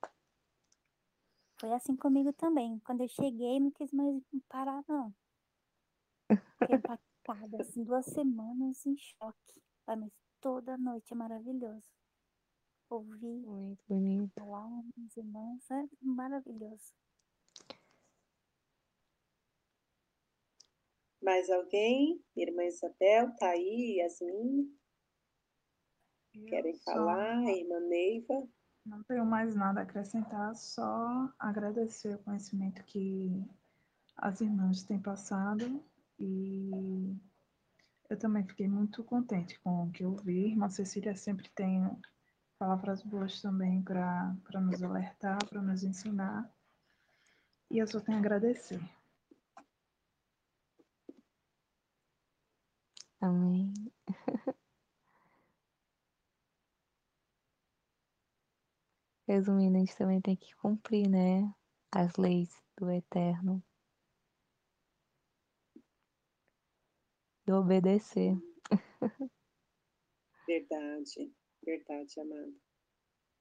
Foi 1.60 1.72
assim 1.72 1.94
comigo 1.94 2.32
também. 2.32 2.78
Quando 2.80 3.02
eu 3.02 3.08
cheguei, 3.08 3.60
não 3.60 3.70
quis 3.70 3.92
mais 3.92 4.16
parar, 4.48 4.82
não. 4.88 5.14
Fiquei 6.60 6.76
impactada, 6.98 7.60
assim, 7.60 7.84
duas 7.84 8.06
semanas 8.06 8.84
em 8.86 8.96
choque. 8.96 9.62
Mas 9.86 10.10
toda 10.40 10.78
noite 10.78 11.12
é 11.12 11.16
maravilhoso. 11.16 11.99
Ouvir, 12.90 13.46
Muito 13.46 13.84
bonito. 13.88 14.32
falar 14.34 14.66
uns 14.66 15.16
irmãos, 15.16 15.70
é 15.70 15.84
maravilhoso. 16.02 16.92
Mais 21.22 21.48
alguém? 21.50 22.20
Irmã 22.34 22.64
Isabel, 22.64 23.30
tá 23.36 23.50
aí, 23.50 23.98
Yasmin, 24.00 24.76
Eu 26.34 26.44
querem 26.46 26.74
só 26.74 26.92
falar? 26.92 27.44
Irmã 27.44 27.78
Neiva? 27.80 28.48
Não 28.84 29.04
tenho 29.04 29.24
mais 29.24 29.54
nada 29.54 29.80
a 29.80 29.82
acrescentar, 29.84 30.56
só 30.56 31.32
agradecer 31.38 32.16
o 32.16 32.22
conhecimento 32.24 32.82
que 32.84 33.44
as 34.16 34.40
irmãs 34.40 34.82
têm 34.82 34.98
passado 35.00 35.84
e 36.18 37.14
eu 38.08 38.18
também 38.18 38.44
fiquei 38.44 38.66
muito 38.66 39.04
contente 39.04 39.60
com 39.60 39.84
o 39.84 39.92
que 39.92 40.02
eu 40.02 40.16
vi. 40.16 40.48
Irmã 40.48 40.68
Cecília 40.68 41.14
sempre 41.14 41.48
tem 41.50 41.84
palavras 42.60 43.02
boas 43.02 43.40
também 43.40 43.82
para 43.82 44.60
nos 44.60 44.82
alertar, 44.82 45.38
para 45.48 45.62
nos 45.62 45.82
ensinar. 45.82 46.46
E 47.70 47.78
eu 47.78 47.86
só 47.86 47.98
tenho 48.00 48.18
a 48.18 48.20
agradecer. 48.20 48.78
Amém. 53.18 53.72
Resumindo, 59.26 59.76
a 59.76 59.80
gente 59.80 59.96
também 59.96 60.20
tem 60.20 60.36
que 60.36 60.54
cumprir, 60.56 61.08
né? 61.08 61.50
As 61.90 62.14
leis 62.16 62.62
do 62.76 62.90
Eterno. 62.90 63.62
E 67.46 67.52
obedecer. 67.52 68.36
Verdade, 70.46 71.32
verdade, 71.62 72.20
amada. 72.20 72.52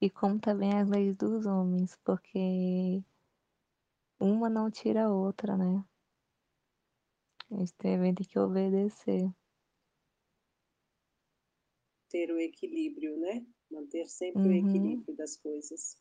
E 0.01 0.09
como 0.09 0.39
também 0.41 0.74
as 0.78 0.89
leis 0.89 1.15
dos 1.15 1.45
homens, 1.45 1.97
porque 2.03 3.01
uma 4.20 4.49
não 4.49 4.72
tira 4.72 5.05
a 5.05 5.09
outra, 5.13 5.57
né? 5.57 5.84
A 7.51 7.55
gente 7.57 7.74
também 7.76 8.13
tem 8.13 8.26
que 8.26 8.39
obedecer. 8.39 9.30
Ter 12.09 12.30
o 12.32 12.39
equilíbrio, 12.39 13.17
né? 13.17 13.45
Manter 13.72 14.07
sempre 14.07 14.49
o 14.49 14.51
Uhum. 14.51 14.65
equilíbrio 14.67 15.15
das 15.15 15.38
coisas. 15.38 15.97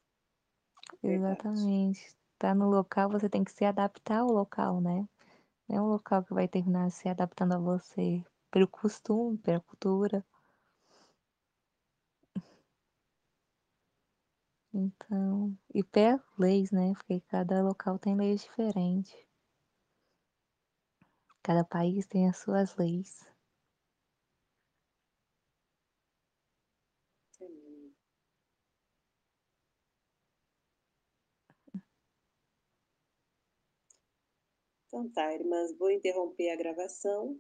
Verdade. 1.03 1.43
Exatamente. 1.43 2.17
Tá 2.39 2.55
no 2.55 2.69
local, 2.69 3.11
você 3.11 3.29
tem 3.29 3.43
que 3.45 3.51
se 3.53 3.65
adaptar 3.65 4.21
ao 4.21 4.29
local, 4.33 4.81
né? 4.81 5.09
Não 5.69 5.77
é 5.77 5.81
um 5.83 5.87
local 5.89 6.25
que 6.25 6.35
vai 6.35 6.49
terminar 6.49 6.91
se 6.91 7.09
adaptando 7.09 7.55
a 7.55 7.59
você 7.59 8.25
pelo 8.51 8.69
costume, 8.69 9.39
pela 9.39 9.61
cultura. 9.61 10.25
Então, 14.79 15.59
e 15.75 15.83
pelas 15.83 16.21
leis, 16.39 16.71
né? 16.71 16.93
Porque 16.95 17.21
cada 17.23 17.61
local 17.63 17.99
tem 17.99 18.15
leis 18.15 18.43
diferentes. 18.43 19.13
Cada 21.43 21.65
país 21.65 22.07
tem 22.07 22.29
as 22.29 22.37
suas 22.39 22.77
leis. 22.77 23.27
Então 34.87 35.09
tá, 35.11 35.35
irmãs, 35.35 35.77
vou 35.77 35.91
interromper 35.91 36.51
a 36.51 36.57
gravação 36.57 37.37